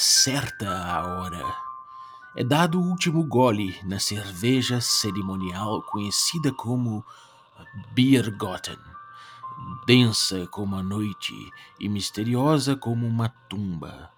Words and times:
certa 0.00 0.66
a 0.66 1.06
hora. 1.06 1.54
É 2.34 2.42
dado 2.42 2.80
o 2.80 2.82
último 2.82 3.22
gole 3.22 3.78
na 3.84 3.98
cerveja 3.98 4.80
cerimonial 4.80 5.82
conhecida 5.82 6.50
como 6.52 7.04
Biergotten, 7.92 8.78
densa 9.86 10.46
como 10.46 10.74
a 10.74 10.82
noite 10.82 11.34
e 11.78 11.86
misteriosa 11.86 12.74
como 12.74 13.06
uma 13.06 13.28
tumba, 13.28 14.10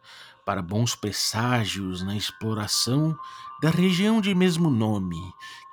para 0.45 0.63
bons 0.63 0.95
presságios 0.95 2.01
na 2.03 2.17
exploração 2.17 3.19
da 3.61 3.71
região 3.71 4.21
de 4.21 4.37
mesmo 4.37 4.71
nome, 4.71 5.21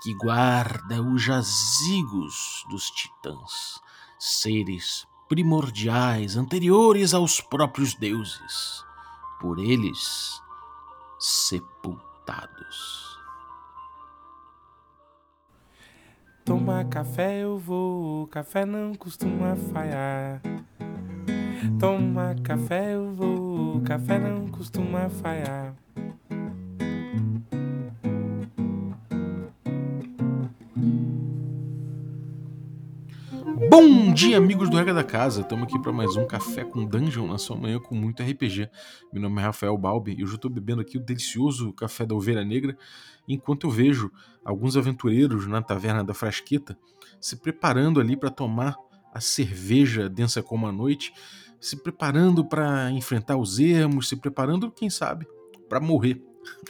que 0.02 0.16
guarda 0.16 1.04
os 1.04 1.22
jazigos 1.22 2.66
dos 2.68 2.90
titãs, 2.90 3.80
seres 4.18 5.08
primordiais 5.28 6.36
anteriores 6.36 7.14
aos 7.14 7.40
próprios 7.40 7.94
deuses, 7.94 8.89
por 9.40 9.60
eles 9.60 10.42
sepultados. 11.20 13.10
Tomar 16.46 16.86
café 16.86 17.44
eu 17.44 17.58
vou, 17.58 18.28
café 18.28 18.66
não 18.66 18.94
costuma 18.96 19.56
falhar. 19.56 20.42
Tomar 21.80 22.40
café 22.42 22.96
eu 22.96 23.12
vou, 23.14 23.82
café 23.82 24.18
não 24.18 24.48
costuma 24.48 25.10
falhar. 25.10 25.76
Bom 33.70 34.12
dia, 34.12 34.36
amigos 34.36 34.68
do 34.68 34.78
Regra 34.78 34.96
da 34.96 35.04
Casa. 35.04 35.42
Estamos 35.42 35.66
aqui 35.66 35.80
para 35.80 35.92
mais 35.94 36.16
um 36.16 36.26
Café 36.26 36.64
com 36.64 36.84
Dungeon 36.84 37.28
na 37.28 37.38
sua 37.38 37.56
manhã 37.56 37.80
com 37.80 37.94
muito 37.94 38.24
RPG. 38.24 38.68
Meu 39.14 39.22
nome 39.22 39.40
é 39.40 39.44
Rafael 39.46 39.78
Balbi 39.78 40.14
e 40.14 40.24
hoje 40.24 40.34
eu 40.34 40.38
estou 40.38 40.50
bebendo 40.50 40.82
aqui 40.82 40.98
o 40.98 41.00
delicioso 41.00 41.72
café 41.74 42.04
da 42.04 42.16
Ovelha 42.16 42.44
Negra, 42.44 42.76
enquanto 43.28 43.68
eu 43.68 43.70
vejo 43.70 44.12
alguns 44.44 44.76
aventureiros 44.76 45.46
na 45.46 45.62
taverna 45.62 46.04
da 46.04 46.16
Frasqueta 46.16 46.76
se 47.22 47.36
preparando 47.36 48.00
ali 48.00 48.18
para 48.18 48.32
tomar 48.32 48.76
a 49.14 49.22
cerveja 49.22 50.10
densa 50.10 50.42
como 50.42 50.66
a 50.66 50.72
noite, 50.72 51.14
se 51.62 51.78
preparando 51.78 52.44
para 52.44 52.90
enfrentar 52.90 53.38
os 53.38 53.60
ermos, 53.60 54.10
se 54.10 54.16
preparando, 54.16 54.72
quem 54.72 54.90
sabe, 54.90 55.28
para 55.70 55.80
morrer. 55.80 56.20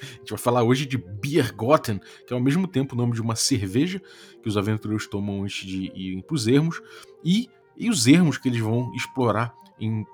A 0.02 0.05
gente 0.05 0.30
vai 0.30 0.39
falar 0.39 0.63
hoje 0.63 0.85
de 0.85 0.97
Biergotten, 0.97 1.99
que 2.27 2.33
é 2.33 2.35
ao 2.35 2.41
mesmo 2.41 2.67
tempo 2.67 2.95
o 2.95 2.97
nome 2.97 3.13
de 3.13 3.22
uma 3.22 3.35
cerveja 3.35 4.02
que 4.41 4.47
os 4.47 4.58
aventureiros 4.58 5.08
tomam 5.08 5.44
antes 5.44 5.67
de 5.67 5.91
irem 5.95 6.22
para 6.22 6.35
os 6.35 6.47
ermos, 6.47 6.81
e, 7.23 7.49
e 7.77 7.89
os 7.89 8.07
ermos 8.07 8.38
que 8.38 8.47
eles 8.47 8.61
vão 8.61 8.94
explorar 8.94 9.53
em, 9.80 10.05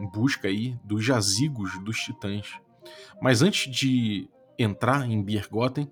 em 0.00 0.10
busca 0.12 0.48
aí 0.48 0.76
dos 0.84 1.04
jazigos 1.04 1.78
dos 1.84 1.98
titãs. 1.98 2.58
Mas 3.20 3.42
antes 3.42 3.70
de 3.70 4.28
entrar 4.58 5.08
em 5.08 5.22
Biergotten, 5.22 5.90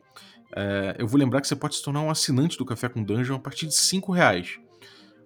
é, 0.55 0.97
eu 0.99 1.07
vou 1.07 1.19
lembrar 1.19 1.41
que 1.41 1.49
você 1.49 1.57
pode 1.57 1.77
se 1.77 1.83
tornar 1.83 2.01
um 2.01 2.11
assinante 2.11 2.57
do 2.57 2.65
Café 2.65 2.89
com 2.89 3.03
Dungeon 3.03 3.37
a 3.37 3.41
partir 3.41 3.67
de 3.67 3.75
5 3.75 4.13
reais. 4.13 4.59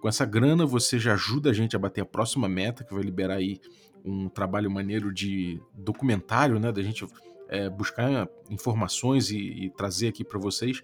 Com 0.01 0.09
essa 0.09 0.25
grana 0.25 0.67
você 0.67 0.99
já 0.99 1.15
ajuda 1.15 1.51
a 1.51 1.53
gente 1.53 1.77
a 1.77 1.79
bater 1.79 2.01
a 2.01 2.07
próxima 2.07 2.49
meta, 2.49 2.83
que 2.85 2.93
vai 2.93 3.03
liberar 3.03 3.37
aí 3.37 3.61
um 4.05 4.29
trabalho 4.29 4.71
maneiro 4.71 5.13
de 5.13 5.61
documentário, 5.73 6.59
né, 6.59 6.73
da 6.73 6.83
gente 6.83 7.07
é, 7.53 7.69
buscar 7.69 8.29
informações 8.49 9.31
e, 9.31 9.37
e 9.37 9.71
trazer 9.71 10.09
aqui 10.09 10.25
para 10.25 10.39
vocês 10.39 10.83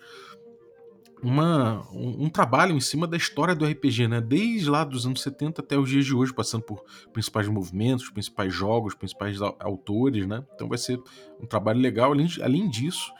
uma, 1.22 1.82
um, 1.90 2.26
um, 2.26 2.30
trabalho 2.30 2.76
em 2.76 2.80
cima 2.80 3.06
da 3.06 3.16
história 3.16 3.54
do 3.54 3.64
RPG, 3.64 4.06
né? 4.06 4.20
Desde 4.20 4.70
lá 4.70 4.84
dos 4.84 5.04
anos 5.04 5.22
70 5.22 5.62
até 5.62 5.76
os 5.76 5.88
dias 5.88 6.04
de 6.04 6.14
hoje, 6.14 6.32
passando 6.32 6.62
por 6.62 6.84
principais 7.12 7.48
movimentos, 7.48 8.08
principais 8.10 8.54
jogos, 8.54 8.94
principais 8.94 9.40
autores, 9.40 10.28
né? 10.28 10.44
Então 10.54 10.68
vai 10.68 10.78
ser 10.78 11.00
um 11.40 11.46
trabalho 11.46 11.80
legal. 11.80 12.12
Além, 12.12 12.28
além 12.40 12.68
disso, 12.68 13.12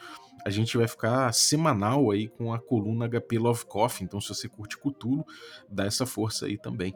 a 0.45 0.49
gente 0.49 0.77
vai 0.77 0.87
ficar 0.87 1.33
semanal 1.33 2.11
aí 2.11 2.29
com 2.29 2.53
a 2.53 2.59
coluna 2.59 3.09
HP 3.09 3.37
Love 3.37 3.65
Coffee. 3.65 4.05
Então, 4.05 4.21
se 4.21 4.29
você 4.29 4.47
curte 4.47 4.77
Cthulhu, 4.77 5.25
dá 5.69 5.85
essa 5.85 6.05
força 6.05 6.45
aí 6.45 6.57
também. 6.57 6.93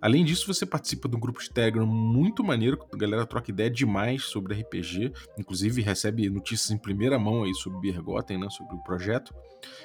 Além 0.00 0.24
disso, 0.24 0.46
você 0.46 0.66
participa 0.66 1.08
de 1.08 1.16
um 1.16 1.20
grupo 1.20 1.40
de 1.40 1.50
Telegram 1.50 1.86
muito 1.86 2.42
maneiro, 2.42 2.76
que 2.76 2.86
a 2.92 2.98
galera 2.98 3.26
troca 3.26 3.50
ideia 3.50 3.70
demais 3.70 4.24
sobre 4.24 4.54
RPG, 4.60 5.12
inclusive 5.38 5.82
recebe 5.82 6.28
notícias 6.28 6.70
em 6.70 6.78
primeira 6.78 7.18
mão 7.18 7.44
aí 7.44 7.54
sobre 7.54 7.78
Bergotten, 7.80 8.38
né, 8.38 8.48
sobre 8.50 8.74
o 8.74 8.82
projeto, 8.82 9.34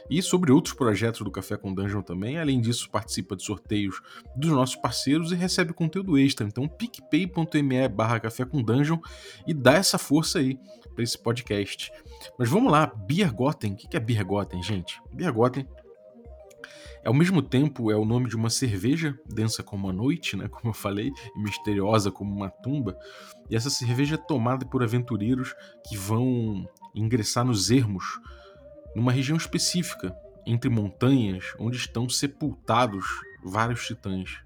e 0.10 0.22
sobre 0.22 0.52
outros 0.52 0.74
projetos 0.74 1.22
do 1.22 1.32
Café 1.32 1.58
com 1.58 1.74
Dungeon 1.74 2.02
também. 2.02 2.40
Além 2.40 2.60
disso, 2.60 2.90
participa 2.90 3.36
de 3.36 3.44
sorteios 3.44 4.02
dos 4.36 4.50
nossos 4.52 4.76
parceiros 4.76 5.32
e 5.32 5.36
recebe 5.36 5.74
conteúdo 5.74 6.18
extra. 6.18 6.48
Então, 6.48 6.68
picpay.me 6.68 7.88
barra 7.88 8.20
Café 8.20 8.46
com 8.46 8.62
Dungeon 8.62 9.00
e 9.46 9.54
dá 9.54 9.74
essa 9.74 9.98
força 9.98 10.40
aí 10.40 10.60
para 10.96 11.04
esse 11.04 11.18
podcast. 11.18 11.92
Mas 12.40 12.50
vamos 12.50 12.72
lá, 12.72 12.88
Biergotten. 12.88 13.74
O 13.74 13.76
que 13.76 13.96
é 13.96 14.00
Biergotten, 14.00 14.64
gente? 14.64 15.00
Biergotten 15.12 15.68
ao 17.08 17.14
mesmo 17.14 17.42
tempo, 17.42 17.90
é 17.90 17.96
o 17.96 18.04
nome 18.04 18.28
de 18.28 18.36
uma 18.36 18.50
cerveja, 18.50 19.18
densa 19.26 19.64
como 19.64 19.90
a 19.90 19.94
noite, 19.94 20.36
né, 20.36 20.50
como 20.50 20.72
eu 20.72 20.74
falei, 20.74 21.10
e 21.36 21.40
misteriosa 21.40 22.12
como 22.12 22.36
uma 22.36 22.50
tumba. 22.50 22.98
E 23.50 23.56
essa 23.56 23.70
cerveja 23.70 24.16
é 24.16 24.18
tomada 24.18 24.66
por 24.66 24.84
aventureiros 24.84 25.56
que 25.88 25.96
vão 25.96 26.68
ingressar 26.94 27.46
nos 27.46 27.72
ermos, 27.72 28.04
numa 28.94 29.14
região 29.14 29.38
específica, 29.38 30.14
entre 30.46 30.70
montanhas, 30.70 31.46
onde 31.58 31.78
estão 31.78 32.10
sepultados 32.10 33.06
vários 33.42 33.86
titãs. 33.86 34.42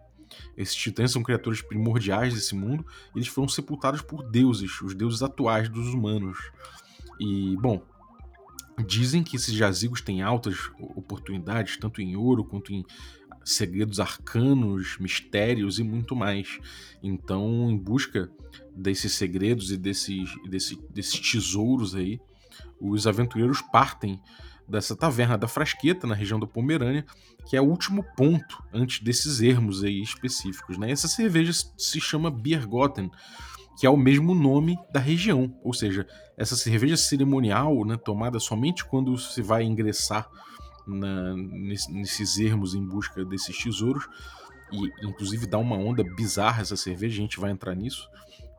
Esses 0.55 0.75
titãs 0.75 1.11
são 1.11 1.23
criaturas 1.23 1.63
primordiais 1.63 2.35
desse 2.35 2.53
mundo, 2.53 2.85
e 3.16 3.17
eles 3.17 3.28
foram 3.28 3.47
sepultados 3.47 4.03
por 4.03 4.22
deuses, 4.29 4.79
os 4.81 4.93
deuses 4.93 5.23
atuais 5.23 5.67
dos 5.67 5.88
humanos. 5.95 6.38
E, 7.19 7.57
bom, 7.57 7.81
Dizem 8.85 9.23
que 9.23 9.35
esses 9.35 9.53
jazigos 9.53 10.01
têm 10.01 10.21
altas 10.21 10.71
oportunidades, 10.95 11.77
tanto 11.77 12.01
em 12.01 12.15
ouro 12.15 12.43
quanto 12.43 12.73
em 12.73 12.85
segredos 13.43 13.99
arcanos, 13.99 14.97
mistérios 14.99 15.79
e 15.79 15.83
muito 15.83 16.15
mais. 16.15 16.59
Então, 17.01 17.69
em 17.69 17.77
busca 17.77 18.31
desses 18.75 19.13
segredos 19.13 19.71
e 19.71 19.77
desses, 19.77 20.29
desses, 20.49 20.77
desses 20.89 21.19
tesouros 21.19 21.95
aí, 21.95 22.19
os 22.79 23.05
aventureiros 23.07 23.61
partem 23.61 24.19
dessa 24.67 24.95
taverna 24.95 25.37
da 25.37 25.47
Frasqueta, 25.47 26.07
na 26.07 26.15
região 26.15 26.39
da 26.39 26.47
Pomerânia, 26.47 27.05
que 27.46 27.57
é 27.57 27.62
o 27.62 27.66
último 27.66 28.03
ponto 28.16 28.63
antes 28.74 29.02
desses 29.03 29.41
ermos 29.41 29.84
aí 29.84 30.02
específicos. 30.02 30.78
Né? 30.78 30.91
Essa 30.91 31.07
cerveja 31.07 31.52
se 31.78 32.00
chama 32.00 32.31
Biergotten, 32.31 33.09
que 33.79 33.85
é 33.85 33.90
o 33.90 33.97
mesmo 33.97 34.35
nome 34.35 34.78
da 34.94 35.00
região, 35.00 35.57
ou 35.63 35.74
seja, 35.74 36.07
essa 36.38 36.56
cerveja 36.56 36.96
cerimonial, 36.97 37.84
né, 37.85 37.97
tomada 37.97 38.40
somente 38.40 38.85
quando 38.85 39.18
se 39.18 39.41
vai 39.41 39.63
ingressar 39.63 40.29
na, 40.85 41.35
nesses 41.35 42.38
ermos 42.38 42.75
em 42.75 42.85
busca 42.85 43.25
desses 43.25 43.58
tesouros, 43.58 44.08
e 44.72 45.08
inclusive 45.08 45.47
dá 45.47 45.58
uma 45.58 45.75
onda 45.75 46.03
bizarra 46.16 46.62
essa 46.62 46.78
cerveja, 46.78 47.16
a 47.16 47.22
gente 47.22 47.40
vai 47.40 47.52
entrar 47.52 47.75
nisso. 47.75 48.08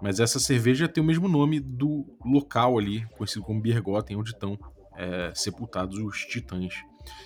Mas 0.00 0.18
essa 0.18 0.40
cerveja 0.40 0.88
tem 0.88 1.02
o 1.02 1.06
mesmo 1.06 1.28
nome 1.28 1.60
do 1.60 2.04
local 2.24 2.76
ali, 2.76 3.06
conhecido 3.16 3.44
como 3.44 3.60
Biergotten, 3.60 4.16
onde 4.16 4.30
estão 4.30 4.58
é, 4.96 5.32
sepultados 5.34 5.98
os 5.98 6.24
titãs. 6.26 6.74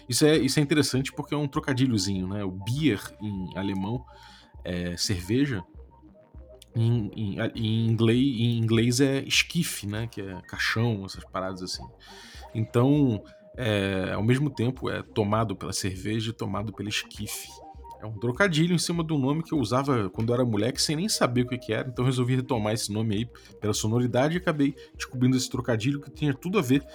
Isso 0.09 0.25
é, 0.25 0.37
isso 0.37 0.59
é 0.59 0.63
interessante 0.63 1.13
porque 1.13 1.35
é 1.35 1.37
um 1.37 1.49
trocadilhozinho, 1.49 2.29
né? 2.29 2.45
O 2.45 2.51
Bier 2.51 3.01
em 3.21 3.57
alemão 3.57 4.05
é 4.65 4.97
cerveja, 4.97 5.65
em, 6.75 7.11
em, 7.17 7.41
em, 7.55 7.87
inglês, 7.87 8.19
em 8.19 8.59
inglês 8.59 9.01
é 9.01 9.21
esquife, 9.23 9.87
né? 9.87 10.07
Que 10.07 10.21
é 10.21 10.41
caixão, 10.43 11.05
essas 11.05 11.25
paradas 11.25 11.63
assim. 11.63 11.85
Então, 12.55 13.23
é, 13.57 14.13
ao 14.13 14.23
mesmo 14.23 14.51
tempo, 14.51 14.91
é 14.91 15.03
tomado 15.03 15.57
pela 15.57 15.73
cerveja 15.73 16.31
e 16.31 16.33
tomado 16.33 16.73
pela 16.73 16.89
esquife. 16.89 17.49
É 18.01 18.07
um 18.07 18.19
trocadilho 18.19 18.75
em 18.75 18.79
cima 18.79 19.03
do 19.03 19.17
nome 19.17 19.43
que 19.43 19.55
eu 19.55 19.59
usava 19.59 20.11
quando 20.11 20.29
eu 20.29 20.35
era 20.35 20.45
moleque, 20.45 20.81
sem 20.81 20.97
nem 20.97 21.09
saber 21.09 21.43
o 21.43 21.49
que, 21.49 21.57
que 21.57 21.73
era. 21.73 21.89
Então 21.89 22.05
resolvi 22.05 22.37
retomar 22.37 22.75
esse 22.75 22.93
nome 22.93 23.17
aí 23.17 23.31
pela 23.59 23.73
sonoridade 23.73 24.35
e 24.35 24.39
acabei 24.39 24.75
descobrindo 24.95 25.37
esse 25.37 25.49
trocadilho 25.49 26.01
que 26.01 26.11
tinha 26.11 26.35
tudo 26.35 26.59
a 26.59 26.63
ver 26.63 26.87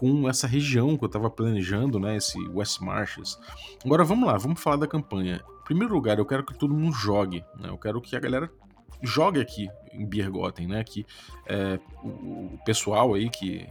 com 0.00 0.26
essa 0.26 0.46
região 0.46 0.96
que 0.96 1.04
eu 1.04 1.08
estava 1.08 1.28
planejando, 1.28 2.00
né? 2.00 2.16
Esse 2.16 2.38
West 2.48 2.80
Marches. 2.80 3.38
Agora 3.84 4.02
vamos 4.02 4.26
lá, 4.26 4.38
vamos 4.38 4.58
falar 4.58 4.76
da 4.76 4.86
campanha. 4.86 5.44
Em 5.60 5.64
primeiro 5.64 5.92
lugar, 5.92 6.18
eu 6.18 6.24
quero 6.24 6.42
que 6.42 6.54
todo 6.58 6.72
mundo 6.72 6.96
jogue, 6.96 7.44
né? 7.58 7.68
Eu 7.68 7.76
quero 7.76 8.00
que 8.00 8.16
a 8.16 8.18
galera 8.18 8.50
jogue 9.02 9.38
aqui 9.38 9.68
em 9.92 10.06
Biergotten, 10.06 10.66
né? 10.68 10.82
Que 10.82 11.04
é, 11.46 11.78
o, 12.02 12.58
pessoal 12.64 13.12
aí 13.12 13.28
que, 13.28 13.68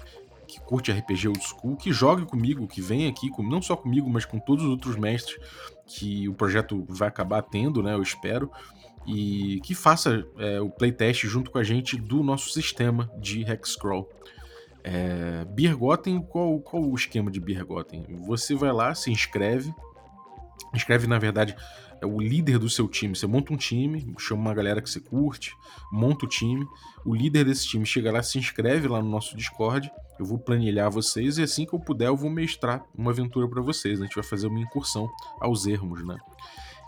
que 0.47 0.61
curte 0.61 0.91
RPG 0.91 1.29
old 1.29 1.43
school, 1.43 1.75
que 1.75 1.91
jogue 1.91 2.23
comigo, 2.27 2.67
que 2.67 2.79
venha 2.79 3.09
aqui, 3.09 3.31
com, 3.31 3.41
não 3.41 3.59
só 3.59 3.75
comigo, 3.75 4.07
mas 4.07 4.23
com 4.23 4.37
todos 4.37 4.63
os 4.63 4.69
outros 4.69 4.97
mestres 4.97 5.39
que 5.87 6.29
o 6.29 6.35
projeto 6.35 6.85
vai 6.87 7.07
acabar 7.07 7.41
tendo, 7.41 7.81
né? 7.81 7.95
Eu 7.95 8.03
espero. 8.03 8.51
E 9.07 9.59
que 9.61 9.73
faça 9.73 10.23
é, 10.37 10.61
o 10.61 10.69
playtest 10.69 11.25
junto 11.25 11.49
com 11.49 11.57
a 11.57 11.63
gente 11.63 11.97
do 11.97 12.21
nosso 12.21 12.51
sistema 12.51 13.11
de 13.17 13.41
Hexcrawl. 13.41 14.07
É, 14.83 15.45
Biergotten, 15.45 16.21
qual, 16.21 16.59
qual 16.59 16.83
o 16.83 16.95
esquema 16.95 17.29
de 17.29 17.39
Biergotten? 17.39 18.05
Você 18.27 18.55
vai 18.55 18.71
lá, 18.71 18.95
se 18.95 19.11
inscreve, 19.11 19.73
escreve 20.73 21.07
na 21.07 21.19
verdade 21.19 21.55
é 22.01 22.05
o 22.05 22.19
líder 22.19 22.57
do 22.57 22.69
seu 22.69 22.87
time. 22.87 23.15
Você 23.15 23.27
monta 23.27 23.53
um 23.53 23.57
time, 23.57 24.13
chama 24.17 24.41
uma 24.41 24.53
galera 24.53 24.81
que 24.81 24.89
você 24.89 24.99
curte, 24.99 25.53
monta 25.91 26.25
o 26.25 26.29
time. 26.29 26.65
O 27.05 27.13
líder 27.13 27.45
desse 27.45 27.67
time 27.67 27.85
chega 27.85 28.11
lá, 28.11 28.23
se 28.23 28.37
inscreve 28.37 28.87
lá 28.87 29.01
no 29.01 29.09
nosso 29.09 29.35
Discord. 29.35 29.91
Eu 30.17 30.25
vou 30.25 30.37
planilhar 30.37 30.89
vocês 30.89 31.37
e 31.37 31.43
assim 31.43 31.65
que 31.65 31.73
eu 31.73 31.79
puder, 31.79 32.07
eu 32.07 32.15
vou 32.15 32.29
mestrar 32.29 32.83
uma 32.95 33.11
aventura 33.11 33.47
para 33.47 33.61
vocês. 33.61 33.99
A 33.99 34.05
gente 34.05 34.15
vai 34.15 34.23
fazer 34.23 34.47
uma 34.47 34.59
incursão 34.59 35.09
aos 35.39 35.65
ermos, 35.65 36.05
né? 36.05 36.17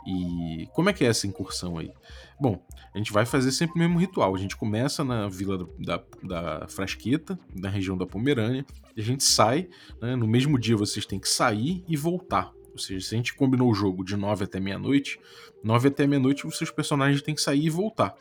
E 0.06 0.68
como 0.74 0.89
é 0.89 0.94
que 0.94 1.03
é 1.03 1.07
essa 1.07 1.27
incursão 1.27 1.77
aí? 1.77 1.92
Bom, 2.39 2.63
a 2.94 2.98
gente 2.98 3.13
vai 3.13 3.25
fazer 3.25 3.51
sempre 3.51 3.75
o 3.75 3.80
mesmo 3.80 4.00
ritual. 4.00 4.33
A 4.33 4.38
gente 4.38 4.56
começa 4.56 5.03
na 5.03 5.27
vila 5.27 5.68
da, 5.77 6.03
da 6.24 6.68
Frasqueta, 6.68 7.39
na 7.56 7.69
região 7.69 7.98
da 7.98 8.06
Pomerânia, 8.06 8.65
e 8.95 9.01
a 9.01 9.03
gente 9.03 9.24
sai. 9.24 9.69
Né? 10.01 10.15
No 10.15 10.27
mesmo 10.27 10.57
dia 10.57 10.75
vocês 10.75 11.06
têm 11.06 11.19
que 11.19 11.30
sair 11.30 11.83
e 11.88 11.95
voltar. 11.95 12.51
Ou 12.71 12.77
seja, 12.77 13.06
se 13.06 13.15
a 13.15 13.18
gente 13.18 13.36
combinou 13.36 13.69
o 13.69 13.74
jogo 13.74 14.03
de 14.03 14.15
9 14.15 14.45
até 14.45 14.59
meia-noite, 14.59 15.19
9 15.63 15.89
até 15.89 16.07
meia-noite 16.07 16.47
os 16.47 16.57
seus 16.57 16.71
personagens 16.71 17.21
têm 17.21 17.36
que 17.36 17.42
sair 17.42 17.65
e 17.65 17.69
voltar. 17.69 18.15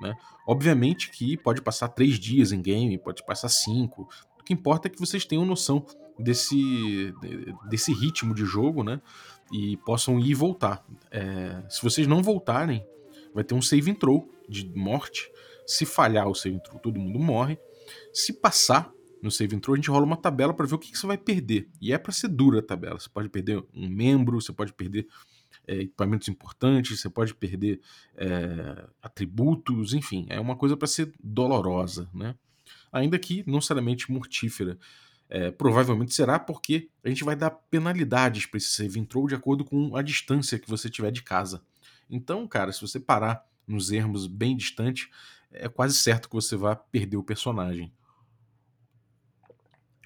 Né? 0.00 0.14
Obviamente 0.46 1.10
que 1.10 1.36
pode 1.36 1.62
passar 1.62 1.88
3 1.88 2.18
dias 2.18 2.52
em 2.52 2.60
game, 2.60 2.98
pode 2.98 3.24
passar 3.24 3.48
5. 3.48 4.08
O 4.38 4.44
que 4.44 4.52
importa 4.52 4.86
é 4.86 4.90
que 4.90 5.00
vocês 5.00 5.24
tenham 5.24 5.44
noção 5.44 5.84
desse, 6.18 7.12
desse 7.68 7.92
ritmo 7.92 8.34
de 8.34 8.44
jogo, 8.44 8.82
né? 8.82 9.00
E 9.52 9.76
possam 9.78 10.18
ir 10.18 10.30
e 10.30 10.34
voltar. 10.34 10.84
É, 11.10 11.62
se 11.68 11.82
vocês 11.82 12.06
não 12.06 12.22
voltarem, 12.22 12.84
vai 13.34 13.44
ter 13.44 13.54
um 13.54 13.62
save 13.62 13.90
intro 13.90 14.28
de 14.48 14.68
morte. 14.74 15.30
Se 15.66 15.84
falhar 15.84 16.28
o 16.28 16.34
save 16.34 16.56
intro, 16.56 16.78
todo 16.78 16.98
mundo 16.98 17.18
morre. 17.18 17.58
Se 18.12 18.32
passar 18.32 18.92
no 19.22 19.30
save 19.30 19.56
intro, 19.56 19.72
a 19.72 19.76
gente 19.76 19.90
rola 19.90 20.04
uma 20.04 20.16
tabela 20.16 20.52
para 20.52 20.66
ver 20.66 20.74
o 20.74 20.78
que, 20.78 20.90
que, 20.90 20.98
você 20.98 21.06
vai 21.06 21.18
perder. 21.18 21.68
E 21.80 21.92
é 21.92 21.98
para 21.98 22.12
ser 22.12 22.28
dura 22.28 22.60
a 22.60 22.62
tabela. 22.62 22.98
Você 22.98 23.08
pode 23.08 23.28
perder 23.28 23.62
um 23.74 23.88
membro, 23.88 24.40
você 24.40 24.52
pode 24.52 24.72
perder 24.72 25.06
é, 25.66 25.80
equipamentos 25.80 26.28
importantes, 26.28 27.00
você 27.00 27.10
pode 27.10 27.34
perder 27.34 27.80
é, 28.16 28.86
atributos, 29.02 29.94
enfim, 29.94 30.26
é 30.28 30.38
uma 30.38 30.56
coisa 30.56 30.76
para 30.76 30.86
ser 30.86 31.12
dolorosa, 31.22 32.08
né? 32.14 32.34
Ainda 32.92 33.18
que 33.18 33.42
não 33.46 33.56
necessariamente 33.56 34.10
mortífera. 34.10 34.78
É, 35.28 35.50
provavelmente 35.50 36.14
será 36.14 36.38
porque 36.38 36.88
a 37.02 37.08
gente 37.08 37.24
vai 37.24 37.34
dar 37.34 37.50
penalidades 37.50 38.46
para 38.46 38.58
esse 38.58 38.70
save 38.70 39.00
intro 39.00 39.26
de 39.26 39.34
acordo 39.34 39.64
com 39.64 39.96
a 39.96 40.02
distância 40.02 40.58
que 40.58 40.68
você 40.68 40.88
tiver 40.88 41.10
de 41.10 41.22
casa. 41.22 41.62
Então, 42.08 42.46
cara, 42.46 42.72
se 42.72 42.80
você 42.80 43.00
parar 43.00 43.44
nos 43.66 43.90
ermos 43.90 44.28
bem 44.28 44.56
distantes, 44.56 45.08
é 45.50 45.68
quase 45.68 45.96
certo 45.96 46.28
que 46.28 46.34
você 46.34 46.54
vai 46.56 46.76
perder 46.92 47.16
o 47.16 47.24
personagem. 47.24 47.92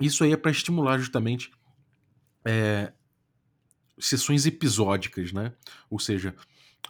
Isso 0.01 0.25
aí 0.25 0.33
é 0.33 0.37
para 0.37 0.51
estimular 0.51 0.99
justamente 0.99 1.51
é, 2.45 2.93
sessões 3.99 4.47
episódicas, 4.47 5.33
né? 5.33 5.53
Ou 5.91 5.99
seja, 5.99 6.35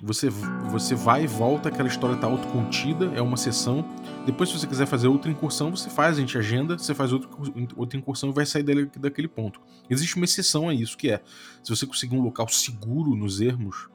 você, 0.02 0.31
você 0.70 0.94
vai 0.94 1.25
e 1.25 1.26
volta, 1.26 1.69
aquela 1.69 1.88
história 1.88 2.17
tá 2.17 2.26
autocontida, 2.26 3.06
é 3.14 3.20
uma 3.20 3.37
sessão. 3.37 3.85
Depois, 4.25 4.49
se 4.49 4.58
você 4.58 4.67
quiser 4.67 4.87
fazer 4.87 5.08
outra 5.08 5.31
incursão, 5.31 5.70
você 5.70 5.91
faz, 5.91 6.17
a 6.17 6.20
gente 6.20 6.37
agenda, 6.38 6.79
você 6.79 6.94
faz 6.94 7.12
outra, 7.12 7.29
outra 7.76 7.99
incursão 7.99 8.31
e 8.31 8.32
vai 8.32 8.47
sair 8.47 8.62
dele, 8.62 8.91
daquele 8.97 9.29
ponto. 9.29 9.61
Existe 9.88 10.17
uma 10.17 10.25
exceção 10.25 10.69
a 10.69 10.75
isso, 10.75 10.97
que 10.97 11.11
é 11.11 11.23
se 11.62 11.75
você 11.75 11.87
conseguir 11.87 12.17
um 12.17 12.23
local 12.23 12.49
seguro 12.49 13.14
nos 13.14 13.41
ermos, 13.41 13.88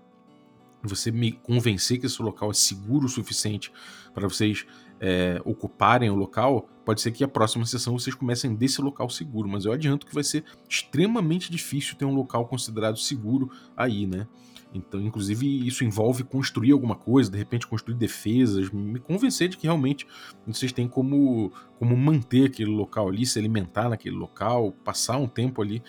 você 0.84 1.12
me 1.12 1.32
convencer 1.32 2.00
que 2.00 2.06
esse 2.06 2.22
local 2.22 2.52
é 2.52 2.54
seguro 2.54 3.06
o 3.06 3.10
suficiente 3.10 3.72
para 4.14 4.28
vocês 4.28 4.66
é, 5.00 5.42
ocuparem 5.44 6.10
o 6.10 6.16
local, 6.16 6.70
pode 6.86 7.02
ser 7.02 7.12
que 7.12 7.24
a 7.24 7.28
próxima 7.28 7.66
sessão 7.66 7.98
vocês 7.98 8.16
comecem 8.16 8.54
desse 8.54 8.82
local 8.82 9.10
seguro, 9.10 9.50
mas 9.50 9.66
eu 9.66 9.72
adianto 9.72 10.06
que 10.06 10.14
vai 10.14 10.24
ser 10.24 10.44
extremamente 10.70 11.52
difícil 11.52 11.96
ter 11.96 12.06
um 12.06 12.14
local 12.14 12.48
considerado 12.48 12.98
seguro 12.98 13.50
aí, 13.76 14.06
né? 14.06 14.28
Então, 14.76 15.00
inclusive, 15.00 15.66
isso 15.66 15.86
envolve 15.86 16.24
construir 16.24 16.74
alguma 16.74 16.96
coisa, 16.96 17.32
de 17.32 17.38
repente 17.38 17.66
construir 17.66 17.96
defesas, 17.96 18.70
me 18.70 19.00
convencer 19.00 19.48
de 19.48 19.56
que 19.56 19.64
realmente 19.64 20.06
vocês 20.46 20.74
têm 20.74 20.86
como, 20.86 21.52
como 21.80 21.96
manter 21.96 22.48
aquele 22.48 22.72
local 22.72 23.08
ali, 23.08 23.26
se 23.26 23.40
alimentar 23.40 23.88
naquele 23.88 24.18
local, 24.18 24.74
passar 24.84 25.18
um 25.18 25.28
tempo 25.28 25.62
ali 25.62 25.82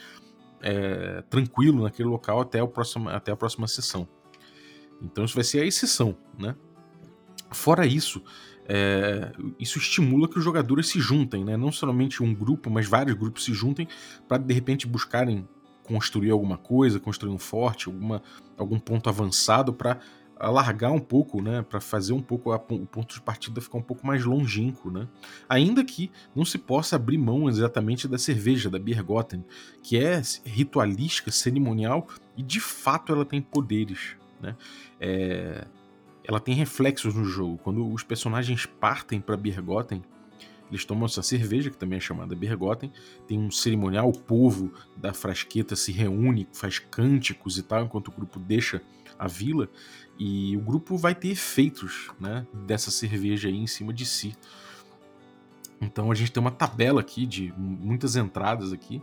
é, 0.63 1.23
tranquilo 1.29 1.83
naquele 1.83 2.09
local 2.09 2.41
até, 2.41 2.63
o 2.63 2.69
próximo, 2.69 3.09
até 3.09 3.33
a 3.33 3.37
próxima 3.37 3.67
sessão. 3.67 4.09
Então, 5.03 5.25
isso 5.25 5.35
vai 5.35 5.45
ser 5.45 5.63
a 5.63 5.67
exceção, 5.67 6.17
né? 6.39 6.55
Fora 7.51 7.85
isso, 7.87 8.23
é, 8.69 9.33
isso 9.59 9.79
estimula 9.79 10.29
que 10.29 10.39
os 10.39 10.45
jogadores 10.45 10.89
se 10.89 11.01
juntem, 11.01 11.45
né? 11.45 11.57
não 11.57 11.71
somente 11.71 12.23
um 12.23 12.35
grupo, 12.35 12.69
mas 12.69 12.89
vários 12.89 13.17
grupos 13.17 13.45
se 13.45 13.55
juntem 13.55 13.87
para 14.27 14.39
de 14.39 14.53
repente 14.53 14.87
buscarem 14.87 15.47
construir 15.87 16.31
alguma 16.31 16.59
coisa, 16.59 17.01
construir 17.01 17.33
um 17.33 17.39
forte, 17.39 17.89
alguma, 17.89 18.23
algum 18.59 18.79
ponto 18.79 19.09
avançado 19.09 19.73
para 19.73 19.99
alargar 20.39 20.93
um 20.93 21.01
pouco, 21.01 21.41
né, 21.41 21.63
para 21.63 21.81
fazer 21.81 22.13
um 22.13 22.21
pouco 22.21 22.53
a, 22.53 22.57
o 22.57 22.87
ponto 22.87 23.15
de 23.15 23.21
partida 23.23 23.61
ficar 23.61 23.79
um 23.79 23.83
pouco 23.83 24.07
mais 24.07 24.25
longínquo, 24.25 24.91
né? 24.91 25.09
Ainda 25.49 25.83
que 25.83 26.11
não 26.35 26.45
se 26.45 26.59
possa 26.59 26.97
abrir 26.97 27.17
mão 27.17 27.49
exatamente 27.49 28.07
da 28.07 28.19
cerveja, 28.19 28.69
da 28.69 28.79
Biergotten, 28.79 29.43
que 29.83 29.97
é 29.97 30.21
ritualística, 30.45 31.31
cerimonial 31.31 32.07
e 32.37 32.43
de 32.43 32.61
fato 32.61 33.13
ela 33.13 33.25
tem 33.25 33.41
poderes, 33.41 34.17
né? 34.39 34.55
É, 35.01 35.67
ela 36.23 36.41
tem 36.41 36.55
reflexos 36.55 37.15
no 37.15 37.25
jogo. 37.25 37.59
Quando 37.59 37.89
os 37.91 38.03
personagens 38.03 38.67
partem 38.67 39.21
para 39.21 39.37
Birgotten, 39.37 40.03
eles 40.71 40.85
tomam 40.85 41.07
essa 41.07 41.23
cerveja, 41.23 41.71
que 41.71 41.77
também 41.77 41.99
é 41.99 42.01
chamada 42.01 42.35
Bergotten, 42.35 42.93
tem 43.27 43.39
um 43.39 43.51
cerimonial, 43.51 44.09
o 44.09 44.19
povo 44.19 44.73
da 44.97 45.13
frasqueta 45.13 45.77
se 45.77 45.93
reúne, 45.93 46.49
faz 46.53 46.79
cânticos 46.79 47.59
e 47.59 47.63
tal, 47.63 47.85
enquanto 47.85 48.09
o 48.09 48.13
grupo 48.13 48.39
deixa 48.39 48.83
a 49.19 49.29
vila, 49.29 49.69
e 50.19 50.57
o 50.57 50.61
grupo 50.61 50.97
vai 50.97 51.15
ter 51.15 51.29
efeitos 51.29 52.11
né, 52.19 52.47
dessa 52.53 52.91
cerveja 52.91 53.49
aí 53.49 53.57
em 53.57 53.67
cima 53.67 53.93
de 53.93 54.05
si. 54.05 54.35
Então 55.81 56.11
a 56.11 56.15
gente 56.15 56.33
tem 56.33 56.41
uma 56.41 56.51
tabela 56.51 57.01
aqui 57.01 57.27
de 57.27 57.53
muitas 57.57 58.17
entradas 58.17 58.73
aqui. 58.73 59.03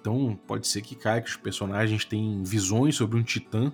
Então 0.00 0.38
pode 0.46 0.66
ser 0.66 0.82
que 0.82 0.94
caia 0.94 1.20
que 1.20 1.30
os 1.30 1.36
personagens 1.36 2.04
têm 2.04 2.42
visões 2.42 2.96
sobre 2.96 3.18
um 3.18 3.22
titã 3.22 3.72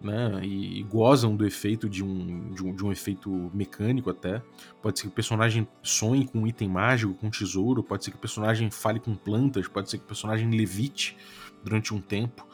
né, 0.00 0.40
e, 0.42 0.80
e, 0.80 0.82
gozam 0.82 1.36
do 1.36 1.46
efeito 1.46 1.88
de 1.88 2.02
um, 2.02 2.50
de 2.52 2.64
um, 2.64 2.74
de 2.74 2.84
um 2.84 2.90
efeito 2.90 3.50
mecânico 3.52 4.10
até. 4.10 4.42
Pode 4.80 4.98
ser 4.98 5.06
que 5.06 5.12
o 5.12 5.14
personagem 5.14 5.68
sonhe 5.82 6.26
com 6.26 6.40
um 6.40 6.46
item 6.46 6.68
mágico, 6.68 7.14
com 7.14 7.26
um 7.26 7.30
tesouro, 7.30 7.82
pode 7.82 8.04
ser 8.04 8.10
que 8.10 8.16
o 8.16 8.20
personagem 8.20 8.70
fale 8.70 8.98
com 8.98 9.14
plantas, 9.14 9.68
pode 9.68 9.90
ser 9.90 9.98
que 9.98 10.04
o 10.04 10.06
personagem 10.06 10.50
levite 10.50 11.16
durante 11.62 11.92
um 11.92 12.00
tempo. 12.00 12.46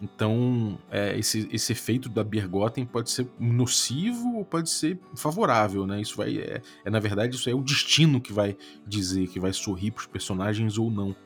Então, 0.00 0.78
é, 0.90 1.18
esse, 1.18 1.48
esse 1.50 1.72
efeito 1.72 2.08
da 2.08 2.22
Bergotten 2.22 2.86
pode 2.86 3.10
ser 3.10 3.28
nocivo 3.38 4.36
ou 4.36 4.44
pode 4.44 4.70
ser 4.70 4.98
favorável, 5.16 5.86
né? 5.86 6.00
Isso 6.00 6.16
vai, 6.16 6.38
é, 6.38 6.62
é, 6.84 6.90
na 6.90 7.00
verdade, 7.00 7.34
isso 7.34 7.50
é 7.50 7.54
o 7.54 7.62
destino 7.62 8.20
que 8.20 8.32
vai 8.32 8.56
dizer, 8.86 9.26
que 9.26 9.40
vai 9.40 9.52
sorrir 9.52 9.90
para 9.90 10.00
os 10.00 10.06
personagens 10.06 10.78
ou 10.78 10.88
não. 10.88 11.16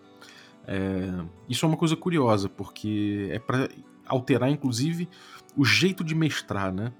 É, 0.67 1.25
isso 1.49 1.67
é 1.67 1.69
uma 1.69 1.77
coisa 1.77 1.97
curiosa, 1.97 2.49
porque 2.49 3.29
é 3.31 3.39
para 3.39 3.69
alterar, 4.07 4.51
inclusive, 4.51 5.09
o 5.57 5.65
jeito 5.65 6.03
de 6.03 6.15
mestrar, 6.15 6.73
né? 6.73 6.93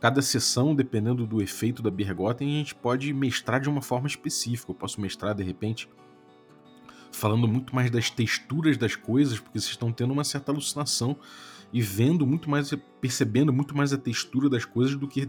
Cada 0.00 0.22
sessão, 0.22 0.74
dependendo 0.74 1.26
do 1.26 1.42
efeito 1.42 1.82
da 1.82 1.90
Bergotten, 1.90 2.48
a 2.48 2.58
gente 2.58 2.74
pode 2.74 3.12
mestrar 3.12 3.60
de 3.60 3.68
uma 3.68 3.82
forma 3.82 4.06
específica. 4.06 4.70
Eu 4.70 4.74
posso 4.74 5.00
mestrar, 5.00 5.34
de 5.34 5.42
repente, 5.42 5.88
falando 7.12 7.46
muito 7.46 7.74
mais 7.74 7.90
das 7.90 8.10
texturas 8.10 8.76
das 8.76 8.96
coisas, 8.96 9.38
porque 9.38 9.60
vocês 9.60 9.72
estão 9.72 9.92
tendo 9.92 10.12
uma 10.12 10.24
certa 10.24 10.50
alucinação 10.52 11.16
e 11.72 11.80
vendo 11.80 12.26
muito 12.26 12.50
mais, 12.50 12.74
percebendo 13.00 13.52
muito 13.52 13.76
mais 13.76 13.92
a 13.92 13.98
textura 13.98 14.48
das 14.48 14.64
coisas 14.64 14.96
do 14.96 15.06
que 15.06 15.28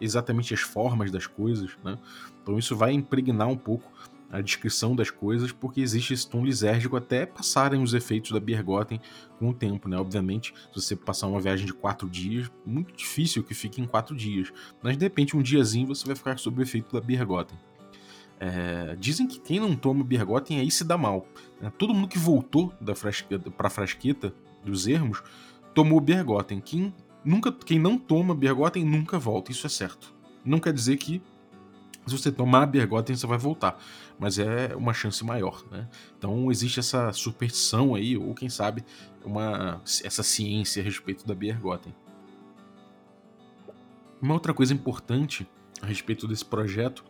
exatamente 0.00 0.54
as 0.54 0.60
formas 0.60 1.10
das 1.10 1.26
coisas, 1.26 1.76
né? 1.82 1.98
Então 2.42 2.58
isso 2.58 2.76
vai 2.76 2.92
impregnar 2.92 3.48
um 3.48 3.56
pouco 3.56 3.90
a 4.30 4.40
descrição 4.40 4.94
das 4.94 5.10
coisas, 5.10 5.50
porque 5.50 5.80
existe 5.80 6.14
esse 6.14 6.28
tom 6.28 6.44
lisérgico 6.44 6.96
até 6.96 7.26
passarem 7.26 7.82
os 7.82 7.94
efeitos 7.94 8.30
da 8.30 8.38
Bergotten 8.38 9.00
com 9.38 9.50
o 9.50 9.54
tempo, 9.54 9.88
né? 9.88 9.96
Obviamente, 9.96 10.54
se 10.72 10.80
você 10.80 10.94
passar 10.94 11.26
uma 11.26 11.40
viagem 11.40 11.66
de 11.66 11.72
quatro 11.72 12.08
dias, 12.08 12.50
muito 12.64 12.94
difícil 12.94 13.42
que 13.42 13.54
fique 13.54 13.80
em 13.80 13.86
quatro 13.86 14.14
dias, 14.14 14.52
mas 14.82 14.96
de 14.96 15.04
repente 15.04 15.36
um 15.36 15.42
diazinho 15.42 15.88
você 15.88 16.06
vai 16.06 16.14
ficar 16.14 16.38
sob 16.38 16.60
o 16.60 16.62
efeito 16.62 16.92
da 16.92 17.00
Bergotten. 17.04 17.58
É, 18.38 18.96
dizem 18.98 19.26
que 19.26 19.38
quem 19.38 19.60
não 19.60 19.76
toma 19.76 20.02
Bergotten 20.02 20.60
aí 20.60 20.70
se 20.70 20.84
dá 20.84 20.96
mal. 20.96 21.26
Né? 21.60 21.70
Todo 21.76 21.92
mundo 21.92 22.08
que 22.08 22.18
voltou 22.18 22.72
da 22.80 22.94
frasqueta, 22.94 23.50
pra 23.50 23.68
frasqueta 23.68 24.32
dos 24.64 24.86
ermos 24.86 25.22
tomou 25.74 26.00
Bergotten. 26.00 26.60
Quem, 26.60 26.94
nunca, 27.24 27.52
quem 27.52 27.78
não 27.78 27.98
toma 27.98 28.34
Bergotten 28.34 28.84
nunca 28.84 29.18
volta, 29.18 29.50
isso 29.50 29.66
é 29.66 29.70
certo. 29.70 30.14
Não 30.42 30.58
quer 30.58 30.72
dizer 30.72 30.96
que 30.96 31.20
se 32.10 32.18
você 32.18 32.32
tomar 32.32 32.62
a 32.62 32.66
Bergotten, 32.66 33.16
você 33.16 33.26
vai 33.26 33.38
voltar. 33.38 33.78
Mas 34.18 34.38
é 34.38 34.74
uma 34.76 34.92
chance 34.92 35.24
maior, 35.24 35.62
né? 35.70 35.88
Então 36.18 36.50
existe 36.50 36.80
essa 36.80 37.12
superstição 37.12 37.94
aí, 37.94 38.16
ou 38.16 38.34
quem 38.34 38.48
sabe, 38.48 38.84
uma, 39.24 39.80
essa 40.04 40.22
ciência 40.22 40.82
a 40.82 40.84
respeito 40.84 41.26
da 41.26 41.34
Bergotten. 41.34 41.94
Uma 44.20 44.34
outra 44.34 44.52
coisa 44.52 44.74
importante 44.74 45.48
a 45.80 45.86
respeito 45.86 46.28
desse 46.28 46.44
projeto 46.44 47.04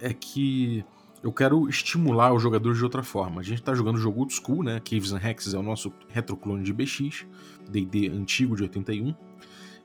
é 0.00 0.12
que 0.12 0.84
eu 1.22 1.32
quero 1.32 1.68
estimular 1.68 2.32
os 2.32 2.42
jogadores 2.42 2.78
de 2.78 2.84
outra 2.84 3.02
forma. 3.02 3.40
A 3.40 3.44
gente 3.44 3.58
está 3.58 3.74
jogando 3.74 3.96
o 3.96 4.00
jogo 4.00 4.20
old 4.20 4.32
school, 4.32 4.62
né? 4.62 4.80
Caves 4.80 5.12
and 5.12 5.20
Hexes 5.20 5.54
é 5.54 5.58
o 5.58 5.62
nosso 5.62 5.92
retroclone 6.08 6.62
de 6.62 6.72
BX, 6.72 7.26
D&D 7.68 8.08
antigo 8.08 8.54
de 8.54 8.62
81. 8.62 9.14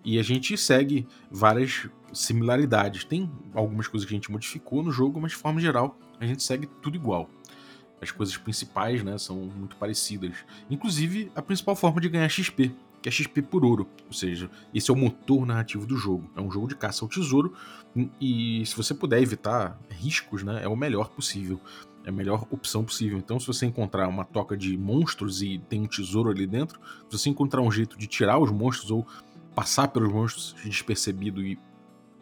E 0.04 0.20
a 0.20 0.24
gente 0.24 0.58
segue 0.58 1.08
várias 1.30 1.90
similaridades. 2.14 3.04
Tem 3.04 3.30
algumas 3.54 3.88
coisas 3.88 4.08
que 4.08 4.14
a 4.14 4.18
gente 4.18 4.32
modificou 4.32 4.84
no 4.84 4.92
jogo, 4.92 5.20
mas 5.20 5.32
de 5.32 5.38
forma 5.38 5.60
geral 5.60 5.98
a 6.20 6.26
gente 6.26 6.44
segue 6.44 6.68
tudo 6.82 6.96
igual. 6.96 7.30
As 8.02 8.12
coisas 8.12 8.36
principais 8.36 9.04
né, 9.04 9.18
são 9.18 9.38
muito 9.38 9.76
parecidas. 9.76 10.36
Inclusive 10.70 11.32
a 11.36 11.42
principal 11.42 11.76
forma 11.76 12.02
de 12.02 12.10
ganhar 12.10 12.28
XP, 12.30 12.74
que 13.02 13.10
é 13.10 13.12
XP 13.12 13.42
por 13.44 13.64
ouro. 13.64 13.88
Ou 14.08 14.14
seja, 14.14 14.50
esse 14.74 14.90
é 14.90 14.94
o 14.94 14.98
motor 14.98 15.46
narrativo 15.46 15.86
do 15.86 15.96
jogo. 15.96 16.30
É 16.36 16.42
um 16.42 16.52
jogo 16.52 16.68
de 16.68 16.76
caça 16.76 17.06
ao 17.06 17.10
tesouro 17.10 17.54
e 18.20 18.66
se 18.66 18.76
você 18.76 18.94
puder 18.94 19.22
evitar 19.22 19.80
riscos, 19.90 20.44
né, 20.44 20.62
é 20.64 20.68
o 20.68 20.76
melhor 20.76 21.10
possível. 21.10 21.60
É 22.04 22.10
a 22.10 22.12
melhor 22.12 22.48
opção 22.50 22.84
possível. 22.84 23.20
Então, 23.20 23.40
se 23.40 23.46
você 23.46 23.66
encontrar 23.68 24.08
uma 24.08 24.26
toca 24.26 24.58
de 24.58 24.76
monstros 24.76 25.44
e 25.44 25.60
tem 25.70 25.82
um 25.82 25.88
tesouro 25.88 26.32
ali 26.32 26.48
dentro, 26.48 26.80
se 27.08 27.18
você 27.18 27.30
encontrar 27.30 27.62
um 27.62 27.72
jeito 27.72 27.96
de 27.96 28.08
tirar 28.08 28.40
os 28.40 28.50
monstros 28.50 28.90
ou 28.90 29.06
passar 29.56 29.88
pelos 29.90 30.12
monstros 30.12 30.56
despercebido 30.64 31.46
e 31.46 31.58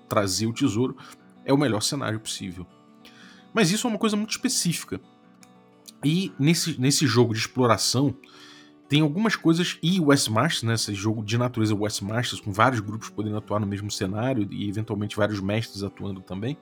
trazer 0.08 0.48
o 0.48 0.54
tesouro, 0.54 0.98
é 1.46 1.54
o 1.54 1.58
melhor 1.58 1.82
cenário 1.82 2.20
possível. 2.20 2.66
Mas 3.54 3.72
isso 3.72 3.88
é 3.88 3.90
uma 3.90 4.00
coisa 4.00 4.16
muito 4.16 4.32
específica. 4.32 5.00
E 6.04 6.32
nesse, 6.40 6.80
nesse 6.80 7.06
jogo 7.06 7.34
de 7.34 7.40
exploração, 7.40 8.16
tem 8.88 9.02
algumas 9.02 9.36
coisas, 9.36 9.78
e 9.84 10.00
Westmasters, 10.00 10.64
né, 10.64 10.74
esse 10.74 10.96
jogo 10.96 11.24
de 11.24 11.38
natureza 11.38 11.76
Westmasters, 11.76 12.42
com 12.42 12.52
vários 12.52 12.82
grupos 12.82 13.10
podendo 13.10 13.38
atuar 13.38 13.60
no 13.60 13.68
mesmo 13.68 13.92
cenário 13.92 14.48
e 14.50 14.68
eventualmente 14.68 15.16
vários 15.16 15.40
mestres 15.40 15.84
atuando 15.84 16.22
também, 16.22 16.58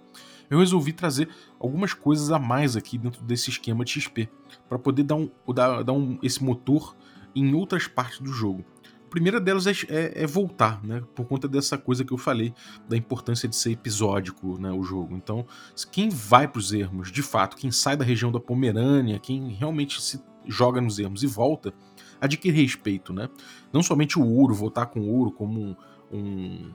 eu 0.49 0.59
resolvi 0.59 0.91
trazer 0.91 1.29
algumas 1.59 1.93
coisas 1.93 2.31
a 2.31 2.39
mais 2.39 2.75
aqui 2.75 2.97
dentro 2.97 3.23
desse 3.23 3.49
esquema 3.49 3.85
de 3.85 3.91
XP, 3.91 4.29
para 4.67 4.77
poder 4.77 5.03
dar, 5.03 5.15
um, 5.15 5.29
dar, 5.53 5.83
dar 5.83 5.93
um, 5.93 6.19
esse 6.21 6.43
motor 6.43 6.95
em 7.35 7.53
outras 7.53 7.87
partes 7.87 8.19
do 8.19 8.31
jogo. 8.31 8.65
Primeira 9.09 9.39
delas 9.39 9.65
é, 9.65 9.71
é, 9.89 10.23
é, 10.23 10.27
voltar, 10.27 10.83
né? 10.83 11.01
Por 11.15 11.25
conta 11.25 11.47
dessa 11.47 11.77
coisa 11.77 12.03
que 12.03 12.11
eu 12.11 12.17
falei, 12.17 12.53
da 12.87 12.97
importância 12.97 13.47
de 13.47 13.55
ser 13.55 13.71
episódico, 13.71 14.59
né? 14.59 14.71
O 14.71 14.83
jogo. 14.83 15.15
Então, 15.15 15.45
quem 15.91 16.09
vai 16.09 16.47
para 16.47 16.59
os 16.59 16.73
ermos, 16.73 17.11
de 17.11 17.23
fato, 17.23 17.55
quem 17.55 17.71
sai 17.71 17.95
da 17.95 18.03
região 18.03 18.31
da 18.31 18.39
Pomerânia, 18.39 19.19
quem 19.19 19.49
realmente 19.49 20.01
se 20.01 20.21
joga 20.45 20.81
nos 20.81 20.99
ermos 20.99 21.23
e 21.23 21.27
volta, 21.27 21.73
adquire 22.19 22.61
respeito, 22.61 23.13
né? 23.13 23.29
Não 23.71 23.83
somente 23.83 24.17
o 24.19 24.25
ouro, 24.25 24.53
voltar 24.53 24.87
com 24.87 25.01
ouro 25.01 25.31
como 25.31 25.59
um, 25.59 25.75
um, 26.11 26.71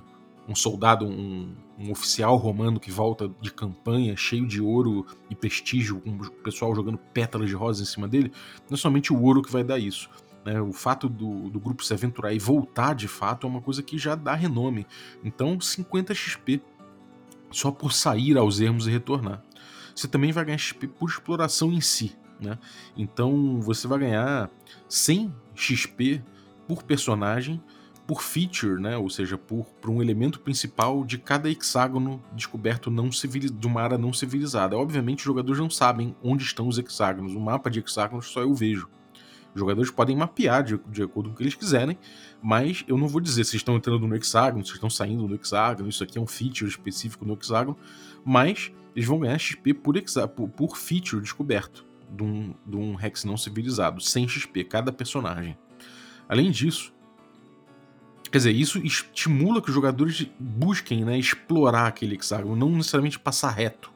um 0.48 0.54
soldado, 0.54 1.06
um, 1.06 1.54
um, 1.78 1.90
oficial 1.90 2.36
romano 2.36 2.78
que 2.78 2.90
volta 2.90 3.30
de 3.40 3.52
campanha 3.52 4.16
cheio 4.16 4.46
de 4.46 4.60
ouro 4.60 5.06
e 5.30 5.34
prestígio, 5.34 6.00
com 6.00 6.10
o 6.10 6.30
pessoal 6.30 6.74
jogando 6.74 6.98
pétalas 6.98 7.48
de 7.48 7.54
rosa 7.54 7.82
em 7.82 7.86
cima 7.86 8.08
dele, 8.08 8.32
não 8.68 8.74
é 8.74 8.78
somente 8.78 9.12
o 9.12 9.20
ouro 9.20 9.42
que 9.42 9.52
vai 9.52 9.64
dar 9.64 9.78
isso. 9.78 10.08
Né? 10.44 10.60
O 10.60 10.72
fato 10.72 11.08
do, 11.08 11.50
do 11.50 11.60
grupo 11.60 11.84
se 11.84 11.92
aventurar 11.92 12.32
e 12.32 12.38
voltar 12.38 12.94
de 12.94 13.08
fato 13.08 13.46
é 13.46 13.50
uma 13.50 13.60
coisa 13.60 13.82
que 13.82 13.98
já 13.98 14.14
dá 14.14 14.34
renome. 14.34 14.86
Então, 15.24 15.60
50 15.60 16.14
XP 16.14 16.60
só 17.50 17.70
por 17.70 17.92
sair 17.92 18.36
aos 18.36 18.60
ermos 18.60 18.86
e 18.86 18.90
retornar. 18.90 19.42
Você 19.94 20.08
também 20.08 20.32
vai 20.32 20.44
ganhar 20.44 20.58
XP 20.58 20.88
por 20.88 21.08
exploração 21.08 21.70
em 21.70 21.80
si. 21.80 22.16
Né? 22.40 22.58
Então 22.96 23.60
você 23.60 23.86
vai 23.86 24.00
ganhar 24.00 24.50
100 24.88 25.32
XP 25.54 26.22
por 26.66 26.82
personagem, 26.82 27.62
por 28.06 28.20
feature, 28.20 28.80
né? 28.80 28.96
ou 28.96 29.08
seja, 29.08 29.38
por, 29.38 29.64
por 29.80 29.90
um 29.90 30.02
elemento 30.02 30.40
principal 30.40 31.04
de 31.04 31.18
cada 31.18 31.48
hexágono 31.48 32.22
descoberto 32.32 32.90
não 32.90 33.08
de 33.08 33.66
uma 33.66 33.82
área 33.82 33.96
não 33.96 34.12
civilizada. 34.12 34.76
Obviamente 34.76 35.20
os 35.20 35.24
jogadores 35.24 35.60
não 35.60 35.70
sabem 35.70 36.16
onde 36.22 36.42
estão 36.42 36.66
os 36.66 36.78
hexágonos, 36.78 37.34
o 37.34 37.40
mapa 37.40 37.70
de 37.70 37.78
hexágonos 37.78 38.26
só 38.26 38.40
eu 38.40 38.52
vejo. 38.54 38.88
Os 39.54 39.60
jogadores 39.60 39.90
podem 39.90 40.16
mapear 40.16 40.62
de, 40.62 40.80
de 40.88 41.02
acordo 41.02 41.28
com 41.28 41.34
o 41.34 41.36
que 41.36 41.42
eles 41.42 41.54
quiserem, 41.54 41.98
mas 42.42 42.84
eu 42.88 42.96
não 42.96 43.06
vou 43.06 43.20
dizer 43.20 43.44
se 43.44 43.56
estão 43.56 43.76
entrando 43.76 44.06
no 44.06 44.16
hexágono, 44.16 44.64
se 44.64 44.72
estão 44.72 44.88
saindo 44.88 45.28
do 45.28 45.34
hexágono, 45.34 45.88
isso 45.88 46.02
aqui 46.02 46.18
é 46.18 46.20
um 46.20 46.26
feature 46.26 46.70
específico 46.70 47.24
no 47.24 47.34
hexágono, 47.34 47.76
mas 48.24 48.72
eles 48.96 49.08
vão 49.08 49.18
ganhar 49.18 49.38
XP 49.38 49.74
por, 49.74 49.94
por, 50.34 50.48
por 50.48 50.76
feature 50.76 51.20
descoberto 51.20 51.84
de 52.10 52.22
um, 52.22 52.54
de 52.66 52.76
um 52.76 52.96
não 53.24 53.36
civilizado, 53.36 54.00
100 54.00 54.28
XP 54.28 54.64
cada 54.64 54.92
personagem. 54.92 55.56
Além 56.28 56.50
disso, 56.50 56.92
quer 58.30 58.38
dizer, 58.38 58.52
isso 58.52 58.78
estimula 58.78 59.60
que 59.60 59.68
os 59.68 59.74
jogadores 59.74 60.26
busquem 60.38 61.04
né, 61.04 61.18
explorar 61.18 61.86
aquele 61.86 62.14
hexágono, 62.14 62.56
não 62.56 62.70
necessariamente 62.70 63.18
passar 63.18 63.50
reto. 63.50 63.90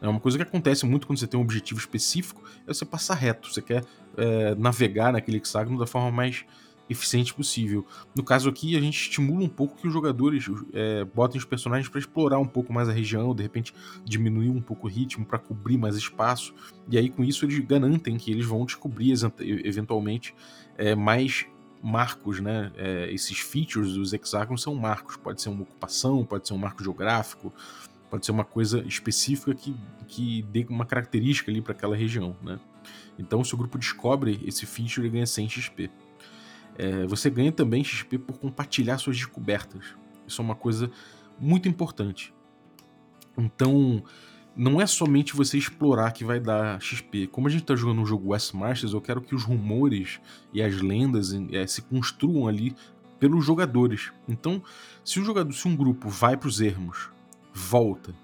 É 0.00 0.08
uma 0.08 0.20
coisa 0.20 0.36
que 0.36 0.42
acontece 0.42 0.84
muito 0.84 1.06
quando 1.06 1.18
você 1.18 1.26
tem 1.26 1.40
um 1.40 1.42
objetivo 1.42 1.80
específico, 1.80 2.42
é 2.66 2.72
você 2.72 2.84
passar 2.84 3.14
reto. 3.14 3.52
Você 3.52 3.62
quer 3.62 3.82
é, 4.16 4.54
navegar 4.54 5.12
naquele 5.12 5.38
hexágono 5.38 5.78
da 5.78 5.86
forma 5.86 6.10
mais 6.10 6.44
eficiente 6.88 7.34
possível. 7.34 7.84
No 8.14 8.22
caso 8.22 8.48
aqui, 8.48 8.76
a 8.76 8.80
gente 8.80 9.00
estimula 9.00 9.44
um 9.44 9.48
pouco 9.48 9.76
que 9.76 9.86
os 9.86 9.92
jogadores 9.92 10.48
é, 10.72 11.04
botem 11.04 11.38
os 11.38 11.44
personagens 11.44 11.88
para 11.88 11.98
explorar 11.98 12.38
um 12.38 12.46
pouco 12.46 12.72
mais 12.72 12.88
a 12.88 12.92
região, 12.92 13.34
de 13.34 13.42
repente 13.42 13.74
diminuir 14.04 14.50
um 14.50 14.60
pouco 14.60 14.86
o 14.86 14.90
ritmo 14.90 15.24
para 15.24 15.38
cobrir 15.38 15.76
mais 15.76 15.96
espaço, 15.96 16.54
e 16.88 16.96
aí 16.96 17.10
com 17.10 17.24
isso 17.24 17.44
eles 17.44 17.58
garantem 17.58 18.16
que 18.16 18.30
eles 18.30 18.46
vão 18.46 18.64
descobrir 18.64 19.14
eventualmente 19.64 20.34
é, 20.78 20.94
mais 20.94 21.46
marcos, 21.82 22.40
né? 22.40 22.72
É, 22.76 23.12
esses 23.12 23.38
features 23.38 23.94
dos 23.94 24.12
hexágonos 24.12 24.62
são 24.62 24.74
marcos, 24.74 25.16
pode 25.16 25.42
ser 25.42 25.50
uma 25.50 25.62
ocupação, 25.62 26.24
pode 26.24 26.46
ser 26.46 26.54
um 26.54 26.58
marco 26.58 26.82
geográfico, 26.82 27.52
Pode 28.10 28.24
ser 28.24 28.32
uma 28.32 28.44
coisa 28.44 28.84
específica 28.86 29.54
que, 29.54 29.74
que 30.06 30.42
dê 30.42 30.64
uma 30.68 30.86
característica 30.86 31.50
ali 31.50 31.60
para 31.60 31.72
aquela 31.72 31.96
região, 31.96 32.36
né? 32.42 32.58
Então, 33.18 33.42
se 33.42 33.54
o 33.54 33.56
grupo 33.56 33.78
descobre 33.78 34.40
esse 34.44 34.64
feature, 34.66 35.06
ele 35.06 35.10
ganha 35.10 35.26
100 35.26 35.48
XP. 35.48 35.90
É, 36.78 37.06
você 37.06 37.30
ganha 37.30 37.50
também 37.50 37.82
XP 37.82 38.18
por 38.18 38.38
compartilhar 38.38 38.98
suas 38.98 39.16
descobertas. 39.16 39.96
Isso 40.26 40.40
é 40.40 40.44
uma 40.44 40.54
coisa 40.54 40.90
muito 41.38 41.68
importante. 41.68 42.32
Então, 43.36 44.02
não 44.54 44.80
é 44.80 44.86
somente 44.86 45.34
você 45.34 45.58
explorar 45.58 46.12
que 46.12 46.24
vai 46.24 46.38
dar 46.38 46.80
XP. 46.80 47.26
Como 47.26 47.48
a 47.48 47.50
gente 47.50 47.62
está 47.62 47.74
jogando 47.74 48.02
um 48.02 48.06
jogo 48.06 48.30
West 48.30 48.54
Masters, 48.54 48.92
eu 48.92 49.00
quero 49.00 49.20
que 49.20 49.34
os 49.34 49.42
rumores 49.42 50.20
e 50.52 50.62
as 50.62 50.80
lendas 50.80 51.32
é, 51.52 51.66
se 51.66 51.82
construam 51.82 52.46
ali 52.46 52.74
pelos 53.18 53.44
jogadores. 53.44 54.12
Então, 54.28 54.62
se, 55.04 55.22
jogador, 55.22 55.52
se 55.52 55.66
um 55.66 55.74
grupo 55.76 56.08
vai 56.08 56.36
para 56.36 56.48
os 56.48 56.60
ermos 56.60 57.10
volta 57.56 58.14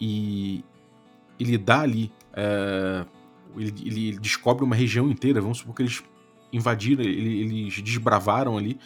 e 0.00 0.64
ele 1.38 1.56
dá 1.56 1.80
ali. 1.80 2.12
É, 2.32 3.06
ele, 3.56 3.72
ele, 3.86 4.18
descobre 4.18 4.64
uma 4.64 4.74
região 4.74 5.08
inteira. 5.08 5.40
Vamos 5.40 5.58
supor 5.58 5.74
que 5.74 5.82
eles 5.82 6.02
invadiram, 6.52 7.02
eles 7.04 7.80
desbravaram 7.80 8.58
ali 8.58 8.78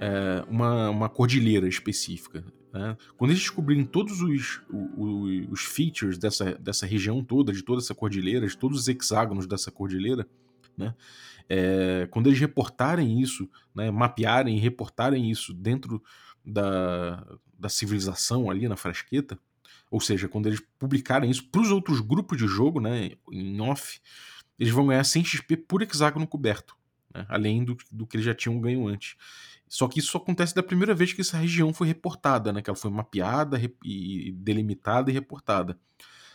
é, 0.00 0.44
uma, 0.48 0.90
uma 0.90 1.08
cordilheira 1.08 1.68
específica. 1.68 2.44
Né? 2.72 2.96
Quando 3.16 3.30
eles 3.30 3.42
descobrirem 3.42 3.84
todos 3.84 4.20
os, 4.20 4.62
os, 4.70 5.48
os, 5.50 5.60
features 5.60 6.18
dessa, 6.18 6.54
dessa 6.54 6.86
região 6.86 7.22
toda, 7.22 7.52
de 7.52 7.62
toda 7.62 7.80
essa 7.80 7.94
cordilheira, 7.94 8.46
de 8.46 8.56
todos 8.56 8.80
os 8.80 8.88
hexágonos 8.88 9.46
dessa 9.46 9.70
cordilheira, 9.70 10.26
né? 10.76 10.94
É, 11.50 12.06
quando 12.10 12.26
eles 12.26 12.38
reportarem 12.38 13.20
isso, 13.22 13.48
né, 13.74 13.90
mapearem 13.90 14.58
e 14.58 14.60
reportarem 14.60 15.30
isso 15.30 15.54
dentro 15.54 16.02
da, 16.48 17.24
da 17.58 17.68
civilização 17.68 18.50
ali 18.50 18.68
na 18.68 18.76
frasqueta, 18.76 19.38
ou 19.90 20.00
seja, 20.00 20.28
quando 20.28 20.46
eles 20.46 20.62
publicarem 20.78 21.30
isso 21.30 21.48
para 21.48 21.60
os 21.60 21.70
outros 21.70 22.00
grupos 22.00 22.38
de 22.38 22.46
jogo, 22.46 22.80
né, 22.80 23.12
em 23.30 23.60
off, 23.60 24.00
eles 24.58 24.72
vão 24.72 24.86
ganhar 24.86 25.04
100 25.04 25.24
XP 25.24 25.56
por 25.56 25.82
hexágono 25.82 26.26
coberto, 26.26 26.76
né, 27.14 27.24
além 27.28 27.64
do, 27.64 27.76
do 27.90 28.06
que 28.06 28.16
eles 28.16 28.26
já 28.26 28.34
tinham 28.34 28.60
ganho 28.60 28.86
antes. 28.86 29.16
Só 29.68 29.86
que 29.86 30.00
isso 30.00 30.16
acontece 30.16 30.54
da 30.54 30.62
primeira 30.62 30.94
vez 30.94 31.12
que 31.12 31.20
essa 31.20 31.36
região 31.36 31.72
foi 31.72 31.86
reportada, 31.86 32.52
né, 32.52 32.62
que 32.62 32.70
ela 32.70 32.76
foi 32.76 32.90
mapeada 32.90 33.60
e 33.84 34.32
delimitada 34.32 35.10
e 35.10 35.14
reportada. 35.14 35.78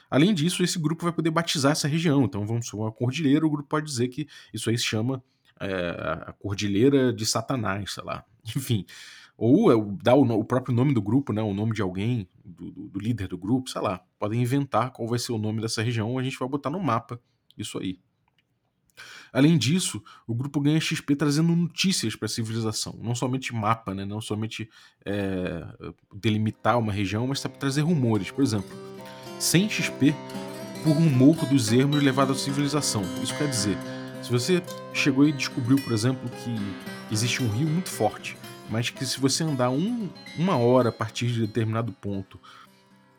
Além 0.09 0.31
disso, 0.31 0.63
esse 0.63 0.77
grupo 0.77 1.03
vai 1.03 1.11
poder 1.11 1.31
batizar 1.31 1.71
essa 1.71 1.87
região. 1.87 2.23
Então, 2.25 2.45
vamos 2.45 2.67
supor, 2.67 2.85
uma 2.85 2.91
cordilheira, 2.91 3.47
o 3.47 3.49
grupo 3.49 3.67
pode 3.67 3.87
dizer 3.87 4.09
que 4.09 4.27
isso 4.53 4.69
aí 4.69 4.77
se 4.77 4.83
chama 4.83 5.23
é, 5.59 5.89
a 6.27 6.33
Cordilheira 6.33 7.11
de 7.11 7.25
Satanás, 7.25 7.93
sei 7.93 8.03
lá. 8.03 8.23
Enfim, 8.55 8.85
ou 9.45 9.69
é 9.69 9.75
dar 10.01 10.15
o, 10.15 10.21
o, 10.21 10.45
próprio 10.45 10.73
nome 10.73 10.93
do 10.93 11.01
grupo, 11.01 11.33
né, 11.33 11.41
o 11.41 11.53
nome 11.53 11.73
de 11.73 11.81
alguém, 11.81 12.29
do, 12.45 12.71
do, 12.71 12.97
líder 12.97 13.27
do 13.27 13.37
grupo, 13.37 13.69
sei 13.69 13.81
lá. 13.81 14.01
Podem 14.17 14.41
inventar 14.41 14.91
qual 14.91 15.05
vai 15.05 15.19
ser 15.19 15.33
o 15.33 15.37
nome 15.37 15.61
dessa 15.61 15.81
região, 15.81 16.17
a 16.17 16.23
gente 16.23 16.39
vai 16.39 16.47
botar 16.47 16.69
no 16.69 16.79
mapa 16.79 17.19
isso 17.57 17.77
aí. 17.77 17.99
Além 19.33 19.57
disso, 19.57 20.01
o 20.25 20.33
grupo 20.33 20.61
ganha 20.61 20.79
XP 20.79 21.17
trazendo 21.17 21.53
notícias 21.53 22.15
para 22.15 22.27
a 22.27 22.29
civilização, 22.29 22.97
não 23.03 23.13
somente 23.13 23.53
mapa, 23.53 23.93
né, 23.93 24.05
não 24.05 24.21
somente 24.21 24.69
é, 25.05 25.67
delimitar 26.15 26.79
uma 26.79 26.93
região, 26.93 27.27
mas 27.27 27.41
trazer 27.41 27.81
rumores. 27.81 28.31
Por 28.31 28.45
exemplo, 28.45 28.71
100 29.39 29.69
XP 29.69 30.15
por 30.85 30.93
rumor 30.93 31.35
dos 31.47 31.73
ermos 31.73 32.01
levado 32.01 32.31
à 32.31 32.35
civilização. 32.35 33.03
Isso 33.21 33.37
quer 33.37 33.49
dizer, 33.49 33.77
se 34.21 34.31
você 34.31 34.63
chegou 34.93 35.27
e 35.27 35.33
descobriu, 35.33 35.75
por 35.83 35.91
exemplo, 35.91 36.29
que 36.29 36.55
existe 37.13 37.43
um 37.43 37.49
rio 37.49 37.67
muito 37.67 37.89
forte 37.89 38.37
mas 38.73 38.89
que 38.89 39.05
se 39.05 39.19
você 39.19 39.43
andar 39.43 39.69
um, 39.69 40.09
uma 40.35 40.57
hora 40.57 40.89
a 40.89 40.91
partir 40.91 41.27
de 41.27 41.41
determinado 41.41 41.91
ponto 41.91 42.39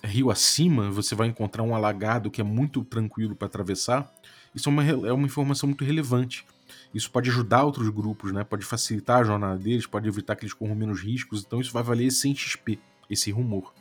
rio 0.03 0.29
acima, 0.29 0.91
você 0.91 1.15
vai 1.15 1.29
encontrar 1.29 1.63
um 1.63 1.77
alagado 1.77 2.29
que 2.29 2.41
é 2.41 2.45
muito 2.45 2.83
tranquilo 2.83 3.37
para 3.37 3.47
atravessar. 3.47 4.13
Isso 4.53 4.69
é 4.69 4.73
uma, 4.73 4.85
é 4.85 5.13
uma 5.13 5.27
informação 5.27 5.69
muito 5.69 5.85
relevante. 5.85 6.45
Isso 6.93 7.09
pode 7.09 7.31
ajudar 7.31 7.63
outros 7.63 7.89
grupos, 7.89 8.33
né? 8.33 8.43
pode 8.43 8.65
facilitar 8.65 9.21
a 9.21 9.25
jornada 9.25 9.57
deles, 9.57 9.87
pode 9.87 10.09
evitar 10.09 10.35
que 10.35 10.43
eles 10.43 10.53
corram 10.53 10.75
menos 10.75 11.01
riscos. 11.01 11.45
Então 11.47 11.61
isso 11.61 11.73
vai 11.73 11.85
valer 11.85 12.11
100 12.11 12.35
XP, 12.35 12.81
esse 13.09 13.31
rumor. 13.31 13.73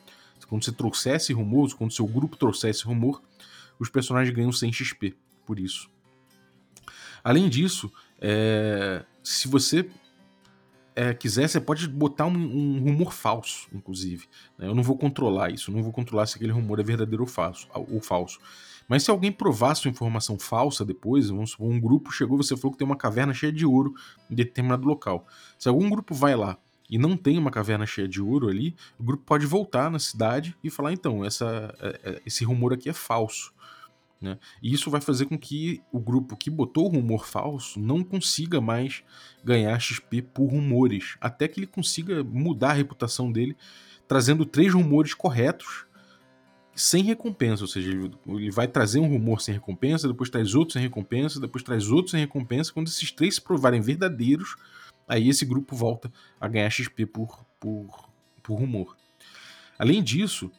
Quando 0.47 0.63
você 0.63 0.71
trouxer 0.71 1.15
esse 1.15 1.33
rumor, 1.33 1.73
quando 1.75 1.91
seu 1.91 2.05
grupo 2.05 2.37
trouxer 2.37 2.69
esse 2.69 2.85
rumor, 2.85 3.19
os 3.79 3.89
personagens 3.89 4.35
ganham 4.35 4.51
100 4.51 4.73
XP 4.73 5.15
por 5.43 5.57
isso. 5.57 5.89
Além 7.23 7.49
disso, 7.49 7.91
é, 8.21 9.03
se 9.23 9.47
você 9.47 9.89
é, 10.95 11.13
quiser, 11.13 11.47
você 11.47 11.59
pode 11.59 11.87
botar 11.87 12.25
um, 12.25 12.31
um 12.31 12.79
rumor 12.79 13.13
falso, 13.13 13.67
inclusive. 13.73 14.27
Né? 14.57 14.67
Eu 14.67 14.75
não 14.75 14.83
vou 14.83 14.97
controlar 14.97 15.49
isso, 15.49 15.71
não 15.71 15.83
vou 15.83 15.91
controlar 15.91 16.25
se 16.25 16.35
aquele 16.35 16.51
rumor 16.51 16.79
é 16.79 16.83
verdadeiro 16.83 17.23
ou 17.23 17.27
falso. 17.27 17.67
Ou 17.73 17.99
falso. 17.99 18.39
Mas 18.87 19.03
se 19.03 19.11
alguém 19.11 19.31
provar 19.31 19.75
sua 19.75 19.89
informação 19.89 20.37
falsa 20.37 20.83
depois, 20.85 21.29
vamos 21.29 21.51
supor, 21.51 21.69
um 21.69 21.79
grupo 21.79 22.11
chegou 22.11 22.37
você 22.37 22.55
falou 22.55 22.71
que 22.71 22.77
tem 22.77 22.85
uma 22.85 22.97
caverna 22.97 23.33
cheia 23.33 23.51
de 23.51 23.65
ouro 23.65 23.93
em 24.29 24.35
determinado 24.35 24.87
local. 24.87 25.25
Se 25.57 25.69
algum 25.69 25.89
grupo 25.89 26.13
vai 26.13 26.35
lá 26.35 26.57
e 26.89 26.97
não 26.97 27.15
tem 27.15 27.37
uma 27.37 27.49
caverna 27.49 27.85
cheia 27.85 28.07
de 28.07 28.21
ouro 28.21 28.49
ali, 28.49 28.75
o 28.99 29.03
grupo 29.03 29.23
pode 29.25 29.45
voltar 29.45 29.89
na 29.89 29.99
cidade 29.99 30.55
e 30.63 30.69
falar: 30.69 30.91
então, 30.91 31.23
essa, 31.23 31.73
é, 31.79 31.99
é, 32.03 32.21
esse 32.25 32.43
rumor 32.43 32.73
aqui 32.73 32.89
é 32.89 32.93
falso. 32.93 33.53
Né? 34.23 34.39
E 34.61 34.73
isso 34.73 34.89
vai 34.89 35.01
fazer 35.01 35.25
com 35.25 35.37
que 35.37 35.83
o 35.91 35.99
grupo 35.99 36.37
que 36.37 36.49
botou 36.49 36.85
o 36.85 36.87
rumor 36.87 37.27
falso 37.27 37.77
não 37.77 38.01
consiga 38.01 38.61
mais 38.61 39.03
ganhar 39.43 39.77
XP 39.77 40.21
por 40.21 40.45
rumores, 40.45 41.17
até 41.19 41.45
que 41.45 41.59
ele 41.59 41.67
consiga 41.67 42.23
mudar 42.23 42.69
a 42.69 42.73
reputação 42.73 43.29
dele, 43.29 43.57
trazendo 44.07 44.45
três 44.45 44.73
rumores 44.73 45.13
corretos 45.13 45.85
sem 46.73 47.03
recompensa, 47.03 47.65
ou 47.65 47.67
seja, 47.67 47.91
ele 48.27 48.49
vai 48.49 48.65
trazer 48.65 48.99
um 48.99 49.09
rumor 49.09 49.41
sem 49.41 49.53
recompensa, 49.53 50.07
depois 50.07 50.29
traz 50.29 50.55
outro 50.55 50.71
sem 50.71 50.81
recompensa, 50.81 51.39
depois 51.39 51.61
traz 51.61 51.89
outro 51.89 52.11
sem 52.11 52.21
recompensa. 52.21 52.71
Quando 52.71 52.87
esses 52.87 53.11
três 53.11 53.35
se 53.35 53.41
provarem 53.41 53.81
verdadeiros, 53.81 54.55
aí 55.05 55.27
esse 55.27 55.45
grupo 55.45 55.75
volta 55.75 56.09
a 56.39 56.47
ganhar 56.47 56.69
XP 56.69 57.05
por, 57.07 57.45
por, 57.59 58.09
por 58.41 58.55
rumor. 58.55 58.95
Além 59.77 60.01
disso, 60.01 60.49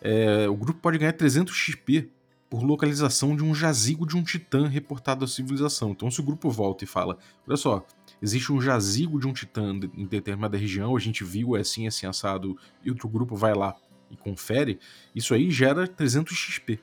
é, 0.00 0.48
o 0.48 0.56
grupo 0.56 0.80
pode 0.80 0.96
ganhar 0.96 1.12
300 1.12 1.54
XP 1.54 2.10
por 2.52 2.62
localização 2.62 3.34
de 3.34 3.42
um 3.42 3.54
jazigo 3.54 4.06
de 4.06 4.14
um 4.14 4.22
titã 4.22 4.68
reportado 4.68 5.24
à 5.24 5.28
civilização. 5.28 5.92
Então, 5.92 6.10
se 6.10 6.20
o 6.20 6.22
grupo 6.22 6.50
volta 6.50 6.84
e 6.84 6.86
fala: 6.86 7.16
Olha 7.48 7.56
só, 7.56 7.82
existe 8.20 8.52
um 8.52 8.60
jazigo 8.60 9.18
de 9.18 9.26
um 9.26 9.32
titã 9.32 9.70
em 9.96 10.04
determinada 10.04 10.58
região, 10.58 10.94
a 10.94 11.00
gente 11.00 11.24
viu, 11.24 11.56
é 11.56 11.60
assim, 11.60 11.86
assim, 11.86 12.04
assado, 12.04 12.54
e 12.84 12.90
outro 12.90 13.08
grupo 13.08 13.34
vai 13.34 13.54
lá 13.54 13.74
e 14.10 14.18
confere, 14.18 14.78
isso 15.14 15.32
aí 15.32 15.50
gera 15.50 15.88
300 15.88 16.36
XP. 16.36 16.78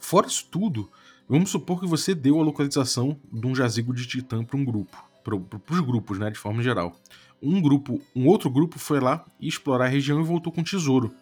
Fora 0.00 0.26
isso 0.26 0.48
tudo, 0.50 0.90
vamos 1.28 1.50
supor 1.50 1.78
que 1.78 1.86
você 1.86 2.16
deu 2.16 2.40
a 2.40 2.42
localização 2.42 3.16
de 3.32 3.46
um 3.46 3.54
jazigo 3.54 3.94
de 3.94 4.08
titã 4.08 4.42
para 4.42 4.56
um 4.56 4.64
grupo, 4.64 4.98
para 5.22 5.36
os 5.36 5.80
grupos, 5.80 6.18
né, 6.18 6.32
de 6.32 6.38
forma 6.40 6.64
geral. 6.64 6.96
Um 7.40 7.62
grupo, 7.62 8.02
um 8.12 8.26
outro 8.26 8.50
grupo 8.50 8.76
foi 8.76 8.98
lá 8.98 9.24
explorar 9.40 9.84
a 9.84 9.88
região 9.88 10.20
e 10.20 10.24
voltou 10.24 10.52
com 10.52 10.64
tesouro. 10.64 11.14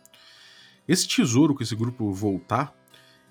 Esse 0.86 1.06
tesouro 1.06 1.54
que 1.54 1.62
esse 1.62 1.74
grupo 1.74 2.12
voltar, 2.12 2.74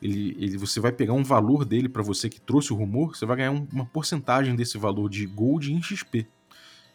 ele, 0.02 0.36
ele, 0.40 0.58
você 0.58 0.80
vai 0.80 0.92
pegar 0.92 1.14
um 1.14 1.24
valor 1.24 1.64
dele 1.64 1.88
para 1.88 2.02
você 2.02 2.30
que 2.30 2.40
trouxe 2.40 2.74
o 2.74 2.76
rumor, 2.76 3.16
você 3.16 3.26
vai 3.26 3.38
ganhar 3.38 3.52
um, 3.52 3.68
uma 3.72 3.86
porcentagem 3.86 4.56
desse 4.56 4.78
valor 4.78 5.10
de 5.10 5.26
gold 5.26 5.72
em 5.72 5.82
XP. 5.82 6.28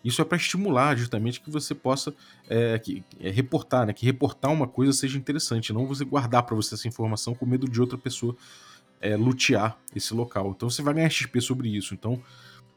Isso 0.05 0.23
é 0.23 0.25
para 0.25 0.37
estimular 0.37 0.97
justamente 0.97 1.41
que 1.41 1.51
você 1.51 1.75
possa 1.75 2.15
é, 2.49 2.79
que, 2.79 3.05
é, 3.19 3.31
reportar, 3.31 3.87
né? 3.87 3.93
que 3.93 4.07
reportar 4.07 4.53
uma 4.53 4.69
coisa 4.69 4.93
seja 4.93 5.19
interessante, 5.19 5.73
não 5.73 5.87
você 5.87 6.05
guardar 6.05 6.45
para 6.45 6.55
você 6.55 6.75
essa 6.75 6.87
informação 6.87 7.35
com 7.35 7.45
medo 7.45 7.69
de 7.69 7.81
outra 7.81 7.99
pessoa 7.99 8.37
é, 9.01 9.17
lutear 9.17 9.77
esse 9.95 10.15
local. 10.15 10.53
Então 10.55 10.71
você 10.71 10.83
vai 10.83 10.95
ganhar 10.95 11.11
XP 11.11 11.41
sobre 11.41 11.77
isso. 11.77 11.93
Então, 11.93 12.23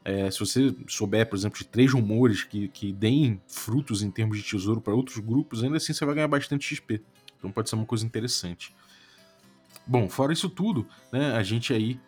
é, 0.04 0.30
se 0.30 0.40
você 0.40 0.74
souber, 0.88 1.28
por 1.28 1.36
exemplo, 1.36 1.58
de 1.58 1.66
três 1.66 1.92
rumores 1.92 2.42
que, 2.42 2.68
que 2.68 2.92
deem 2.92 3.40
frutos 3.46 4.02
em 4.02 4.10
termos 4.10 4.38
de 4.38 4.42
tesouro 4.42 4.80
para 4.80 4.94
outros 4.94 5.18
grupos, 5.18 5.62
ainda 5.62 5.76
assim 5.76 5.92
você 5.92 6.04
vai 6.04 6.14
ganhar 6.14 6.28
bastante 6.28 6.74
XP. 6.74 7.02
Então 7.40 7.50
pode 7.50 7.68
ser 7.68 7.74
uma 7.74 7.86
coisa 7.86 8.06
interessante. 8.06 8.72
Bom, 9.86 10.08
fora 10.08 10.32
isso 10.32 10.48
tudo, 10.48 10.86
né, 11.12 11.32
a 11.32 11.42
gente 11.42 11.72
aí 11.72 11.98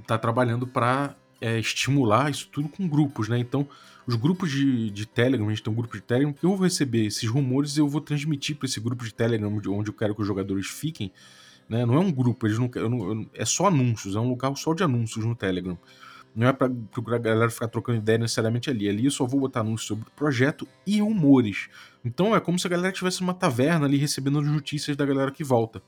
está 0.00 0.18
trabalhando 0.18 0.66
para 0.66 1.14
é, 1.40 1.58
estimular 1.58 2.30
isso 2.30 2.48
tudo 2.50 2.68
com 2.68 2.88
grupos, 2.88 3.28
né? 3.28 3.38
Então, 3.38 3.68
os 4.06 4.14
grupos 4.14 4.50
de, 4.50 4.90
de 4.90 5.06
Telegram, 5.06 5.46
a 5.46 5.50
gente 5.50 5.62
tem 5.62 5.72
um 5.72 5.76
grupo 5.76 5.94
de 5.94 6.02
Telegram 6.02 6.34
eu 6.42 6.48
vou 6.48 6.64
receber 6.64 7.06
esses 7.06 7.28
rumores 7.28 7.76
e 7.76 7.80
eu 7.80 7.88
vou 7.88 8.00
transmitir 8.00 8.56
para 8.56 8.66
esse 8.66 8.80
grupo 8.80 9.04
de 9.04 9.12
Telegram 9.12 9.54
onde 9.54 9.90
eu 9.90 9.94
quero 9.94 10.14
que 10.14 10.22
os 10.22 10.26
jogadores 10.26 10.66
fiquem. 10.66 11.12
Né? 11.68 11.84
Não 11.84 11.94
é 11.94 11.98
um 11.98 12.10
grupo, 12.10 12.46
eles 12.46 12.58
não, 12.58 12.70
eu 12.74 12.88
não, 12.88 13.12
eu, 13.12 13.30
é 13.34 13.44
só 13.44 13.66
anúncios, 13.66 14.16
é 14.16 14.20
um 14.20 14.28
lugar 14.28 14.56
só 14.56 14.72
de 14.72 14.82
anúncios 14.82 15.24
no 15.24 15.34
Telegram. 15.34 15.78
Não 16.34 16.46
é 16.46 16.52
para 16.52 16.68
a 16.68 17.18
galera 17.18 17.50
ficar 17.50 17.68
trocando 17.68 17.98
ideia 17.98 18.18
necessariamente 18.18 18.70
ali. 18.70 18.88
Ali 18.88 19.04
eu 19.06 19.10
só 19.10 19.26
vou 19.26 19.40
botar 19.40 19.60
anúncios 19.60 19.88
sobre 19.88 20.06
o 20.08 20.10
projeto 20.12 20.68
e 20.86 21.00
rumores. 21.00 21.68
Então 22.04 22.34
é 22.34 22.40
como 22.40 22.58
se 22.58 22.66
a 22.66 22.70
galera 22.70 22.92
estivesse 22.92 23.20
numa 23.20 23.34
taverna 23.34 23.86
ali 23.86 23.96
recebendo 23.96 24.40
notícias 24.40 24.96
da 24.96 25.04
galera 25.04 25.30
que 25.30 25.42
volta. 25.42 25.82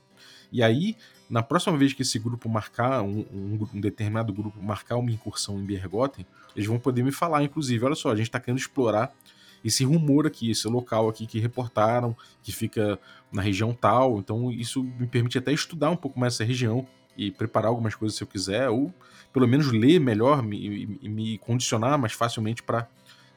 E 0.51 0.61
aí, 0.61 0.97
na 1.29 1.41
próxima 1.41 1.77
vez 1.77 1.93
que 1.93 2.01
esse 2.01 2.19
grupo 2.19 2.49
marcar, 2.49 3.01
um, 3.01 3.25
um, 3.31 3.67
um 3.73 3.79
determinado 3.79 4.33
grupo 4.33 4.61
marcar 4.61 4.97
uma 4.97 5.09
incursão 5.09 5.57
em 5.57 5.65
Bergotten, 5.65 6.25
eles 6.55 6.67
vão 6.67 6.77
poder 6.77 7.03
me 7.03 7.11
falar, 7.11 7.41
inclusive, 7.43 7.85
olha 7.85 7.95
só, 7.95 8.11
a 8.11 8.15
gente 8.15 8.27
está 8.27 8.39
querendo 8.39 8.59
explorar 8.59 9.13
esse 9.63 9.83
rumor 9.83 10.27
aqui, 10.27 10.51
esse 10.51 10.67
local 10.67 11.07
aqui 11.07 11.25
que 11.25 11.39
reportaram, 11.39 12.15
que 12.41 12.51
fica 12.51 12.99
na 13.31 13.41
região 13.41 13.73
tal. 13.73 14.17
Então 14.19 14.51
isso 14.51 14.83
me 14.83 15.07
permite 15.07 15.37
até 15.37 15.53
estudar 15.53 15.89
um 15.89 15.95
pouco 15.95 16.19
mais 16.19 16.33
essa 16.33 16.43
região 16.43 16.85
e 17.21 17.29
preparar 17.29 17.69
algumas 17.69 17.93
coisas 17.93 18.17
se 18.17 18.23
eu 18.23 18.27
quiser, 18.27 18.67
ou 18.69 18.91
pelo 19.31 19.47
menos 19.47 19.71
ler 19.71 19.99
melhor 19.99 20.43
e 20.43 20.47
me, 20.47 21.09
me, 21.09 21.37
condicionar 21.37 21.97
mais 21.99 22.13
facilmente 22.13 22.63
para 22.63 22.87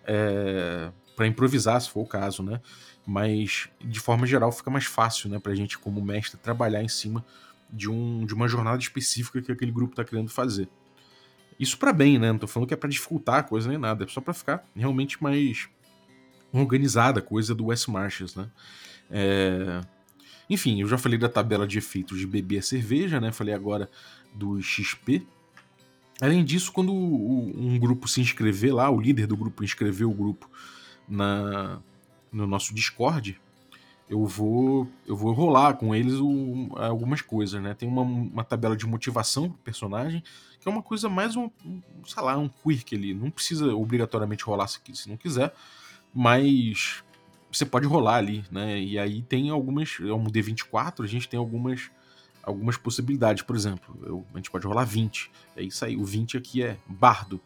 é, 0.06 0.90
para 1.14 1.26
improvisar, 1.26 1.80
se 1.80 1.90
for 1.90 2.00
o 2.00 2.06
caso, 2.06 2.42
né? 2.42 2.60
Mas 3.06 3.68
de 3.80 4.00
forma 4.00 4.26
geral 4.26 4.50
fica 4.50 4.70
mais 4.70 4.86
fácil, 4.86 5.28
né, 5.28 5.38
a 5.44 5.54
gente 5.54 5.78
como 5.78 6.02
mestre 6.02 6.38
trabalhar 6.38 6.82
em 6.82 6.88
cima 6.88 7.24
de, 7.70 7.90
um, 7.90 8.24
de 8.24 8.34
uma 8.34 8.48
jornada 8.48 8.78
específica 8.78 9.40
que 9.42 9.52
aquele 9.52 9.70
grupo 9.70 9.92
está 9.92 10.02
querendo 10.02 10.30
fazer. 10.30 10.68
Isso 11.60 11.78
para 11.78 11.92
bem, 11.92 12.18
né? 12.18 12.32
Não 12.32 12.38
tô 12.38 12.46
falando 12.46 12.66
que 12.66 12.74
é 12.74 12.76
para 12.76 12.88
dificultar 12.88 13.36
a 13.36 13.42
coisa 13.42 13.68
nem 13.68 13.78
nada, 13.78 14.04
é 14.04 14.08
só 14.08 14.20
para 14.20 14.32
ficar 14.32 14.64
realmente 14.74 15.22
mais 15.22 15.68
organizada 16.52 17.20
a 17.20 17.22
coisa 17.22 17.54
do 17.54 17.66
West 17.66 17.86
Marches, 17.88 18.34
né? 18.34 18.48
É... 19.10 19.80
Enfim, 20.48 20.80
eu 20.80 20.88
já 20.88 20.98
falei 20.98 21.18
da 21.18 21.28
tabela 21.28 21.66
de 21.66 21.78
efeitos 21.78 22.18
de 22.18 22.26
beber 22.26 22.58
a 22.58 22.62
cerveja, 22.62 23.20
né? 23.20 23.32
Falei 23.32 23.54
agora 23.54 23.90
do 24.34 24.60
XP. 24.60 25.26
Além 26.20 26.44
disso, 26.44 26.72
quando 26.72 26.92
um 26.92 27.78
grupo 27.78 28.06
se 28.06 28.20
inscrever 28.20 28.74
lá, 28.74 28.90
o 28.90 29.00
líder 29.00 29.26
do 29.26 29.36
grupo 29.36 29.64
inscrever 29.64 30.06
o 30.06 30.12
grupo 30.12 30.48
na, 31.08 31.80
no 32.30 32.46
nosso 32.46 32.74
Discord, 32.74 33.40
eu 34.08 34.24
vou 34.26 34.88
eu 35.06 35.16
vou 35.16 35.32
rolar 35.32 35.74
com 35.74 35.94
eles 35.94 36.14
o, 36.14 36.68
algumas 36.76 37.22
coisas, 37.22 37.60
né? 37.60 37.74
Tem 37.74 37.88
uma, 37.88 38.02
uma 38.02 38.44
tabela 38.44 38.76
de 38.76 38.86
motivação 38.86 39.48
pro 39.48 39.58
personagem, 39.58 40.22
que 40.60 40.68
é 40.68 40.70
uma 40.70 40.82
coisa 40.82 41.08
mais 41.08 41.36
um, 41.36 41.50
sei 42.06 42.22
lá, 42.22 42.36
um 42.36 42.48
quirk 42.48 42.94
ali. 42.94 43.14
Não 43.14 43.30
precisa 43.30 43.74
obrigatoriamente 43.74 44.44
rolar 44.44 44.68
se, 44.68 44.80
se 44.94 45.08
não 45.08 45.16
quiser, 45.16 45.54
mas 46.14 47.02
você 47.56 47.64
pode 47.64 47.86
rolar 47.86 48.16
ali, 48.16 48.44
né? 48.50 48.78
E 48.80 48.98
aí 48.98 49.22
tem 49.22 49.50
algumas, 49.50 49.98
é 50.00 50.12
um 50.12 50.24
D24, 50.24 51.04
a 51.04 51.06
gente 51.06 51.28
tem 51.28 51.38
algumas 51.38 51.90
algumas 52.42 52.76
possibilidades, 52.76 53.42
por 53.42 53.56
exemplo, 53.56 53.98
eu, 54.02 54.26
a 54.34 54.36
gente 54.36 54.50
pode 54.50 54.66
rolar 54.66 54.84
20. 54.84 55.30
É 55.56 55.62
isso 55.62 55.84
aí, 55.84 55.96
o 55.96 56.04
20 56.04 56.36
aqui 56.36 56.62
é 56.62 56.76
bardo. 56.86 57.40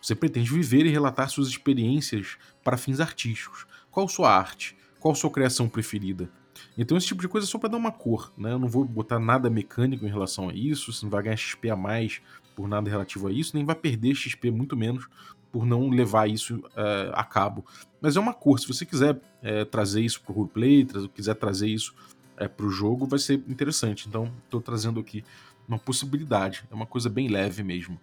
Você 0.00 0.14
pretende 0.14 0.52
viver 0.52 0.86
e 0.86 0.90
relatar 0.90 1.28
suas 1.28 1.48
experiências 1.48 2.38
para 2.62 2.76
fins 2.76 3.00
artísticos. 3.00 3.66
Qual 3.90 4.08
sua 4.08 4.32
arte? 4.32 4.76
Qual 5.00 5.14
sua 5.14 5.30
criação 5.30 5.68
preferida? 5.68 6.30
Então 6.76 6.96
esse 6.96 7.08
tipo 7.08 7.20
de 7.20 7.28
coisa 7.28 7.46
é 7.46 7.50
só 7.50 7.58
para 7.58 7.70
dar 7.70 7.76
uma 7.76 7.92
cor, 7.92 8.32
né? 8.36 8.52
Eu 8.52 8.58
não 8.58 8.68
vou 8.68 8.84
botar 8.84 9.18
nada 9.18 9.50
mecânico 9.50 10.04
em 10.06 10.08
relação 10.08 10.48
a 10.48 10.54
isso, 10.54 10.92
você 10.92 11.04
não 11.04 11.10
vai 11.10 11.22
ganhar 11.22 11.36
XP 11.36 11.70
a 11.70 11.76
mais 11.76 12.20
por 12.54 12.68
nada 12.68 12.90
relativo 12.90 13.28
a 13.28 13.32
isso, 13.32 13.56
nem 13.56 13.64
vai 13.64 13.76
perder 13.76 14.14
XP 14.14 14.50
muito 14.50 14.76
menos 14.76 15.06
por 15.50 15.64
não 15.64 15.88
levar 15.90 16.28
isso 16.28 16.56
uh, 16.56 17.12
a 17.12 17.24
cabo. 17.24 17.64
Mas 18.00 18.16
é 18.16 18.20
uma 18.20 18.34
cor, 18.34 18.58
se 18.58 18.68
você 18.68 18.84
quiser 18.84 19.14
uh, 19.14 19.64
trazer 19.70 20.02
isso 20.02 20.20
para 20.20 20.32
o 20.32 20.34
roleplay, 20.34 20.84
tra 20.84 21.08
quiser 21.08 21.34
trazer 21.34 21.68
isso 21.68 21.92
uh, 21.92 22.44
eh, 22.44 22.48
para 22.48 22.66
o 22.66 22.70
jogo, 22.70 23.06
vai 23.06 23.18
ser 23.18 23.42
interessante. 23.48 24.08
Então 24.08 24.32
estou 24.44 24.60
trazendo 24.60 25.00
aqui 25.00 25.24
uma 25.66 25.78
possibilidade, 25.78 26.64
é 26.70 26.74
uma 26.74 26.86
coisa 26.86 27.08
bem 27.08 27.28
leve 27.28 27.62
mesmo. 27.62 27.98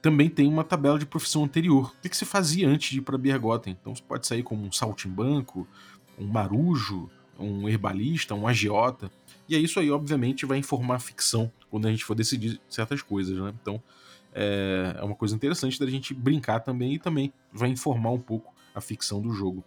Também 0.00 0.28
tem 0.28 0.48
uma 0.48 0.64
tabela 0.64 0.98
de 0.98 1.06
profissão 1.06 1.44
anterior. 1.44 1.92
O 1.96 2.02
que, 2.02 2.08
que 2.08 2.16
você 2.16 2.24
fazia 2.24 2.68
antes 2.68 2.90
de 2.90 2.98
ir 2.98 3.02
para 3.02 3.16
Bergotten? 3.16 3.76
Então 3.80 3.94
você 3.94 4.02
pode 4.02 4.26
sair 4.26 4.42
como 4.42 4.64
um 4.64 4.72
saltimbanco, 4.72 5.66
um 6.18 6.26
marujo, 6.26 7.08
um 7.38 7.68
herbalista, 7.68 8.34
um 8.34 8.46
agiota. 8.46 9.10
E 9.48 9.54
é 9.54 9.58
isso 9.58 9.78
aí, 9.78 9.90
obviamente, 9.90 10.46
vai 10.46 10.58
informar 10.58 10.96
a 10.96 11.00
ficção 11.00 11.50
quando 11.70 11.86
a 11.86 11.90
gente 11.90 12.04
for 12.04 12.14
decidir 12.14 12.60
certas 12.68 13.02
coisas, 13.02 13.38
né? 13.38 13.52
Então, 13.60 13.82
é, 14.34 14.96
é 14.98 15.02
uma 15.02 15.14
coisa 15.14 15.34
interessante 15.34 15.78
da 15.78 15.86
gente 15.86 16.14
brincar 16.14 16.60
também 16.60 16.94
e 16.94 16.98
também 16.98 17.32
vai 17.52 17.68
informar 17.68 18.10
um 18.10 18.20
pouco 18.20 18.54
a 18.74 18.80
ficção 18.80 19.20
do 19.20 19.32
jogo. 19.32 19.64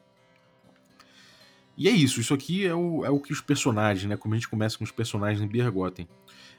E 1.77 1.89
é 1.89 1.91
isso, 1.91 2.21
isso 2.21 2.33
aqui 2.33 2.65
é 2.65 2.73
o, 2.73 3.05
é 3.05 3.09
o 3.09 3.19
que 3.19 3.33
os 3.33 3.41
personagens, 3.41 4.07
né? 4.09 4.15
Como 4.15 4.33
a 4.33 4.37
gente 4.37 4.47
começa 4.47 4.77
com 4.77 4.83
os 4.83 4.91
personagens 4.91 5.41
em 5.41 5.47
Bergotten. 5.47 6.07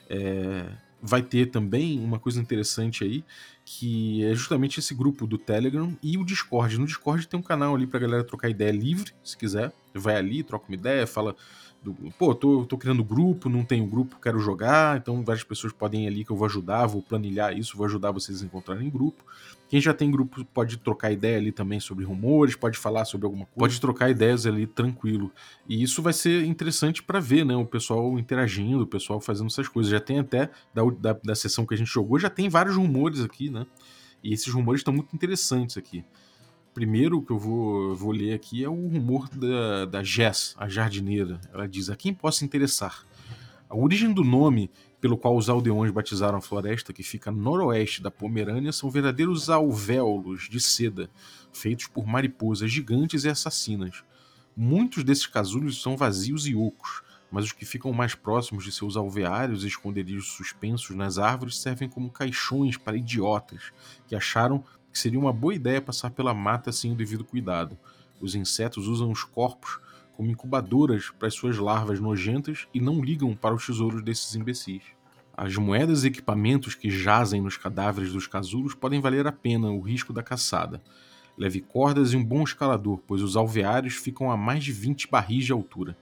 É, 0.08 0.70
vai 1.00 1.22
ter 1.22 1.46
também 1.46 1.98
uma 1.98 2.18
coisa 2.18 2.40
interessante 2.40 3.02
aí, 3.02 3.24
que 3.64 4.24
é 4.24 4.34
justamente 4.34 4.78
esse 4.78 4.94
grupo 4.94 5.26
do 5.26 5.38
Telegram 5.38 5.96
e 6.02 6.18
o 6.18 6.24
Discord. 6.24 6.78
No 6.78 6.86
Discord 6.86 7.26
tem 7.26 7.40
um 7.40 7.42
canal 7.42 7.74
ali 7.74 7.86
pra 7.86 7.98
galera 7.98 8.24
trocar 8.24 8.50
ideia 8.50 8.72
livre, 8.72 9.12
se 9.24 9.36
quiser. 9.36 9.72
Vai 9.94 10.16
ali, 10.16 10.42
troca 10.42 10.66
uma 10.68 10.74
ideia, 10.74 11.06
fala 11.06 11.34
do, 11.92 12.10
pô, 12.18 12.34
tô, 12.34 12.64
tô 12.64 12.76
criando 12.76 13.04
grupo, 13.04 13.48
não 13.48 13.64
tenho 13.64 13.86
grupo, 13.86 14.18
quero 14.20 14.38
jogar, 14.40 14.98
então 14.98 15.22
várias 15.22 15.44
pessoas 15.44 15.72
podem 15.72 16.04
ir 16.04 16.08
ali 16.08 16.24
que 16.24 16.32
eu 16.32 16.36
vou 16.36 16.46
ajudar, 16.46 16.86
vou 16.86 17.00
planilhar 17.00 17.56
isso, 17.56 17.76
vou 17.76 17.86
ajudar 17.86 18.10
vocês 18.10 18.42
a 18.42 18.44
encontrarem 18.44 18.90
grupo. 18.90 19.24
Quem 19.68 19.80
já 19.80 19.92
tem 19.92 20.10
grupo 20.10 20.44
pode 20.46 20.76
trocar 20.78 21.12
ideia 21.12 21.38
ali 21.38 21.52
também 21.52 21.78
sobre 21.80 22.04
rumores, 22.04 22.54
pode 22.56 22.78
falar 22.78 23.04
sobre 23.04 23.26
alguma 23.26 23.46
coisa, 23.46 23.58
pode 23.58 23.80
trocar 23.80 24.10
ideias 24.10 24.46
ali 24.46 24.66
tranquilo. 24.66 25.30
E 25.68 25.82
isso 25.82 26.02
vai 26.02 26.12
ser 26.12 26.44
interessante 26.44 27.02
para 27.02 27.18
ver, 27.18 27.44
né? 27.44 27.56
O 27.56 27.66
pessoal 27.66 28.16
interagindo, 28.18 28.84
o 28.84 28.86
pessoal 28.86 29.20
fazendo 29.20 29.48
essas 29.48 29.66
coisas. 29.66 29.90
Já 29.90 29.98
tem 29.98 30.20
até, 30.20 30.50
da, 30.72 30.82
da, 30.84 31.12
da 31.12 31.34
sessão 31.34 31.66
que 31.66 31.74
a 31.74 31.76
gente 31.76 31.92
jogou, 31.92 32.18
já 32.18 32.30
tem 32.30 32.48
vários 32.48 32.76
rumores 32.76 33.20
aqui, 33.20 33.50
né? 33.50 33.66
E 34.22 34.32
esses 34.32 34.52
rumores 34.52 34.80
estão 34.80 34.94
muito 34.94 35.14
interessantes 35.14 35.76
aqui 35.76 36.04
primeiro 36.76 37.22
que 37.22 37.32
eu 37.32 37.38
vou, 37.38 37.96
vou 37.96 38.12
ler 38.12 38.34
aqui 38.34 38.62
é 38.62 38.68
o 38.68 38.74
rumor 38.74 39.30
da, 39.30 39.86
da 39.86 40.02
Jess, 40.02 40.54
a 40.58 40.68
jardineira. 40.68 41.40
Ela 41.50 41.66
diz: 41.66 41.88
A 41.88 41.96
quem 41.96 42.12
possa 42.12 42.44
interessar. 42.44 43.02
A 43.66 43.74
origem 43.74 44.12
do 44.12 44.22
nome 44.22 44.70
pelo 45.00 45.16
qual 45.16 45.34
os 45.34 45.48
aldeões 45.48 45.90
batizaram 45.90 46.36
a 46.36 46.40
floresta 46.42 46.92
que 46.92 47.02
fica 47.02 47.32
noroeste 47.32 48.02
da 48.02 48.10
Pomerânia 48.10 48.72
são 48.72 48.90
verdadeiros 48.90 49.48
alvéolos 49.48 50.50
de 50.50 50.60
seda, 50.60 51.08
feitos 51.50 51.86
por 51.86 52.06
mariposas 52.06 52.70
gigantes 52.70 53.24
e 53.24 53.30
assassinas. 53.30 54.04
Muitos 54.54 55.02
desses 55.02 55.26
casulos 55.26 55.80
são 55.80 55.96
vazios 55.96 56.46
e 56.46 56.54
ocos, 56.54 57.02
mas 57.30 57.46
os 57.46 57.52
que 57.52 57.64
ficam 57.64 57.90
mais 57.90 58.14
próximos 58.14 58.64
de 58.64 58.70
seus 58.70 58.98
alveários 58.98 59.64
e 59.64 59.68
esconderijos 59.68 60.28
suspensos 60.28 60.94
nas 60.94 61.16
árvores 61.16 61.58
servem 61.58 61.88
como 61.88 62.10
caixões 62.10 62.76
para 62.76 62.98
idiotas 62.98 63.72
que 64.06 64.14
acharam 64.14 64.62
que 64.96 65.02
seria 65.02 65.20
uma 65.20 65.32
boa 65.32 65.54
ideia 65.54 65.78
passar 65.78 66.10
pela 66.10 66.32
mata 66.32 66.72
sem 66.72 66.90
o 66.90 66.94
devido 66.94 67.22
cuidado. 67.22 67.76
Os 68.18 68.34
insetos 68.34 68.88
usam 68.88 69.10
os 69.10 69.22
corpos 69.22 69.78
como 70.14 70.30
incubadoras 70.30 71.10
para 71.10 71.28
as 71.28 71.34
suas 71.34 71.58
larvas 71.58 72.00
nojentas 72.00 72.66
e 72.72 72.80
não 72.80 73.04
ligam 73.04 73.36
para 73.36 73.54
os 73.54 73.66
tesouros 73.66 74.02
desses 74.02 74.34
imbecis. 74.34 74.80
As 75.36 75.54
moedas 75.54 76.02
e 76.02 76.06
equipamentos 76.06 76.74
que 76.74 76.90
jazem 76.90 77.42
nos 77.42 77.58
cadáveres 77.58 78.10
dos 78.10 78.26
casulos 78.26 78.74
podem 78.74 78.98
valer 78.98 79.26
a 79.26 79.32
pena 79.32 79.70
o 79.70 79.82
risco 79.82 80.14
da 80.14 80.22
caçada. 80.22 80.80
Leve 81.36 81.60
cordas 81.60 82.14
e 82.14 82.16
um 82.16 82.24
bom 82.24 82.42
escalador, 82.42 82.98
pois 83.06 83.20
os 83.20 83.36
alveários 83.36 83.96
ficam 83.96 84.30
a 84.30 84.36
mais 84.36 84.64
de 84.64 84.72
20 84.72 85.10
barris 85.10 85.44
de 85.44 85.52
altura. 85.52 85.94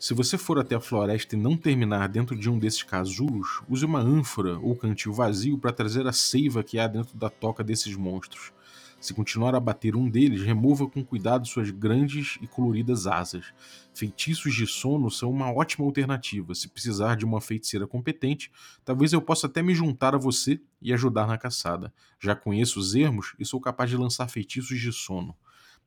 Se 0.00 0.14
você 0.14 0.38
for 0.38 0.58
até 0.58 0.74
a 0.74 0.80
floresta 0.80 1.36
e 1.36 1.38
não 1.38 1.58
terminar 1.58 2.08
dentro 2.08 2.34
de 2.34 2.48
um 2.48 2.58
desses 2.58 2.82
casulos, 2.82 3.60
use 3.68 3.84
uma 3.84 4.00
ânfora 4.00 4.58
ou 4.58 4.74
cantil 4.74 5.12
vazio 5.12 5.58
para 5.58 5.74
trazer 5.74 6.06
a 6.06 6.12
seiva 6.12 6.64
que 6.64 6.78
há 6.78 6.86
dentro 6.86 7.18
da 7.18 7.28
toca 7.28 7.62
desses 7.62 7.94
monstros. 7.94 8.50
Se 8.98 9.12
continuar 9.12 9.54
a 9.54 9.60
bater 9.60 9.94
um 9.94 10.08
deles, 10.08 10.40
remova 10.40 10.86
com 10.86 11.04
cuidado 11.04 11.46
suas 11.46 11.70
grandes 11.70 12.38
e 12.40 12.46
coloridas 12.46 13.06
asas. 13.06 13.52
Feitiços 13.92 14.54
de 14.54 14.66
sono 14.66 15.10
são 15.10 15.30
uma 15.30 15.52
ótima 15.52 15.84
alternativa. 15.84 16.54
Se 16.54 16.70
precisar 16.70 17.14
de 17.14 17.26
uma 17.26 17.40
feiticeira 17.42 17.86
competente, 17.86 18.50
talvez 18.86 19.12
eu 19.12 19.20
possa 19.20 19.48
até 19.48 19.62
me 19.62 19.74
juntar 19.74 20.14
a 20.14 20.18
você 20.18 20.58
e 20.80 20.94
ajudar 20.94 21.26
na 21.26 21.36
caçada. 21.36 21.92
Já 22.18 22.34
conheço 22.34 22.80
os 22.80 22.94
ermos 22.94 23.34
e 23.38 23.44
sou 23.44 23.60
capaz 23.60 23.90
de 23.90 23.98
lançar 23.98 24.28
feitiços 24.28 24.80
de 24.80 24.92
sono. 24.92 25.36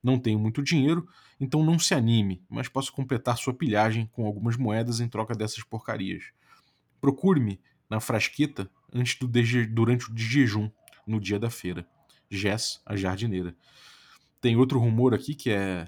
Não 0.04 0.20
tenho 0.20 0.38
muito 0.38 0.62
dinheiro, 0.62 1.08
então 1.40 1.64
não 1.64 1.80
se 1.80 1.94
anime, 1.94 2.44
mas 2.50 2.68
posso 2.68 2.92
completar 2.92 3.38
sua 3.38 3.54
pilhagem 3.54 4.10
com 4.12 4.26
algumas 4.26 4.58
moedas 4.58 5.00
em 5.00 5.08
troca 5.08 5.34
dessas 5.34 5.64
porcarias. 5.64 6.26
Procure-me 7.00 7.60
na 7.90 8.00
frasqueta 8.00 8.70
antes 8.94 9.18
do 9.18 9.28
durante 9.68 10.12
o 10.12 10.18
jejum, 10.18 10.70
no 11.08 11.20
dia 11.20 11.40
da 11.40 11.50
feira. 11.50 11.88
Jess, 12.30 12.82
a 12.86 12.96
jardineira. 12.96 13.56
Tem 14.42 14.58
outro 14.58 14.80
rumor 14.80 15.14
aqui 15.14 15.36
que 15.36 15.50
é. 15.50 15.88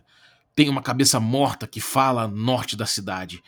Tem 0.55 0.69
uma 0.69 0.81
cabeça 0.81 1.19
morta 1.19 1.67
que 1.67 1.81
fala 1.81 2.27
norte 2.27 2.77
da 2.77 2.85
cidade. 2.85 3.43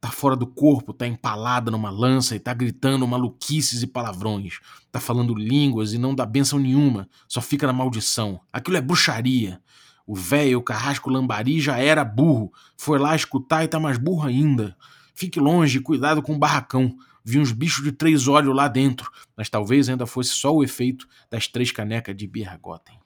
Tá 0.00 0.10
fora 0.10 0.36
do 0.36 0.46
corpo, 0.46 0.92
tá 0.92 1.06
empalada 1.06 1.70
numa 1.70 1.90
lança 1.90 2.34
e 2.34 2.40
tá 2.40 2.52
gritando 2.52 3.06
maluquices 3.06 3.82
e 3.82 3.86
palavrões. 3.86 4.58
Tá 4.90 5.00
falando 5.00 5.34
línguas 5.34 5.92
e 5.92 5.98
não 5.98 6.14
dá 6.14 6.26
benção 6.26 6.58
nenhuma, 6.58 7.08
só 7.28 7.40
fica 7.40 7.66
na 7.66 7.72
maldição. 7.72 8.40
Aquilo 8.52 8.76
é 8.76 8.80
bruxaria. 8.80 9.60
O 10.06 10.14
velho, 10.14 10.62
carrasco 10.62 11.10
lambari 11.10 11.60
já 11.60 11.78
era 11.78 12.04
burro. 12.04 12.52
Foi 12.76 12.98
lá 12.98 13.14
escutar 13.14 13.64
e 13.64 13.68
tá 13.68 13.78
mais 13.78 13.98
burro 13.98 14.26
ainda. 14.26 14.76
Fique 15.14 15.38
longe, 15.38 15.80
cuidado 15.80 16.22
com 16.22 16.34
o 16.34 16.38
barracão. 16.38 16.96
Vi 17.24 17.38
uns 17.38 17.52
bichos 17.52 17.84
de 17.84 17.92
três 17.92 18.26
olhos 18.26 18.54
lá 18.54 18.66
dentro, 18.66 19.10
mas 19.36 19.48
talvez 19.48 19.88
ainda 19.88 20.06
fosse 20.06 20.30
só 20.30 20.52
o 20.52 20.64
efeito 20.64 21.06
das 21.30 21.46
três 21.46 21.70
canecas 21.70 22.16
de 22.16 22.26
Birragotten. 22.26 22.98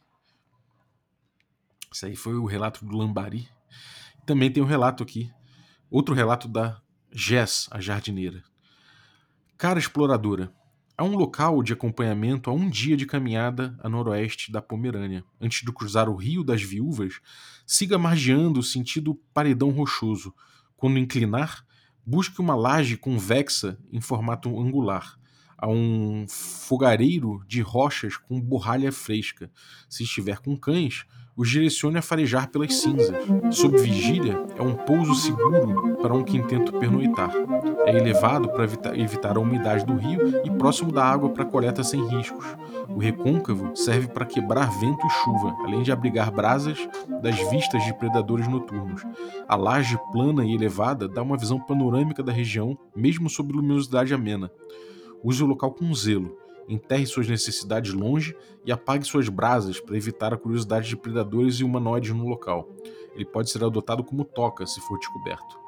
Isso 1.92 2.06
aí 2.06 2.16
foi 2.16 2.34
o 2.34 2.46
relato 2.46 2.84
do 2.84 2.96
Lambari. 2.96 3.48
Também 4.24 4.50
tem 4.50 4.62
um 4.62 4.66
relato 4.66 5.02
aqui, 5.02 5.30
outro 5.90 6.14
relato 6.14 6.48
da 6.48 6.80
Jess, 7.12 7.68
a 7.70 7.80
jardineira. 7.80 8.42
Cara 9.56 9.78
exploradora, 9.78 10.52
Há 10.98 11.04
um 11.04 11.14
local 11.14 11.62
de 11.62 11.74
acompanhamento 11.74 12.48
a 12.48 12.54
um 12.54 12.70
dia 12.70 12.96
de 12.96 13.04
caminhada 13.04 13.78
a 13.82 13.88
noroeste 13.88 14.50
da 14.50 14.62
Pomerânia. 14.62 15.22
Antes 15.38 15.60
de 15.60 15.70
cruzar 15.70 16.08
o 16.08 16.16
Rio 16.16 16.42
das 16.42 16.62
Viúvas, 16.62 17.20
siga 17.66 17.98
margeando 17.98 18.62
sentido 18.62 19.14
paredão 19.34 19.68
rochoso. 19.68 20.34
Quando 20.74 20.98
inclinar, 20.98 21.66
busque 22.02 22.40
uma 22.40 22.54
laje 22.54 22.96
convexa 22.96 23.78
em 23.92 24.00
formato 24.00 24.58
angular. 24.58 25.18
Há 25.58 25.68
um 25.68 26.24
fogareiro 26.30 27.44
de 27.46 27.60
rochas 27.60 28.16
com 28.16 28.40
borralha 28.40 28.90
fresca. 28.90 29.50
Se 29.90 30.02
estiver 30.02 30.38
com 30.38 30.56
cães, 30.56 31.04
os 31.36 31.50
direcione 31.50 31.98
a 31.98 32.02
farejar 32.02 32.48
pelas 32.48 32.74
cinzas. 32.74 33.14
Sob 33.50 33.76
vigília, 33.76 34.42
é 34.56 34.62
um 34.62 34.74
pouso 34.74 35.14
seguro 35.14 35.96
para 36.00 36.14
um 36.14 36.24
que 36.24 36.38
intenta 36.38 36.72
pernoitar. 36.72 37.30
É 37.84 37.96
elevado 37.96 38.48
para 38.48 38.64
evitar 38.98 39.36
a 39.36 39.40
umidade 39.40 39.84
do 39.84 39.94
rio 39.94 40.40
e 40.44 40.50
próximo 40.50 40.90
da 40.90 41.04
água 41.04 41.28
para 41.28 41.44
coleta 41.44 41.84
sem 41.84 42.04
riscos. 42.08 42.46
O 42.88 42.98
recôncavo 42.98 43.76
serve 43.76 44.08
para 44.08 44.24
quebrar 44.24 44.70
vento 44.80 45.06
e 45.06 45.10
chuva, 45.10 45.54
além 45.64 45.82
de 45.82 45.92
abrigar 45.92 46.32
brasas 46.32 46.78
das 47.22 47.36
vistas 47.50 47.84
de 47.84 47.92
predadores 47.92 48.48
noturnos. 48.48 49.02
A 49.46 49.56
laje 49.56 49.98
plana 50.12 50.44
e 50.44 50.54
elevada 50.54 51.06
dá 51.06 51.22
uma 51.22 51.36
visão 51.36 51.60
panorâmica 51.60 52.22
da 52.22 52.32
região, 52.32 52.78
mesmo 52.94 53.28
sob 53.28 53.52
luminosidade 53.52 54.14
amena. 54.14 54.50
Use 55.22 55.42
o 55.42 55.46
local 55.46 55.72
com 55.72 55.92
zelo 55.94 56.45
enterre 56.68 57.06
suas 57.06 57.28
necessidades 57.28 57.92
longe 57.92 58.36
e 58.64 58.72
apague 58.72 59.04
suas 59.04 59.28
brasas 59.28 59.80
para 59.80 59.96
evitar 59.96 60.34
a 60.34 60.36
curiosidade 60.36 60.88
de 60.88 60.96
predadores 60.96 61.56
e 61.56 61.64
humanoides 61.64 62.10
no 62.10 62.26
local. 62.28 62.68
Ele 63.14 63.24
pode 63.24 63.50
ser 63.50 63.64
adotado 63.64 64.04
como 64.04 64.24
toca 64.24 64.66
se 64.66 64.80
for 64.80 64.98
descoberto. 64.98 65.58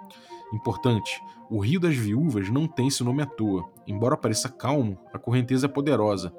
Importante: 0.53 1.21
o 1.51 1.61
Rio 1.61 1.81
das 1.81 1.97
Viúvas 1.97 2.49
não 2.51 2.67
tem 2.67 2.89
esse 2.89 3.03
nome 3.05 3.23
à 3.23 3.27
toa. 3.27 3.69
Embora 3.87 4.17
pareça 4.17 4.49
calmo, 4.49 4.99
a 5.13 5.19
correnteza 5.19 5.67
é 5.67 5.69
poderosa. 5.69 6.33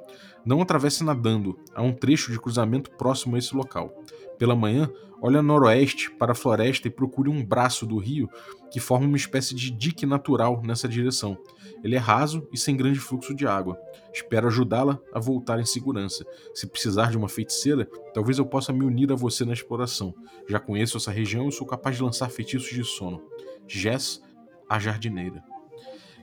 Não 0.45 0.61
atravesse 0.61 1.03
nadando, 1.03 1.59
há 1.73 1.81
um 1.81 1.93
trecho 1.93 2.31
de 2.31 2.39
cruzamento 2.39 2.91
próximo 2.91 3.35
a 3.35 3.39
esse 3.39 3.55
local. 3.55 3.93
Pela 4.39 4.55
manhã, 4.55 4.89
olhe 5.21 5.37
a 5.37 5.43
noroeste 5.43 6.09
para 6.11 6.31
a 6.31 6.35
floresta 6.35 6.87
e 6.87 6.91
procure 6.91 7.29
um 7.29 7.45
braço 7.45 7.85
do 7.85 7.97
rio 7.97 8.29
que 8.71 8.79
forma 8.79 9.05
uma 9.05 9.17
espécie 9.17 9.53
de 9.53 9.69
dique 9.69 10.05
natural 10.05 10.61
nessa 10.63 10.87
direção. 10.87 11.37
Ele 11.83 11.95
é 11.95 11.99
raso 11.99 12.47
e 12.51 12.57
sem 12.57 12.77
grande 12.77 12.99
fluxo 12.99 13.35
de 13.35 13.45
água. 13.45 13.77
Espero 14.13 14.47
ajudá-la 14.47 14.97
a 15.13 15.19
voltar 15.19 15.59
em 15.59 15.65
segurança. 15.65 16.25
Se 16.53 16.65
precisar 16.65 17.11
de 17.11 17.17
uma 17.17 17.27
feiticeira, 17.27 17.85
talvez 18.13 18.37
eu 18.37 18.45
possa 18.45 18.71
me 18.71 18.85
unir 18.85 19.11
a 19.11 19.15
você 19.15 19.43
na 19.43 19.53
exploração. 19.53 20.15
Já 20.47 20.57
conheço 20.59 20.95
essa 20.95 21.11
região 21.11 21.49
e 21.49 21.51
sou 21.51 21.67
capaz 21.67 21.97
de 21.97 22.03
lançar 22.03 22.29
feitiços 22.29 22.69
de 22.69 22.83
sono. 22.85 23.21
Jess, 23.67 24.21
a 24.69 24.79
jardineira. 24.79 25.43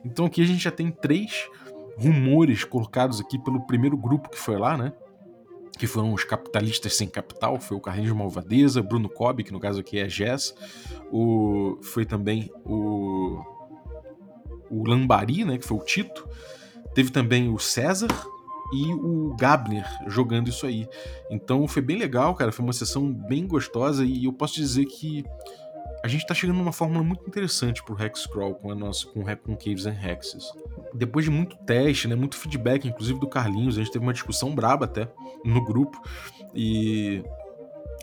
Então 0.03 0.25
aqui 0.25 0.41
a 0.41 0.45
gente 0.45 0.63
já 0.63 0.71
tem 0.71 0.89
três 0.89 1.47
rumores 1.97 2.63
colocados 2.63 3.19
aqui 3.19 3.37
pelo 3.37 3.65
primeiro 3.67 3.95
grupo 3.95 4.29
que 4.29 4.39
foi 4.39 4.57
lá, 4.57 4.75
né? 4.75 4.91
Que 5.77 5.87
foram 5.87 6.13
os 6.13 6.23
capitalistas 6.23 6.95
sem 6.95 7.07
capital, 7.07 7.59
foi 7.59 7.77
o 7.77 7.79
Carlinhos 7.79 8.15
Malvadeza, 8.15 8.81
Bruno 8.81 9.09
Cobb, 9.09 9.43
que 9.43 9.51
no 9.51 9.59
caso 9.59 9.79
aqui 9.79 9.99
é 9.99 10.09
Jess, 10.09 10.55
o, 11.11 11.77
foi 11.81 12.05
também 12.05 12.51
o, 12.65 13.39
o 14.69 14.83
Lambari, 14.87 15.45
né, 15.45 15.57
que 15.57 15.65
foi 15.65 15.77
o 15.77 15.83
Tito, 15.83 16.27
teve 16.93 17.11
também 17.11 17.49
o 17.49 17.59
César 17.59 18.09
e 18.73 18.93
o 18.93 19.35
Gabner 19.39 19.85
jogando 20.07 20.49
isso 20.49 20.65
aí. 20.65 20.87
Então 21.29 21.67
foi 21.67 21.81
bem 21.81 21.97
legal, 21.97 22.35
cara, 22.35 22.51
foi 22.51 22.63
uma 22.63 22.73
sessão 22.73 23.11
bem 23.13 23.47
gostosa 23.47 24.03
e 24.03 24.25
eu 24.25 24.33
posso 24.33 24.55
dizer 24.55 24.85
que 24.85 25.23
a 26.03 26.07
gente 26.07 26.21
está 26.21 26.33
chegando 26.33 26.57
numa 26.57 26.71
fórmula 26.71 27.03
muito 27.03 27.27
interessante 27.27 27.83
pro 27.83 28.01
Hexcrawl 28.01 28.55
com 28.55 28.71
a 28.71 28.75
nossa 28.75 29.07
com, 29.07 29.23
com 29.23 29.55
Caves 29.55 29.85
and 29.85 29.97
Hexes. 30.01 30.51
Depois 30.93 31.25
de 31.25 31.31
muito 31.31 31.55
teste, 31.57 32.07
né, 32.07 32.15
muito 32.15 32.37
feedback, 32.37 32.87
inclusive 32.87 33.19
do 33.19 33.27
Carlinhos, 33.27 33.75
a 33.75 33.79
gente 33.79 33.91
teve 33.91 34.03
uma 34.03 34.13
discussão 34.13 34.53
braba 34.53 34.85
até 34.85 35.09
no 35.43 35.63
grupo 35.63 36.01
e 36.53 37.23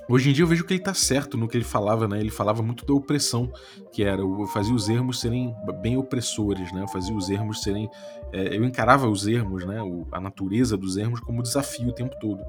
Hoje 0.07 0.29
em 0.29 0.33
dia 0.35 0.45
eu 0.45 0.49
vejo 0.49 0.65
que 0.65 0.75
ele 0.75 0.83
tá 0.83 0.93
certo 0.93 1.39
no 1.39 1.49
que 1.49 1.57
ele 1.57 1.65
falava, 1.65 2.07
né? 2.07 2.21
Ele 2.21 2.31
falava 2.31 2.63
muito 2.63 2.85
da 2.85 2.93
opressão, 2.93 3.51
que 3.91 4.05
era, 4.05 4.23
fazia 4.53 4.75
os 4.75 4.89
ermos 4.89 5.19
serem 5.19 5.55
bem 5.81 5.97
opressores, 5.97 6.71
né? 6.73 6.85
Fazia 6.93 7.15
os 7.15 7.31
ermos 7.31 7.63
serem. 7.63 7.89
É, 8.31 8.55
eu 8.55 8.65
encarava 8.65 9.09
os 9.09 9.27
ermos, 9.27 9.65
né? 9.65 9.81
O, 9.83 10.07
a 10.13 10.21
natureza 10.21 10.77
dos 10.77 10.99
ermos 10.99 11.21
como 11.21 11.43
desafio 11.43 11.89
o 11.89 11.93
tempo 11.93 12.15
todo. 12.21 12.45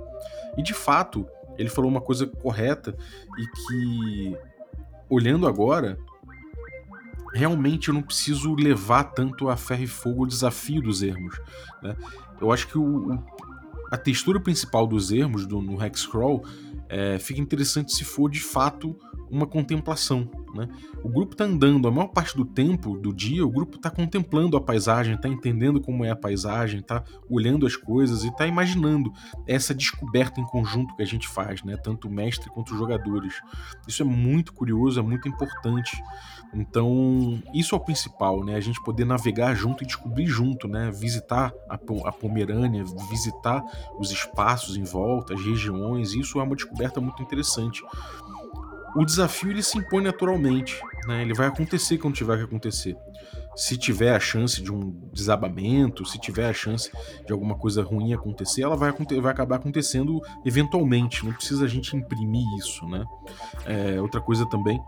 E 0.58 0.64
de 0.64 0.74
fato, 0.74 1.26
ele 1.58 1.70
falou 1.70 1.90
uma 1.90 2.02
coisa 2.02 2.28
correta 2.28 2.94
e 3.38 3.48
que, 3.48 4.38
olhando 5.10 5.48
agora, 5.48 5.98
realmente 7.34 7.90
eu 7.90 7.94
não 7.94 8.02
preciso 8.02 8.56
levar 8.56 9.04
tanto 9.06 9.50
a 9.50 9.58
ferro 9.58 9.84
e 9.84 9.88
fogo 9.88 10.24
o 10.24 10.28
desafio 10.28 10.82
dos 10.82 11.02
ermos. 11.04 11.40
Né? 11.84 11.96
Eu 12.40 12.52
acho 12.52 12.68
que 12.68 12.78
o, 12.78 13.18
a 13.92 13.98
textura 13.98 14.40
principal 14.40 14.88
dos 14.88 15.12
ermos 15.12 15.46
do, 15.46 15.62
no 15.62 15.84
Hexcrawl 15.84 16.46
é, 16.88 17.20
fica 17.20 17.42
interessante 17.42 17.94
se 17.94 18.04
for 18.04 18.30
de 18.30 18.40
fato 18.40 18.98
uma 19.30 19.46
contemplação. 19.46 20.30
Né? 20.54 20.70
O 21.04 21.10
grupo 21.10 21.34
está 21.34 21.44
andando 21.44 21.88
a 21.88 21.92
maior 21.92 22.08
parte 22.08 22.36
do 22.36 22.46
tempo 22.46 22.98
do 22.98 23.14
dia, 23.14 23.46
o 23.46 23.50
grupo 23.50 23.76
está 23.76 23.90
contemplando 23.90 24.56
a 24.56 24.62
paisagem, 24.62 25.16
está 25.16 25.28
entendendo 25.28 25.82
como 25.82 26.06
é 26.06 26.10
a 26.10 26.16
paisagem, 26.16 26.80
está 26.80 27.04
olhando 27.30 27.66
as 27.66 27.76
coisas 27.76 28.24
e 28.24 28.30
está 28.30 28.48
imaginando 28.48 29.12
essa 29.46 29.74
descoberta 29.74 30.40
em 30.40 30.46
conjunto 30.46 30.96
que 30.96 31.04
a 31.04 31.06
gente 31.06 31.28
faz, 31.28 31.64
né? 31.64 31.76
tanto 31.76 32.08
o 32.08 32.12
mestre 32.12 32.50
quanto 32.50 32.74
os 32.74 32.78
jogadores. 32.78 33.34
Isso 33.88 34.02
é 34.02 34.06
muito 34.06 34.54
curioso, 34.54 35.00
é 35.00 35.04
muito 35.04 35.28
importante. 35.28 36.02
Então, 36.54 37.42
isso 37.54 37.76
é 37.76 37.78
o 37.78 37.82
principal, 37.82 38.44
né? 38.44 38.56
A 38.56 38.62
gente 38.62 38.82
poder 38.82 39.04
navegar 39.04 39.54
junto 39.56 39.84
e 39.84 39.88
descobrir 39.88 40.26
junto, 40.26 40.68
né? 40.68 40.90
Visitar 40.90 41.54
a, 41.70 41.76
a 41.76 42.12
Pomerânia, 42.12 42.84
visitar 43.10 43.62
os 44.00 44.10
espaços 44.10 44.78
em 44.78 44.84
volta, 44.84 45.34
as 45.34 45.44
regiões, 45.44 46.14
isso 46.14 46.40
é 46.40 46.44
uma 46.44 46.56
descoberta 46.56 47.02
muito 47.02 47.22
interessante 47.22 47.84
o 48.96 49.06
desafio 49.06 49.52
ele 49.52 49.62
se 49.62 49.78
impõe 49.78 50.04
naturalmente, 50.04 50.80
né? 51.08 51.22
Ele 51.22 51.34
vai 51.34 51.48
acontecer 51.48 51.98
quando 51.98 52.16
tiver 52.16 52.38
que 52.38 52.44
acontecer. 52.44 52.98
Se 53.56 53.78
tiver 53.78 54.14
a 54.14 54.20
chance 54.20 54.62
de 54.62 54.72
um 54.72 54.92
desabamento, 55.14 56.06
se 56.06 56.20
tiver 56.20 56.50
a 56.50 56.54
chance 56.54 56.92
de 57.26 57.32
alguma 57.32 57.56
coisa 57.56 57.84
ruim 57.84 58.14
acontecer, 58.14 58.64
ela 58.64 58.76
vai, 58.76 58.92
vai 58.92 59.32
acabar 59.32 59.58
acontecendo 59.58 60.22
eventualmente. 60.46 61.26
Não 61.26 61.34
precisa 61.34 61.66
a 61.66 61.68
gente 61.68 61.96
imprimir 61.96 62.46
isso, 62.58 62.86
né? 62.88 63.06
É, 63.66 64.02
outra 64.02 64.22
coisa 64.22 64.46
também 64.50 64.82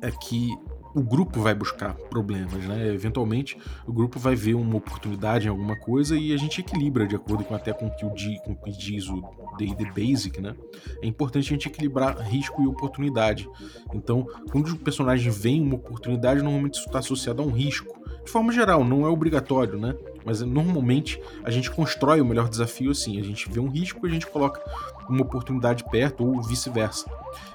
é 0.00 0.10
que 0.10 0.50
o 0.94 1.02
grupo 1.02 1.40
vai 1.40 1.54
buscar 1.54 1.94
problemas, 1.94 2.64
né? 2.64 2.92
Eventualmente, 2.92 3.56
o 3.86 3.92
grupo 3.92 4.18
vai 4.18 4.34
ver 4.34 4.54
uma 4.54 4.76
oportunidade 4.76 5.46
em 5.46 5.50
alguma 5.50 5.76
coisa 5.76 6.16
e 6.16 6.32
a 6.32 6.36
gente 6.36 6.60
equilibra 6.60 7.06
de 7.06 7.16
acordo 7.16 7.44
com 7.44 7.54
até 7.54 7.72
com 7.72 7.90
que, 7.90 8.04
o, 8.04 8.10
com 8.10 8.52
o 8.52 8.56
que 8.56 8.72
diz 8.72 9.08
o 9.08 9.22
D&D 9.58 9.84
Basic, 9.86 10.40
né? 10.40 10.54
É 11.02 11.06
importante 11.06 11.46
a 11.46 11.50
gente 11.50 11.68
equilibrar 11.68 12.18
risco 12.18 12.62
e 12.62 12.66
oportunidade. 12.66 13.48
Então, 13.92 14.26
quando 14.50 14.68
o 14.70 14.76
personagem 14.76 15.30
vem 15.30 15.62
uma 15.62 15.76
oportunidade, 15.76 16.42
normalmente 16.42 16.74
isso 16.74 16.86
está 16.86 16.98
associado 16.98 17.42
a 17.42 17.44
um 17.44 17.50
risco. 17.50 17.97
De 18.24 18.30
forma 18.30 18.52
geral, 18.52 18.84
não 18.84 19.06
é 19.06 19.08
obrigatório, 19.08 19.78
né? 19.78 19.94
Mas 20.24 20.42
normalmente 20.42 21.20
a 21.42 21.50
gente 21.50 21.70
constrói 21.70 22.20
o 22.20 22.24
melhor 22.24 22.48
desafio 22.48 22.90
assim. 22.90 23.18
A 23.18 23.24
gente 23.24 23.50
vê 23.50 23.60
um 23.60 23.68
risco 23.68 24.06
e 24.06 24.10
a 24.10 24.12
gente 24.12 24.26
coloca 24.26 24.60
uma 25.08 25.22
oportunidade 25.22 25.84
perto 25.84 26.24
ou 26.24 26.42
vice-versa. 26.42 27.10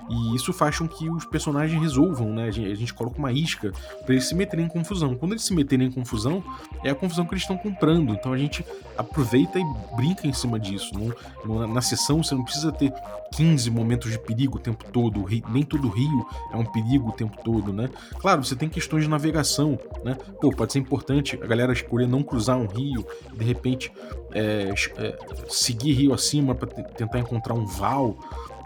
E 0.10 0.36
isso 0.36 0.52
faz 0.52 0.78
com 0.78 0.88
que 0.88 1.10
os 1.10 1.26
personagens 1.26 1.80
resolvam, 1.80 2.34
né? 2.34 2.46
A 2.46 2.52
gente, 2.52 2.72
a 2.72 2.76
gente 2.76 2.94
coloca 2.94 3.18
uma 3.18 3.32
isca 3.32 3.72
para 4.04 4.14
eles 4.14 4.26
se 4.26 4.36
meterem 4.36 4.66
em 4.66 4.70
confusão. 4.70 5.16
Quando 5.16 5.34
eles 5.34 5.44
se 5.44 5.54
meterem 5.54 5.88
em 5.88 5.92
confusão, 5.92 6.44
é 6.84 6.90
a 6.90 6.96
confusão 6.96 7.26
que 7.26 7.34
eles 7.34 7.44
estão 7.44 7.58
comprando. 7.58 8.12
Então 8.12 8.34
a 8.34 8.38
gente 8.38 8.66
aproveita 8.98 9.60
e 9.60 9.64
brinca 9.96 10.28
em 10.28 10.34
cima 10.34 10.60
disso. 10.60 10.92
Não, 11.46 11.68
na 11.68 11.82
sessão 11.82 12.24
você 12.24 12.36
não 12.36 12.44
precisa 12.44 12.72
ter 12.72 12.92
15 13.36 13.72
momentos 13.72 14.12
de 14.12 14.20
perigo 14.20 14.58
o 14.58 14.60
tempo 14.60 14.84
todo. 14.92 15.26
Nem 15.50 15.64
todo 15.64 15.88
rio 15.88 16.26
é 16.52 16.58
um 16.58 16.66
perigo 16.66 17.10
o 17.10 17.14
tempo 17.14 17.38
todo, 17.44 17.72
né? 17.72 17.90
Claro, 18.20 18.44
você 18.44 18.56
tem 18.56 18.68
questões 18.68 19.04
de 19.04 19.10
navegação, 19.10 19.80
né? 20.04 20.18
Pô, 20.44 20.50
pode 20.50 20.74
ser 20.74 20.80
importante 20.80 21.40
a 21.42 21.48
galera 21.48 21.72
escolher 21.72 22.06
não 22.06 22.22
cruzar 22.22 22.58
um 22.58 22.68
rio, 22.68 23.08
de 23.34 23.46
repente 23.46 23.90
é, 24.34 24.74
é, 24.98 25.18
seguir 25.48 25.94
rio 25.94 26.14
acima 26.14 26.54
para 26.54 26.68
tentar 26.68 27.18
encontrar 27.20 27.54
um 27.54 27.66
val 27.66 28.18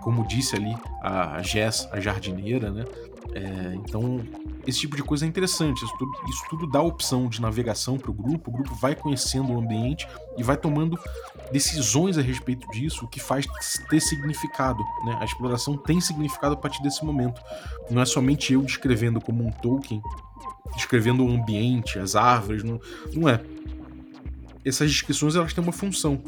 como 0.02 0.28
disse 0.28 0.56
ali 0.56 0.76
a 1.04 1.40
Jess, 1.44 1.88
a 1.92 2.00
jardineira, 2.00 2.72
né? 2.72 2.84
É, 3.32 3.76
então, 3.76 4.26
esse 4.66 4.80
tipo 4.80 4.96
de 4.96 5.04
coisa 5.04 5.24
é 5.26 5.28
interessante. 5.28 5.84
Isso 5.84 5.94
tudo, 6.00 6.12
isso 6.28 6.44
tudo 6.50 6.66
dá 6.66 6.82
opção 6.82 7.28
de 7.28 7.40
navegação 7.40 7.96
para 7.98 8.10
o 8.10 8.14
grupo. 8.14 8.50
O 8.50 8.54
grupo 8.54 8.74
vai 8.74 8.96
conhecendo 8.96 9.54
o 9.54 9.60
ambiente 9.60 10.08
e 10.36 10.42
vai 10.42 10.58
tomando 10.58 10.98
decisões 11.52 12.18
a 12.18 12.22
respeito 12.22 12.68
disso, 12.72 13.06
o 13.06 13.08
que 13.08 13.20
faz 13.20 13.46
ter 13.88 14.00
significado. 14.00 14.84
Né? 15.06 15.18
A 15.20 15.26
exploração 15.26 15.78
tem 15.78 16.02
significado 16.02 16.54
a 16.54 16.58
partir 16.58 16.82
desse 16.82 17.06
momento. 17.06 17.40
Não 17.92 18.02
é 18.02 18.06
somente 18.06 18.54
eu 18.54 18.64
descrevendo 18.64 19.22
como 19.22 19.46
um 19.46 19.52
Tolkien, 19.52 20.02
descrevendo 20.76 21.26
o 21.26 21.30
ambiente, 21.30 22.00
as 22.00 22.16
árvores. 22.16 22.64
Não, 22.64 22.80
não 23.14 23.30
é. 23.30 23.42
Essas 24.66 24.92
descrições 24.92 25.36
elas 25.36 25.54
têm 25.54 25.64
uma 25.64 25.74
função 25.74 26.22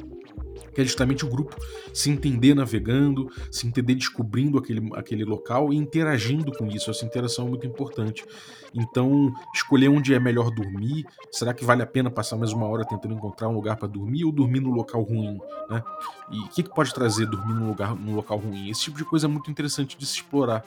que 0.73 0.81
é 0.81 0.83
justamente 0.83 1.25
o 1.25 1.29
grupo 1.29 1.55
se 1.93 2.09
entender 2.09 2.53
navegando, 2.53 3.29
se 3.51 3.67
entender 3.67 3.95
descobrindo 3.95 4.57
aquele, 4.57 4.89
aquele 4.95 5.25
local 5.25 5.73
e 5.73 5.77
interagindo 5.77 6.51
com 6.51 6.67
isso. 6.67 6.89
Essa 6.89 7.05
interação 7.05 7.47
é 7.47 7.49
muito 7.49 7.67
importante. 7.67 8.25
Então, 8.73 9.33
escolher 9.53 9.89
onde 9.89 10.13
é 10.13 10.19
melhor 10.19 10.51
dormir, 10.51 11.05
será 11.31 11.53
que 11.53 11.65
vale 11.65 11.81
a 11.81 11.87
pena 11.87 12.09
passar 12.09 12.37
mais 12.37 12.53
uma 12.53 12.67
hora 12.67 12.85
tentando 12.85 13.15
encontrar 13.15 13.49
um 13.49 13.53
lugar 13.53 13.75
para 13.77 13.87
dormir 13.87 14.25
ou 14.25 14.31
dormir 14.31 14.59
no 14.59 14.71
local 14.71 15.01
ruim, 15.01 15.39
né? 15.69 15.83
E 16.31 16.39
o 16.39 16.47
que, 16.49 16.63
que 16.63 16.73
pode 16.73 16.93
trazer 16.93 17.25
dormir 17.25 17.53
num 17.53 17.67
lugar 17.67 17.95
num 17.95 18.15
local 18.15 18.37
ruim? 18.37 18.69
Esse 18.69 18.81
tipo 18.81 18.97
de 18.97 19.05
coisa 19.05 19.25
é 19.25 19.29
muito 19.29 19.49
interessante 19.49 19.97
de 19.97 20.05
se 20.05 20.17
explorar. 20.17 20.63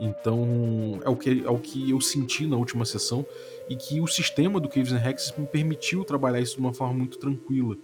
Então, 0.00 1.00
é 1.04 1.08
o 1.08 1.16
que, 1.16 1.42
é 1.44 1.50
o 1.50 1.58
que 1.58 1.90
eu 1.90 2.00
senti 2.00 2.46
na 2.46 2.56
última 2.56 2.84
sessão 2.84 3.26
e 3.68 3.76
que 3.76 4.00
o 4.00 4.06
sistema 4.06 4.60
do 4.60 4.68
Caves 4.68 4.92
and 4.92 5.02
Hexes 5.04 5.34
me 5.36 5.46
permitiu 5.46 6.04
trabalhar 6.04 6.40
isso 6.40 6.54
de 6.54 6.60
uma 6.60 6.72
forma 6.72 6.94
muito 6.94 7.18
tranquila 7.18 7.76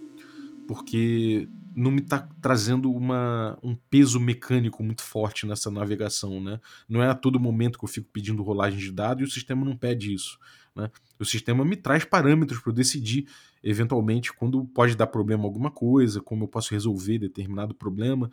porque 0.67 1.47
não 1.75 1.91
me 1.91 2.01
está 2.01 2.27
trazendo 2.41 2.91
uma, 2.91 3.57
um 3.61 3.75
peso 3.75 4.19
mecânico 4.19 4.83
muito 4.83 5.01
forte 5.01 5.45
nessa 5.45 5.69
navegação, 5.69 6.41
né? 6.41 6.59
Não 6.87 7.03
é 7.03 7.09
a 7.09 7.15
todo 7.15 7.39
momento 7.39 7.77
que 7.77 7.85
eu 7.85 7.89
fico 7.89 8.07
pedindo 8.11 8.43
rolagem 8.43 8.79
de 8.79 8.91
dados 8.91 9.21
e 9.21 9.29
o 9.29 9.31
sistema 9.31 9.65
não 9.65 9.75
pede 9.75 10.13
isso, 10.13 10.39
né? 10.75 10.89
O 11.19 11.25
sistema 11.25 11.65
me 11.65 11.75
traz 11.75 12.03
parâmetros 12.05 12.59
para 12.59 12.71
eu 12.71 12.75
decidir, 12.75 13.27
eventualmente, 13.63 14.33
quando 14.33 14.65
pode 14.65 14.95
dar 14.95 15.07
problema 15.07 15.43
alguma 15.43 15.71
coisa, 15.71 16.21
como 16.21 16.43
eu 16.43 16.47
posso 16.47 16.71
resolver 16.71 17.19
determinado 17.19 17.73
problema, 17.73 18.29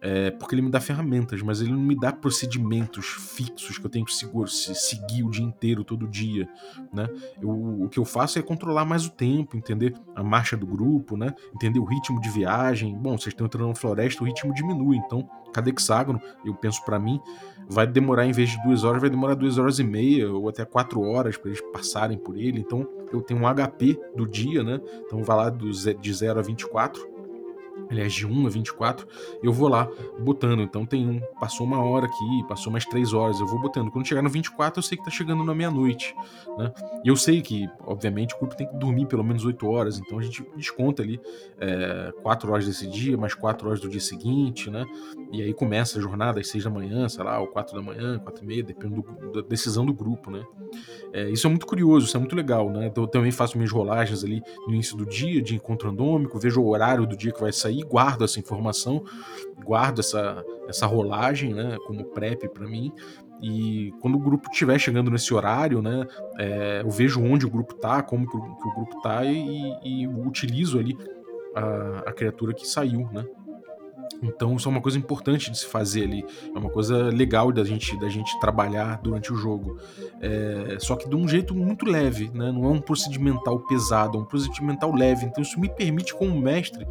é, 0.00 0.30
porque 0.30 0.54
ele 0.54 0.62
me 0.62 0.70
dá 0.70 0.80
ferramentas, 0.80 1.42
mas 1.42 1.60
ele 1.60 1.72
não 1.72 1.80
me 1.80 1.98
dá 1.98 2.12
procedimentos 2.12 3.06
fixos 3.06 3.78
que 3.78 3.86
eu 3.86 3.90
tenho 3.90 4.04
que 4.04 4.12
seguir 4.12 5.22
o 5.22 5.30
dia 5.30 5.44
inteiro, 5.44 5.84
todo 5.84 6.06
dia, 6.06 6.48
né? 6.92 7.08
Eu, 7.40 7.50
o 7.50 7.88
que 7.88 7.98
eu 7.98 8.04
faço 8.04 8.38
é 8.38 8.42
controlar 8.42 8.84
mais 8.84 9.06
o 9.06 9.10
tempo, 9.10 9.56
entender 9.56 9.94
a 10.14 10.22
marcha 10.22 10.56
do 10.56 10.66
grupo, 10.66 11.16
né? 11.16 11.34
Entender 11.54 11.78
o 11.78 11.84
ritmo 11.84 12.20
de 12.20 12.30
viagem. 12.30 12.96
Bom, 12.96 13.18
vocês 13.18 13.28
estão 13.28 13.46
entrando 13.46 13.68
na 13.68 13.74
floresta, 13.74 14.22
o 14.22 14.26
ritmo 14.26 14.52
diminui, 14.54 14.96
então 14.96 15.28
cada 15.52 15.70
hexágono, 15.70 16.20
eu 16.44 16.54
penso 16.54 16.84
para 16.84 16.98
mim, 16.98 17.18
vai 17.68 17.86
demorar 17.86 18.26
em 18.26 18.32
vez 18.32 18.50
de 18.50 18.62
duas 18.62 18.84
horas, 18.84 19.00
vai 19.00 19.08
demorar 19.08 19.34
duas 19.34 19.56
horas 19.56 19.78
e 19.78 19.84
meia 19.84 20.30
ou 20.30 20.48
até 20.48 20.64
quatro 20.64 21.00
horas 21.00 21.36
para 21.36 21.48
eles 21.50 21.62
passarem 21.72 22.18
por 22.18 22.36
ele. 22.36 22.60
Então 22.60 22.86
eu 23.12 23.22
tenho 23.22 23.40
um 23.40 23.46
HP 23.46 23.98
do 24.14 24.26
dia, 24.26 24.62
né? 24.62 24.80
Então 25.06 25.22
vai 25.22 25.36
lá 25.36 25.50
do, 25.50 25.70
de 25.70 26.12
0 26.12 26.38
a 26.38 26.42
24 26.42 27.15
aliás, 27.90 28.12
de 28.12 28.26
1 28.26 28.46
a 28.46 28.50
24, 28.50 29.06
eu 29.42 29.52
vou 29.52 29.68
lá 29.68 29.88
botando. 30.18 30.62
Então 30.62 30.84
tem 30.84 31.06
um, 31.08 31.20
passou 31.40 31.66
uma 31.66 31.82
hora 31.82 32.06
aqui, 32.06 32.44
passou 32.48 32.72
mais 32.72 32.84
três 32.84 33.12
horas, 33.12 33.40
eu 33.40 33.46
vou 33.46 33.60
botando. 33.60 33.90
Quando 33.90 34.06
chegar 34.06 34.22
no 34.22 34.28
24, 34.28 34.78
eu 34.78 34.82
sei 34.82 34.98
que 34.98 35.04
tá 35.04 35.10
chegando 35.10 35.44
na 35.44 35.54
meia-noite, 35.54 36.14
né? 36.58 36.72
E 37.04 37.08
eu 37.08 37.16
sei 37.16 37.40
que, 37.40 37.68
obviamente, 37.84 38.34
o 38.34 38.38
grupo 38.38 38.56
tem 38.56 38.66
que 38.66 38.76
dormir 38.76 39.06
pelo 39.06 39.24
menos 39.24 39.44
8 39.44 39.66
horas, 39.66 39.98
então 39.98 40.18
a 40.18 40.22
gente 40.22 40.44
desconta 40.56 41.02
ali 41.02 41.20
é, 41.58 42.12
4 42.22 42.52
horas 42.52 42.66
desse 42.66 42.86
dia, 42.86 43.16
mais 43.16 43.34
4 43.34 43.68
horas 43.68 43.80
do 43.80 43.88
dia 43.88 44.00
seguinte, 44.00 44.70
né? 44.70 44.84
E 45.32 45.42
aí 45.42 45.52
começa 45.52 45.98
a 45.98 46.02
jornada 46.02 46.40
às 46.40 46.48
6 46.48 46.64
da 46.64 46.70
manhã, 46.70 47.08
sei 47.08 47.24
lá, 47.24 47.38
ou 47.38 47.46
4 47.46 47.74
da 47.74 47.82
manhã, 47.82 48.18
4 48.18 48.42
e 48.42 48.46
meia, 48.46 48.62
dependendo 48.62 49.04
da 49.32 49.42
decisão 49.42 49.84
do 49.84 49.94
grupo, 49.94 50.30
né? 50.30 50.44
É, 51.12 51.30
isso 51.30 51.46
é 51.46 51.50
muito 51.50 51.66
curioso, 51.66 52.06
isso 52.06 52.16
é 52.16 52.20
muito 52.20 52.34
legal, 52.34 52.70
né? 52.70 52.86
Então 52.86 53.04
eu 53.04 53.08
também 53.08 53.30
faço 53.30 53.56
minhas 53.56 53.72
rolagens 53.72 54.24
ali 54.24 54.42
no 54.66 54.74
início 54.74 54.96
do 54.96 55.06
dia, 55.06 55.40
de 55.40 55.54
encontro 55.54 55.88
randômico, 55.88 56.38
vejo 56.38 56.60
o 56.60 56.68
horário 56.68 57.06
do 57.06 57.16
dia 57.16 57.32
que 57.32 57.40
vai 57.40 57.52
sair 57.52 57.65
sair, 57.66 57.82
guardo 57.84 58.24
essa 58.24 58.38
informação, 58.38 59.04
guardo 59.64 60.00
essa, 60.00 60.44
essa 60.68 60.86
rolagem, 60.86 61.54
né, 61.54 61.76
como 61.86 62.04
prep 62.04 62.48
para 62.48 62.66
mim. 62.66 62.92
E 63.42 63.92
quando 64.00 64.14
o 64.14 64.20
grupo 64.20 64.48
estiver 64.50 64.78
chegando 64.78 65.10
nesse 65.10 65.32
horário, 65.34 65.82
né, 65.82 66.06
é, 66.38 66.82
eu 66.82 66.90
vejo 66.90 67.22
onde 67.22 67.44
o 67.44 67.50
grupo 67.50 67.74
tá, 67.74 68.02
como 68.02 68.28
que 68.28 68.36
o, 68.36 68.40
que 68.40 68.68
o 68.68 68.74
grupo 68.74 69.00
tá 69.02 69.24
e, 69.24 69.76
e, 69.84 70.08
utilizo 70.08 70.78
ali 70.78 70.96
a, 71.54 72.04
a 72.06 72.12
criatura 72.12 72.54
que 72.54 72.66
saiu, 72.66 73.08
né. 73.12 73.24
Então 74.22 74.56
isso 74.56 74.68
é 74.68 74.70
uma 74.70 74.80
coisa 74.80 74.98
importante 74.98 75.50
de 75.50 75.58
se 75.58 75.66
fazer 75.66 76.04
ali, 76.04 76.24
é 76.54 76.58
uma 76.58 76.70
coisa 76.70 77.08
legal 77.08 77.52
da 77.52 77.64
gente, 77.64 77.98
da 77.98 78.08
gente 78.08 78.38
trabalhar 78.40 79.00
durante 79.02 79.32
o 79.32 79.36
jogo. 79.36 79.78
É, 80.20 80.78
só 80.78 80.96
que 80.96 81.08
de 81.08 81.14
um 81.14 81.28
jeito 81.28 81.54
muito 81.54 81.84
leve, 81.84 82.30
né? 82.32 82.50
não 82.50 82.64
é 82.64 82.68
um 82.68 82.80
procedimental 82.80 83.60
pesado, 83.60 84.16
é 84.16 84.20
um 84.20 84.24
procedimental 84.24 84.94
leve. 84.94 85.26
Então 85.26 85.42
isso 85.42 85.58
me 85.60 85.68
permite, 85.68 86.14
como 86.14 86.40
mestre, 86.40 86.86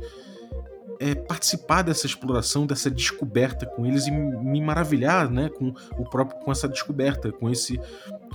é, 1.00 1.16
participar 1.16 1.82
dessa 1.82 2.06
exploração, 2.06 2.66
dessa 2.66 2.90
descoberta 2.90 3.66
com 3.66 3.86
eles 3.86 4.08
e 4.08 4.12
me 4.12 4.62
maravilhar, 4.62 5.30
né, 5.30 5.50
com 5.50 5.74
o 5.98 6.10
próprio 6.10 6.40
com 6.40 6.52
essa 6.52 6.68
descoberta, 6.68 7.32
com 7.32 7.50
esse 7.50 7.80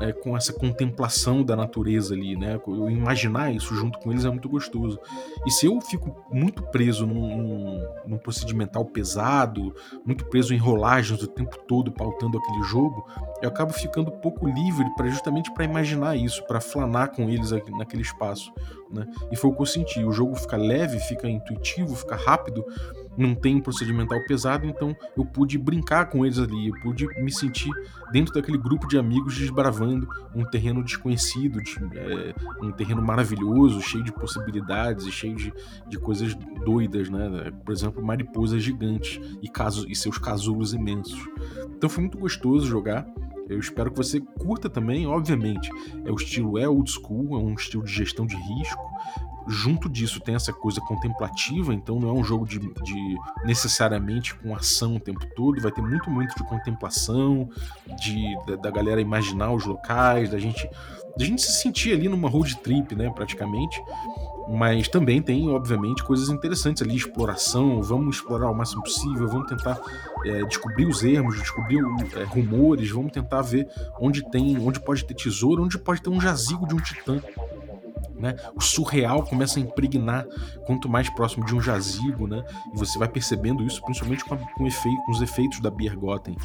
é, 0.00 0.12
com 0.12 0.36
essa 0.36 0.52
contemplação 0.52 1.42
da 1.42 1.54
natureza 1.54 2.14
ali, 2.14 2.36
né? 2.36 2.58
Eu 2.66 2.90
imaginar 2.90 3.52
isso 3.52 3.74
junto 3.74 3.98
com 3.98 4.10
eles 4.10 4.24
é 4.24 4.30
muito 4.30 4.48
gostoso. 4.48 4.98
E 5.46 5.50
se 5.50 5.66
eu 5.66 5.80
fico 5.80 6.24
muito 6.32 6.62
preso 6.62 7.06
num, 7.06 7.36
num, 7.36 7.88
num 8.06 8.18
procedimental 8.18 8.84
pesado, 8.84 9.74
muito 10.04 10.24
preso 10.26 10.54
em 10.54 10.58
rolagens 10.58 11.22
o 11.22 11.26
tempo 11.26 11.58
todo 11.68 11.92
pautando 11.92 12.38
aquele 12.38 12.62
jogo, 12.62 13.06
eu 13.42 13.48
acabo 13.48 13.72
ficando 13.72 14.10
pouco 14.10 14.46
livre 14.46 14.86
para 14.96 15.08
justamente 15.08 15.52
para 15.52 15.64
imaginar 15.64 16.16
isso, 16.16 16.44
para 16.46 16.60
flanar 16.60 17.10
com 17.10 17.28
eles 17.28 17.50
naquele 17.78 18.02
espaço, 18.02 18.52
né? 18.90 19.06
E 19.30 19.36
foi 19.36 19.50
o 19.50 19.54
que 19.54 19.62
eu 19.62 19.66
senti. 19.66 20.04
O 20.04 20.12
jogo 20.12 20.34
fica 20.36 20.56
leve, 20.56 20.98
fica 21.00 21.28
intuitivo, 21.28 21.94
fica 21.94 22.16
rápido, 22.16 22.64
não 23.16 23.34
tem 23.34 23.56
um 23.56 23.60
procedimental 23.60 24.20
pesado, 24.24 24.66
então 24.66 24.96
eu 25.16 25.24
pude 25.24 25.58
brincar 25.58 26.06
com 26.06 26.24
eles 26.24 26.38
ali, 26.38 26.68
eu 26.68 26.74
pude 26.80 27.06
me 27.22 27.32
sentir 27.32 27.70
dentro 28.12 28.32
daquele 28.32 28.58
grupo 28.58 28.86
de 28.86 28.98
amigos 28.98 29.36
desbravando 29.36 30.08
um 30.34 30.44
terreno 30.44 30.82
desconhecido, 30.82 31.62
de, 31.62 31.76
é, 31.96 32.34
um 32.62 32.72
terreno 32.72 33.02
maravilhoso, 33.02 33.80
cheio 33.80 34.04
de 34.04 34.12
possibilidades 34.12 35.06
e 35.06 35.12
cheio 35.12 35.36
de, 35.36 35.52
de 35.88 35.98
coisas 35.98 36.34
doidas, 36.64 37.08
né? 37.08 37.52
Por 37.64 37.72
exemplo, 37.72 38.02
mariposas 38.02 38.62
gigantes 38.62 39.20
e, 39.42 39.50
e 39.88 39.96
seus 39.96 40.18
casulos 40.18 40.72
imensos. 40.72 41.20
Então 41.76 41.88
foi 41.88 42.02
muito 42.02 42.18
gostoso 42.18 42.66
jogar. 42.66 43.06
Eu 43.48 43.58
espero 43.58 43.90
que 43.90 43.96
você 43.96 44.20
curta 44.20 44.70
também, 44.70 45.06
obviamente. 45.06 45.68
É 46.04 46.12
o 46.12 46.14
estilo 46.14 46.56
é 46.56 46.68
old 46.68 46.88
school, 46.88 47.34
é 47.34 47.42
um 47.42 47.54
estilo 47.54 47.82
de 47.82 47.92
gestão 47.92 48.24
de 48.24 48.36
risco. 48.36 48.80
Junto 49.48 49.88
disso 49.88 50.20
tem 50.20 50.34
essa 50.34 50.52
coisa 50.52 50.80
contemplativa, 50.80 51.74
então 51.74 51.98
não 51.98 52.10
é 52.10 52.12
um 52.12 52.24
jogo 52.24 52.46
de, 52.46 52.58
de 52.58 53.16
necessariamente 53.44 54.34
com 54.34 54.54
ação 54.54 54.96
o 54.96 55.00
tempo 55.00 55.26
todo, 55.34 55.60
vai 55.60 55.72
ter 55.72 55.82
muito 55.82 56.10
momento 56.10 56.34
de 56.36 56.44
contemplação, 56.44 57.48
de 58.00 58.36
da, 58.46 58.56
da 58.56 58.70
galera 58.70 59.00
imaginar 59.00 59.52
os 59.52 59.64
locais, 59.64 60.30
da 60.30 60.38
gente 60.38 60.68
da 61.16 61.24
gente 61.24 61.42
se 61.42 61.52
sentir 61.52 61.92
ali 61.92 62.08
numa 62.08 62.28
road 62.28 62.56
trip, 62.58 62.94
né, 62.94 63.10
praticamente. 63.14 63.82
Mas 64.48 64.88
também 64.88 65.22
tem, 65.22 65.48
obviamente, 65.50 66.02
coisas 66.02 66.28
interessantes 66.28 66.82
ali, 66.82 66.96
exploração, 66.96 67.82
vamos 67.82 68.16
explorar 68.16 68.50
o 68.50 68.54
máximo 68.54 68.82
possível, 68.82 69.28
vamos 69.28 69.46
tentar 69.46 69.80
é, 70.24 70.44
descobrir 70.44 70.86
os 70.86 71.04
erros, 71.04 71.36
descobrir 71.36 71.78
é, 72.16 72.24
rumores, 72.24 72.90
vamos 72.90 73.12
tentar 73.12 73.42
ver 73.42 73.68
onde 74.00 74.28
tem, 74.30 74.58
onde 74.58 74.80
pode 74.80 75.04
ter 75.04 75.14
tesouro, 75.14 75.62
onde 75.62 75.78
pode 75.78 76.02
ter 76.02 76.10
um 76.10 76.20
jazigo 76.20 76.66
de 76.66 76.74
um 76.74 76.78
titã. 76.78 77.22
Né? 78.20 78.36
O 78.54 78.60
surreal 78.60 79.22
começa 79.22 79.58
a 79.58 79.62
impregnar 79.62 80.26
quanto 80.66 80.88
mais 80.88 81.08
próximo 81.08 81.44
de 81.46 81.54
um 81.54 81.60
jazigo, 81.60 82.26
né? 82.26 82.44
E 82.74 82.78
você 82.78 82.98
vai 82.98 83.08
percebendo 83.08 83.64
isso 83.64 83.82
principalmente 83.82 84.24
com, 84.24 84.34
a, 84.34 84.36
com, 84.36 84.66
efeito, 84.66 85.02
com 85.04 85.12
os 85.12 85.22
efeitos 85.22 85.60
da 85.60 85.70
Biergotten. 85.70 86.36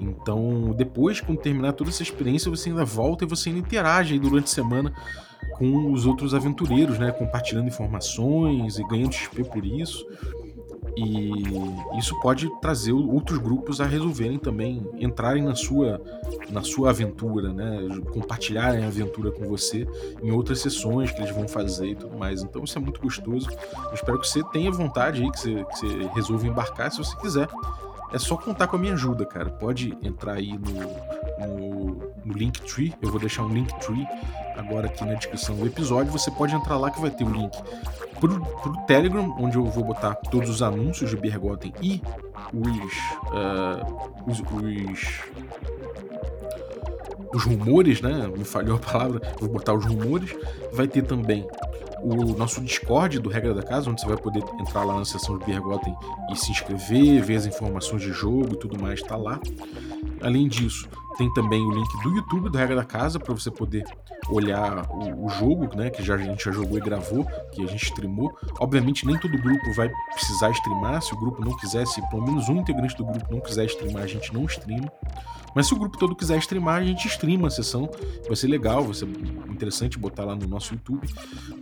Então, 0.00 0.72
depois, 0.76 1.20
quando 1.20 1.38
terminar 1.38 1.72
toda 1.72 1.90
essa 1.90 2.02
experiência, 2.02 2.50
você 2.50 2.68
ainda 2.68 2.84
volta 2.84 3.24
e 3.24 3.26
você 3.26 3.48
ainda 3.48 3.60
interage 3.60 4.18
durante 4.18 4.44
a 4.44 4.54
semana 4.54 4.92
com 5.52 5.92
os 5.92 6.06
outros 6.06 6.32
aventureiros, 6.32 6.98
né? 6.98 7.10
Compartilhando 7.10 7.66
informações 7.66 8.78
e 8.78 8.84
ganhando 8.84 9.12
XP 9.12 9.44
por 9.44 9.64
isso. 9.64 10.06
E 10.96 11.30
isso 11.98 12.18
pode 12.20 12.48
trazer 12.60 12.92
outros 12.92 13.38
grupos 13.38 13.80
a 13.82 13.84
resolverem 13.84 14.38
também 14.38 14.88
entrarem 14.98 15.42
na 15.42 15.54
sua 15.54 16.00
na 16.48 16.62
sua 16.62 16.90
aventura, 16.90 17.52
né? 17.52 17.80
Compartilharem 18.12 18.82
a 18.82 18.86
aventura 18.86 19.30
com 19.30 19.46
você 19.46 19.86
em 20.22 20.30
outras 20.30 20.60
sessões 20.60 21.10
que 21.10 21.20
eles 21.20 21.34
vão 21.34 21.46
fazer 21.46 21.88
e 21.88 21.94
tudo 21.94 22.16
mais. 22.16 22.42
Então 22.42 22.64
isso 22.64 22.78
é 22.78 22.80
muito 22.80 23.00
gostoso. 23.00 23.48
Eu 23.88 23.94
espero 23.94 24.18
que 24.18 24.26
você 24.26 24.42
tenha 24.44 24.70
vontade 24.70 25.22
aí, 25.22 25.30
que 25.30 25.38
você, 25.38 25.64
que 25.64 25.78
você 25.78 26.10
resolva 26.14 26.46
embarcar 26.46 26.90
se 26.90 26.98
você 26.98 27.14
quiser 27.18 27.48
é 28.12 28.18
só 28.18 28.36
contar 28.36 28.68
com 28.68 28.76
a 28.76 28.78
minha 28.78 28.94
ajuda, 28.94 29.26
cara. 29.26 29.50
Pode 29.50 29.96
entrar 30.02 30.34
aí 30.34 30.56
no, 30.56 31.46
no, 31.46 32.12
no 32.24 32.32
Linktree, 32.32 32.94
eu 33.02 33.10
vou 33.10 33.20
deixar 33.20 33.42
um 33.42 33.48
Linktree 33.48 34.06
agora 34.56 34.86
aqui 34.86 35.04
na 35.04 35.14
descrição 35.14 35.56
do 35.56 35.66
episódio. 35.66 36.12
Você 36.12 36.30
pode 36.30 36.54
entrar 36.54 36.78
lá 36.78 36.90
que 36.90 37.00
vai 37.00 37.10
ter 37.10 37.24
o 37.24 37.30
link 37.30 37.52
pro, 38.20 38.40
pro 38.40 38.76
Telegram, 38.86 39.34
onde 39.38 39.56
eu 39.56 39.64
vou 39.64 39.84
botar 39.84 40.14
todos 40.14 40.48
os 40.48 40.62
anúncios 40.62 41.10
de 41.10 41.16
Bergotten 41.16 41.72
e 41.82 42.02
os, 42.52 42.92
uh, 43.32 44.10
os, 44.26 44.40
os 44.40 45.26
os 47.34 47.44
rumores, 47.44 48.00
né? 48.00 48.28
Me 48.28 48.44
falhou 48.44 48.76
a 48.76 48.78
palavra, 48.78 49.20
vou 49.38 49.48
botar 49.48 49.74
os 49.74 49.84
rumores. 49.84 50.34
Vai 50.72 50.88
ter 50.88 51.02
também 51.02 51.46
o 52.00 52.36
nosso 52.36 52.60
Discord 52.60 53.18
do 53.18 53.28
Regra 53.28 53.54
da 53.54 53.62
Casa, 53.62 53.90
onde 53.90 54.00
você 54.00 54.06
vai 54.06 54.16
poder 54.16 54.42
entrar 54.60 54.84
lá 54.84 54.94
na 54.98 55.04
seção 55.04 55.38
de 55.38 55.44
Bergotten 55.44 55.94
e 56.30 56.36
se 56.36 56.50
inscrever, 56.50 57.22
ver 57.22 57.36
as 57.36 57.46
informações 57.46 58.02
de 58.02 58.12
jogo 58.12 58.52
e 58.52 58.56
tudo 58.56 58.80
mais, 58.80 59.02
tá 59.02 59.16
lá. 59.16 59.40
Além 60.20 60.48
disso, 60.48 60.88
tem 61.16 61.32
também 61.32 61.64
o 61.64 61.70
link 61.70 62.02
do 62.02 62.14
YouTube 62.14 62.50
do 62.50 62.58
Regra 62.58 62.76
da 62.76 62.84
Casa 62.84 63.18
para 63.18 63.32
você 63.32 63.50
poder 63.50 63.84
olhar 64.28 64.86
o, 64.90 65.26
o, 65.26 65.28
jogo, 65.28 65.74
né? 65.76 65.90
Que 65.90 66.02
já, 66.02 66.14
a 66.14 66.18
gente 66.18 66.44
já 66.44 66.52
jogou 66.52 66.78
e 66.78 66.80
gravou, 66.80 67.24
que 67.52 67.62
a 67.62 67.66
gente 67.66 67.84
streamou. 67.84 68.36
Obviamente, 68.60 69.06
nem 69.06 69.18
todo 69.18 69.36
grupo 69.38 69.72
vai 69.74 69.90
precisar 70.12 70.50
streamar. 70.50 71.02
Se 71.02 71.14
o 71.14 71.16
grupo 71.16 71.44
não 71.44 71.56
quiser, 71.56 71.86
se 71.86 72.00
pelo 72.08 72.22
menos 72.22 72.48
um 72.48 72.56
integrante 72.56 72.96
do 72.96 73.04
grupo 73.04 73.26
não 73.30 73.40
quiser 73.40 73.66
streamar, 73.66 74.02
a 74.02 74.06
gente 74.06 74.32
não 74.32 74.44
streama. 74.44 74.90
Mas 75.56 75.68
se 75.68 75.72
o 75.72 75.78
grupo 75.78 75.96
todo 75.96 76.14
quiser 76.14 76.36
streamar, 76.36 76.82
a 76.82 76.84
gente 76.84 77.08
streama 77.08 77.48
a 77.48 77.50
sessão. 77.50 77.88
Vai 78.26 78.36
ser 78.36 78.46
legal, 78.46 78.84
vai 78.84 78.92
ser 78.92 79.08
interessante 79.48 79.98
botar 79.98 80.26
lá 80.26 80.36
no 80.36 80.46
nosso 80.46 80.74
YouTube. 80.74 81.08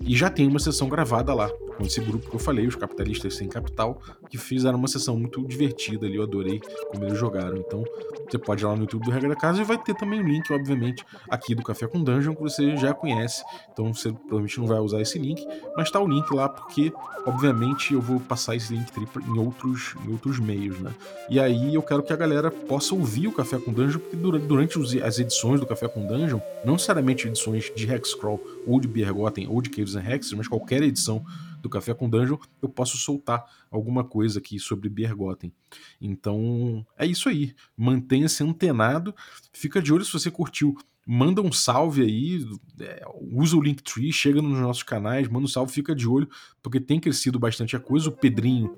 E 0.01 0.17
já 0.17 0.29
tem 0.29 0.49
uma 0.49 0.59
sessão 0.59 0.89
gravada 0.89 1.33
lá, 1.33 1.49
com 1.49 1.85
esse 1.85 2.01
grupo 2.01 2.29
que 2.29 2.35
eu 2.35 2.41
falei, 2.41 2.67
os 2.67 2.75
capitalistas 2.75 3.37
sem 3.37 3.49
capital, 3.49 4.03
que 4.29 4.37
fizeram 4.37 4.77
uma 4.77 4.89
sessão 4.89 5.17
muito 5.17 5.47
divertida 5.47 6.07
ali. 6.07 6.17
Eu 6.17 6.25
adorei 6.25 6.61
como 6.91 7.05
eles 7.05 7.17
jogaram. 7.17 7.57
Então, 7.57 7.85
você 8.29 8.37
pode 8.37 8.65
ir 8.65 8.67
lá 8.67 8.75
no 8.75 8.83
YouTube 8.83 9.05
do 9.05 9.13
Regra 9.13 9.29
da 9.29 9.37
Casa 9.37 9.44
e 9.53 9.65
vai 9.65 9.79
ter 9.79 9.95
também 9.95 10.21
o 10.21 10.23
link, 10.23 10.53
obviamente, 10.53 11.05
aqui 11.29 11.55
do 11.55 11.63
Café 11.63 11.87
com 11.87 12.03
Dungeon, 12.03 12.35
que 12.35 12.43
você 12.43 12.77
já 12.77 12.95
conhece. 12.95 13.43
Então, 13.73 13.93
você 13.93 14.13
provavelmente 14.13 14.61
não 14.61 14.67
vai 14.67 14.79
usar 14.79 15.01
esse 15.01 15.19
link, 15.19 15.47
mas 15.77 15.91
tá 15.91 16.01
o 16.01 16.09
link 16.09 16.33
lá, 16.33 16.49
porque, 16.49 16.93
obviamente, 17.27 17.95
eu 17.95 18.01
vou 18.01 18.21
passar 18.21 18.57
esse 18.57 18.73
link 18.73 18.91
em 19.27 19.39
outros, 19.39 19.95
em 20.07 20.13
outros 20.13 20.39
meios, 20.39 20.79
né? 20.81 20.93
E 21.29 21.41
aí 21.41 21.75
eu 21.75 21.83
quero 21.83 22.03
que 22.03 22.13
a 22.13 22.17
galera 22.17 22.51
possa 22.51 22.95
ouvir 22.95 23.29
o 23.29 23.33
Café 23.33 23.59
com 23.59 23.73
Dungeon 23.73 23.99
porque 23.99 24.17
durante 24.17 24.79
as 25.03 25.19
edições 25.19 25.61
do 25.61 25.67
Café 25.67 25.89
com 25.89 26.07
Dungeon, 26.07 26.41
não 26.65 26.75
necessariamente 26.75 27.27
edições 27.27 27.73
de 27.75 27.91
Hexcrawl 27.91 28.41
ou 28.67 28.81
de 28.81 28.89
Bergotten 28.89 29.49
ou 29.49 29.61
de 29.61 29.71
Caves 29.71 29.97
and 29.97 30.05
Hexes, 30.07 30.33
mas 30.33 30.49
qualquer 30.49 30.83
edição 30.83 31.25
do 31.65 31.71
Café 31.71 31.95
com 31.95 32.09
Dungeon, 32.09 32.37
eu 32.63 32.69
posso 32.69 32.97
soltar 32.99 33.45
alguma 33.71 34.05
coisa 34.05 34.39
aqui 34.39 34.59
sobre 34.61 34.89
Bergotten. 34.89 35.53
Então, 36.01 36.87
é 36.97 37.07
isso 37.07 37.29
aí. 37.29 37.55
Mantenha-se 37.77 38.45
antenado, 38.45 39.15
fica 39.53 39.83
de 39.83 39.93
olho 39.93 40.05
se 40.05 40.13
você 40.13 40.31
curtiu 40.31 40.77
manda 41.07 41.43
um 41.43 41.53
salve 41.53 42.03
aí, 42.03 42.49
é, 42.81 43.05
usa 43.31 43.55
o 43.59 43.61
Linktree, 43.61 44.11
chega 44.11 44.41
nos 44.41 44.59
nossos 44.59 44.83
canais, 44.83 45.29
manda 45.29 45.45
um 45.45 45.49
salve, 45.49 45.71
fica 45.71 45.95
de 45.95 46.09
olho, 46.09 46.27
porque 46.63 46.81
tem 46.81 46.99
crescido 46.99 47.39
bastante 47.39 47.77
a 47.77 47.79
coisa. 47.79 48.09
O 48.09 48.13
Pedrinho 48.13 48.75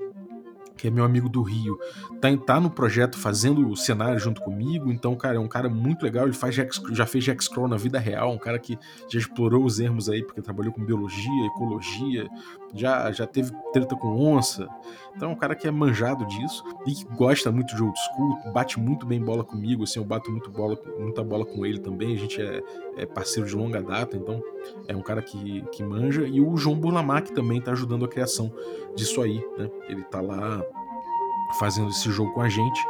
que 0.76 0.86
é 0.86 0.90
meu 0.90 1.04
amigo 1.04 1.28
do 1.28 1.42
Rio, 1.42 1.78
tá, 2.20 2.28
tá 2.36 2.60
no 2.60 2.70
projeto 2.70 3.16
fazendo 3.16 3.68
o 3.68 3.76
cenário 3.76 4.18
junto 4.18 4.42
comigo, 4.42 4.92
então, 4.92 5.16
cara, 5.16 5.36
é 5.36 5.40
um 5.40 5.48
cara 5.48 5.68
muito 5.68 6.02
legal, 6.02 6.24
ele 6.24 6.34
faz 6.34 6.54
já 6.54 7.06
fez 7.06 7.24
Jack 7.24 7.42
Scroll 7.42 7.66
na 7.66 7.76
vida 7.76 7.98
real, 7.98 8.32
um 8.32 8.38
cara 8.38 8.58
que 8.58 8.78
já 9.08 9.18
explorou 9.18 9.64
os 9.64 9.80
ermos 9.80 10.08
aí, 10.08 10.22
porque 10.22 10.42
trabalhou 10.42 10.72
com 10.72 10.84
biologia, 10.84 11.46
ecologia, 11.46 12.28
já, 12.74 13.10
já 13.12 13.26
teve 13.26 13.52
treta 13.72 13.96
com 13.96 14.08
onça, 14.08 14.68
então 15.14 15.30
é 15.30 15.32
um 15.32 15.36
cara 15.36 15.54
que 15.54 15.66
é 15.66 15.70
manjado 15.70 16.26
disso 16.26 16.64
e 16.86 16.92
que 16.92 17.04
gosta 17.16 17.50
muito 17.50 17.74
de 17.74 17.82
old 17.82 17.98
school, 17.98 18.52
bate 18.52 18.78
muito 18.78 19.06
bem 19.06 19.20
bola 19.20 19.44
comigo, 19.44 19.84
assim, 19.84 19.98
eu 19.98 20.04
bato 20.04 20.30
muito 20.30 20.50
bola, 20.50 20.78
muita 20.98 21.22
bola 21.22 21.44
com 21.44 21.64
ele 21.64 21.78
também, 21.78 22.14
a 22.14 22.18
gente 22.18 22.40
é, 22.40 22.62
é 22.96 23.06
parceiro 23.06 23.48
de 23.48 23.56
longa 23.56 23.82
data, 23.82 24.16
então 24.16 24.42
é 24.86 24.94
um 24.94 25.02
cara 25.02 25.22
que, 25.22 25.62
que 25.72 25.82
manja, 25.82 26.26
e 26.26 26.40
o 26.40 26.56
João 26.56 26.76
Burlamac 26.76 27.32
também 27.32 27.60
tá 27.60 27.72
ajudando 27.72 28.04
a 28.04 28.08
criação 28.08 28.52
disso 28.94 29.22
aí, 29.22 29.42
né, 29.58 29.70
ele 29.88 30.02
tá 30.04 30.20
lá 30.20 30.62
fazendo 31.58 31.90
esse 31.90 32.10
jogo 32.10 32.32
com 32.32 32.40
a 32.40 32.48
gente. 32.48 32.80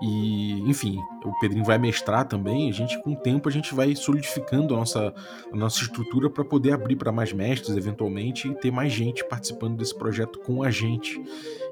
E, 0.00 0.60
enfim, 0.68 0.98
o 1.24 1.32
Pedrinho 1.38 1.64
vai 1.64 1.78
mestrar 1.78 2.26
também. 2.26 2.68
A 2.68 2.72
gente, 2.72 3.00
com 3.02 3.12
o 3.12 3.16
tempo, 3.16 3.48
a 3.48 3.52
gente 3.52 3.74
vai 3.74 3.94
solidificando 3.94 4.74
a 4.74 4.78
nossa, 4.78 5.14
a 5.50 5.56
nossa 5.56 5.82
estrutura 5.82 6.28
para 6.28 6.44
poder 6.44 6.72
abrir 6.72 6.96
para 6.96 7.10
mais 7.10 7.32
mestres, 7.32 7.76
eventualmente, 7.76 8.48
e 8.48 8.54
ter 8.54 8.70
mais 8.70 8.92
gente 8.92 9.24
participando 9.24 9.76
desse 9.76 9.94
projeto 9.94 10.38
com 10.40 10.62
a 10.62 10.70
gente. 10.70 11.20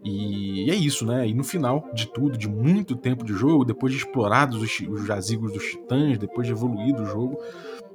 E 0.03 0.71
é 0.71 0.75
isso, 0.75 1.05
né? 1.07 1.29
E 1.29 1.35
no 1.35 1.45
final 1.45 1.91
de 1.93 2.07
tudo, 2.07 2.39
de 2.39 2.49
muito 2.49 2.97
tempo 2.97 3.25
de 3.25 3.35
jogo, 3.35 3.65
depois 3.65 3.93
de 3.93 3.99
explorados 3.99 4.63
os, 4.63 4.81
os 4.89 5.07
jazigos 5.07 5.53
dos 5.53 5.65
titãs, 5.65 6.19
depois 6.19 6.47
de 6.47 6.53
evoluído 6.53 7.03
o 7.03 7.07
jogo, 7.07 7.39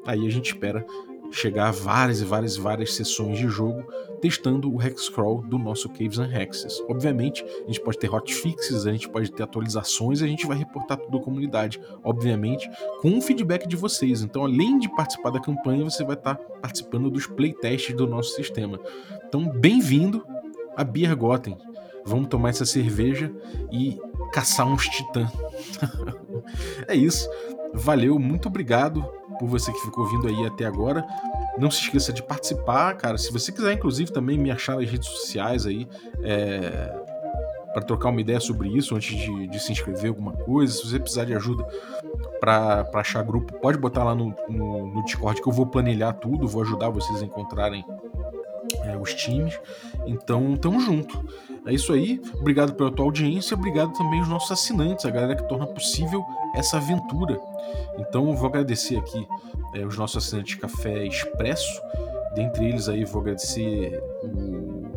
aí 0.06 0.26
a 0.26 0.30
gente 0.30 0.48
espera 0.48 0.86
chegar 1.32 1.70
a 1.70 1.72
várias 1.72 2.22
e 2.22 2.26
várias 2.26 2.56
e 2.56 2.60
várias 2.60 2.96
sessões 2.96 3.38
de 3.38 3.48
jogo 3.48 3.84
testando 4.20 4.74
o 4.74 4.82
Hexcrawl 4.82 5.42
do 5.42 5.58
nosso 5.58 5.90
Caves 5.90 6.20
and 6.20 6.32
Hexes. 6.34 6.82
Obviamente, 6.90 7.44
a 7.44 7.68
gente 7.68 7.80
pode 7.80 7.98
ter 7.98 8.14
hotfixes, 8.14 8.86
a 8.86 8.92
gente 8.92 9.08
pode 9.08 9.32
ter 9.32 9.44
atualizações 9.44 10.22
a 10.22 10.28
gente 10.28 10.46
vai 10.46 10.58
reportar 10.58 10.98
tudo 10.98 11.18
à 11.18 11.22
comunidade, 11.22 11.80
obviamente, 12.04 12.70
com 13.02 13.18
o 13.18 13.22
feedback 13.22 13.68
de 13.68 13.76
vocês. 13.76 14.22
Então, 14.22 14.44
além 14.44 14.78
de 14.78 14.90
participar 14.90 15.30
da 15.30 15.40
campanha, 15.40 15.84
você 15.84 16.04
vai 16.04 16.16
estar 16.16 16.36
participando 16.36 17.10
dos 17.10 17.26
playtests 17.28 17.96
do 17.96 18.06
nosso 18.06 18.36
sistema. 18.36 18.80
Então, 19.26 19.48
bem-vindo 19.50 20.26
a 20.76 20.84
Biergotten. 20.84 21.58
vamos 22.06 22.28
tomar 22.28 22.50
essa 22.50 22.66
cerveja 22.66 23.32
e 23.72 24.00
caçar 24.32 24.68
uns 24.68 24.88
titã. 24.88 25.32
é 26.88 26.96
isso. 26.96 27.30
Valeu, 27.74 28.18
muito 28.18 28.48
obrigado 28.48 29.04
por 29.40 29.48
você 29.48 29.72
que 29.72 29.80
ficou 29.80 30.08
vindo 30.08 30.28
aí 30.28 30.46
até 30.46 30.66
agora. 30.66 31.06
Não 31.58 31.70
se 31.70 31.82
esqueça 31.82 32.12
de 32.12 32.24
participar, 32.24 32.96
cara. 32.96 33.18
Se 33.18 33.32
você 33.32 33.52
quiser, 33.52 33.74
inclusive, 33.74 34.12
também 34.12 34.38
me 34.38 34.52
achar 34.52 34.76
nas 34.76 34.90
redes 34.90 35.08
sociais 35.08 35.66
aí, 35.66 35.88
é, 36.24 36.94
para 37.74 37.82
trocar 37.84 38.10
uma 38.10 38.22
ideia 38.22 38.40
sobre 38.40 38.70
isso 38.70 38.96
antes 38.96 39.16
de, 39.16 39.48
de, 39.48 39.60
se 39.60 39.72
inscrever 39.72 40.10
alguma 40.10 40.34
coisa. 40.34 40.74
Se 40.74 40.88
você 40.88 41.00
precisar 41.00 41.26
de 41.26 41.36
ajuda 41.36 41.66
para 42.40 42.90
achar 42.96 43.24
grupo, 43.24 43.54
pode 43.60 43.78
botar 43.78 44.04
lá 44.04 44.16
no, 44.16 44.34
no, 44.48 44.88
no, 44.88 45.06
Discord 45.06 45.42
que 45.42 45.48
eu 45.48 45.54
vou 45.54 45.68
planilhar 45.68 46.14
tudo, 46.14 46.48
vou 46.48 46.62
ajudar 46.64 46.90
vocês 46.90 47.22
a 47.22 47.26
encontrarem 47.26 47.86
é, 48.84 48.98
os 48.98 49.14
times. 49.14 49.60
Então, 50.06 50.56
tamo 50.58 50.80
junto. 50.80 51.24
É 51.70 51.74
isso 51.74 51.94
aí. 51.94 52.20
Obrigado 52.34 52.74
pela 52.74 52.92
tua 52.92 53.06
audiência. 53.06 53.56
Obrigado 53.56 53.94
também 53.94 54.20
aos 54.20 54.28
nossos 54.28 54.52
assinantes, 54.52 55.06
a 55.06 55.12
galera 55.12 55.36
que 55.36 55.48
torna 55.48 55.68
possível 55.68 56.26
essa 56.56 56.78
aventura. 56.78 57.40
Então, 58.00 58.28
eu 58.28 58.36
vou 58.36 58.48
agradecer 58.48 58.98
aqui 58.98 59.28
é, 59.76 59.86
os 59.86 59.96
nossos 59.96 60.26
assinantes 60.26 60.56
de 60.56 60.62
Café 60.62 61.06
Expresso. 61.06 61.80
Dentre 62.34 62.66
eles 62.66 62.90
aí, 62.90 63.06
vou 63.06 63.22
agradecer 63.22 64.02
o, 64.24 64.88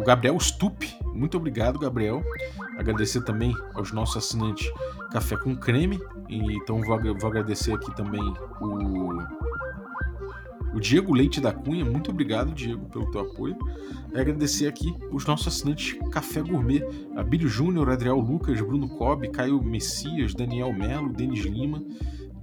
o 0.00 0.02
Gabriel 0.02 0.40
Stup. 0.40 0.86
Muito 1.12 1.36
obrigado, 1.36 1.78
Gabriel. 1.78 2.22
Agradecer 2.78 3.22
também 3.22 3.54
aos 3.74 3.92
nossos 3.92 4.16
assinantes 4.16 4.72
Café 5.12 5.36
com 5.36 5.54
Creme. 5.54 6.00
Então, 6.30 6.80
vou, 6.80 6.98
vou 6.98 7.28
agradecer 7.28 7.74
aqui 7.74 7.94
também 7.94 8.22
o 8.58 9.18
o 10.76 10.80
Diego 10.80 11.14
Leite 11.14 11.40
da 11.40 11.54
Cunha, 11.54 11.86
muito 11.86 12.10
obrigado, 12.10 12.52
Diego, 12.52 12.84
pelo 12.90 13.10
teu 13.10 13.22
apoio. 13.22 13.56
E 14.12 14.20
agradecer 14.20 14.66
aqui 14.66 14.94
os 15.10 15.24
nossos 15.24 15.48
assinantes 15.48 15.98
Café 16.12 16.42
Gourmet, 16.42 16.82
Abílio 17.16 17.48
Júnior, 17.48 17.88
Adriel 17.88 18.18
Lucas, 18.18 18.60
Bruno 18.60 18.86
Cobb, 18.86 19.26
Caio 19.30 19.62
Messias, 19.62 20.34
Daniel 20.34 20.74
Melo, 20.74 21.14
Denis 21.14 21.46
Lima, 21.46 21.82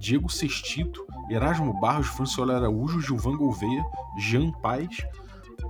Diego 0.00 0.28
Sextito, 0.28 1.06
Erasmo 1.30 1.78
Barros, 1.78 2.08
Franciola 2.08 2.56
Araújo, 2.56 3.00
Gilvan 3.00 3.36
Gouveia, 3.36 3.84
Jean 4.18 4.50
Paz, 4.60 5.06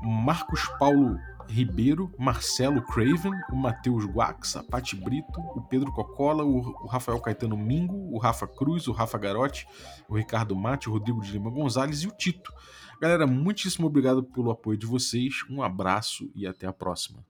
Marcos 0.02 0.66
Paulo 0.78 1.18
Ribeiro, 1.48 2.12
Marcelo 2.18 2.82
Craven, 2.82 3.32
o 3.52 3.56
Matheus 3.56 4.04
Guax, 4.04 4.56
a 4.56 4.62
Pati 4.62 4.96
Brito, 4.96 5.40
o 5.54 5.62
Pedro 5.62 5.92
Cocola, 5.92 6.44
o, 6.44 6.86
Rafael 6.86 7.20
Caetano 7.20 7.56
Mingo, 7.56 7.96
o 8.12 8.18
Rafa 8.18 8.46
Cruz, 8.46 8.88
o 8.88 8.92
Rafa 8.92 9.18
Garotti, 9.18 9.66
o 10.08 10.16
Ricardo 10.16 10.56
Mate, 10.56 10.88
o 10.88 10.92
Rodrigo 10.92 11.20
de 11.20 11.32
Lima 11.32 11.50
Gonzalez 11.50 12.02
e 12.02 12.06
o 12.06 12.10
Tito. 12.10 12.52
Galera, 13.00 13.26
muitíssimo 13.26 13.86
obrigado 13.86 14.22
pelo 14.22 14.50
apoio 14.50 14.78
de 14.78 14.86
vocês, 14.86 15.34
um 15.50 15.62
abraço 15.62 16.30
e 16.34 16.46
até 16.46 16.66
a 16.66 16.72
próxima. 16.72 17.24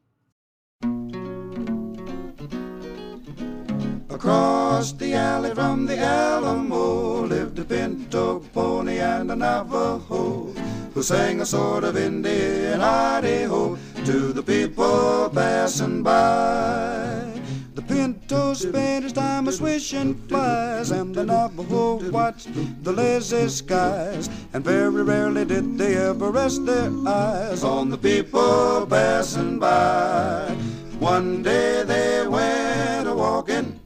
Across 4.15 4.93
the 4.93 5.17
alley 5.17 5.55
from 5.55 5.87
the 5.87 5.99
Alamo 5.99 7.27
lived 7.27 7.59
a 7.59 7.65
pinto 7.65 8.41
pony 8.53 9.01
and 9.01 9.33
a 9.33 9.37
Navajo 9.37 10.55
who 10.95 11.03
sang 11.03 11.41
a 11.41 11.45
sort 11.45 11.85
of 11.85 11.97
Indian 11.97 12.81
Idaho 12.81 13.77
to 14.05 14.35
the 14.35 14.43
people 14.43 15.31
passing 15.35 16.03
by. 16.03 17.41
The 17.75 17.81
Pinto 17.81 18.53
spent 18.53 19.05
his 19.05 19.15
time 19.15 19.49
a 19.49 19.53
swishing 19.53 20.15
flies, 20.29 20.91
and 20.91 21.15
the 21.15 21.25
Navajo 21.25 22.11
watched 22.11 22.49
the 22.85 22.93
lazy 22.93 23.49
skies. 23.49 24.29
And 24.53 24.63
very 24.63 25.03
rarely 25.03 25.47
did 25.47 25.79
they 25.79 25.97
ever 25.97 26.31
rest 26.31 26.67
their 26.67 26.91
eyes 27.07 27.65
on 27.65 27.89
the 27.89 27.97
people 27.97 28.87
passing 28.87 29.59
by. 29.59 30.55
One 30.99 31.43
day 31.43 31.83
they 31.85 32.27
went 32.29 33.09
a 33.09 33.15
walking 33.15 33.81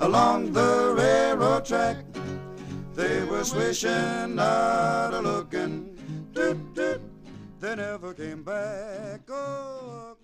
along 0.00 0.54
the 0.54 0.94
railroad 0.96 1.66
track. 1.66 1.98
They 2.94 3.24
were 3.24 3.44
swishing, 3.44 4.36
not 4.36 5.12
a 5.12 5.20
looking. 5.20 5.87
They 7.60 7.74
never 7.74 8.14
came 8.14 8.44
back. 8.44 9.22
Oh, 9.28 10.16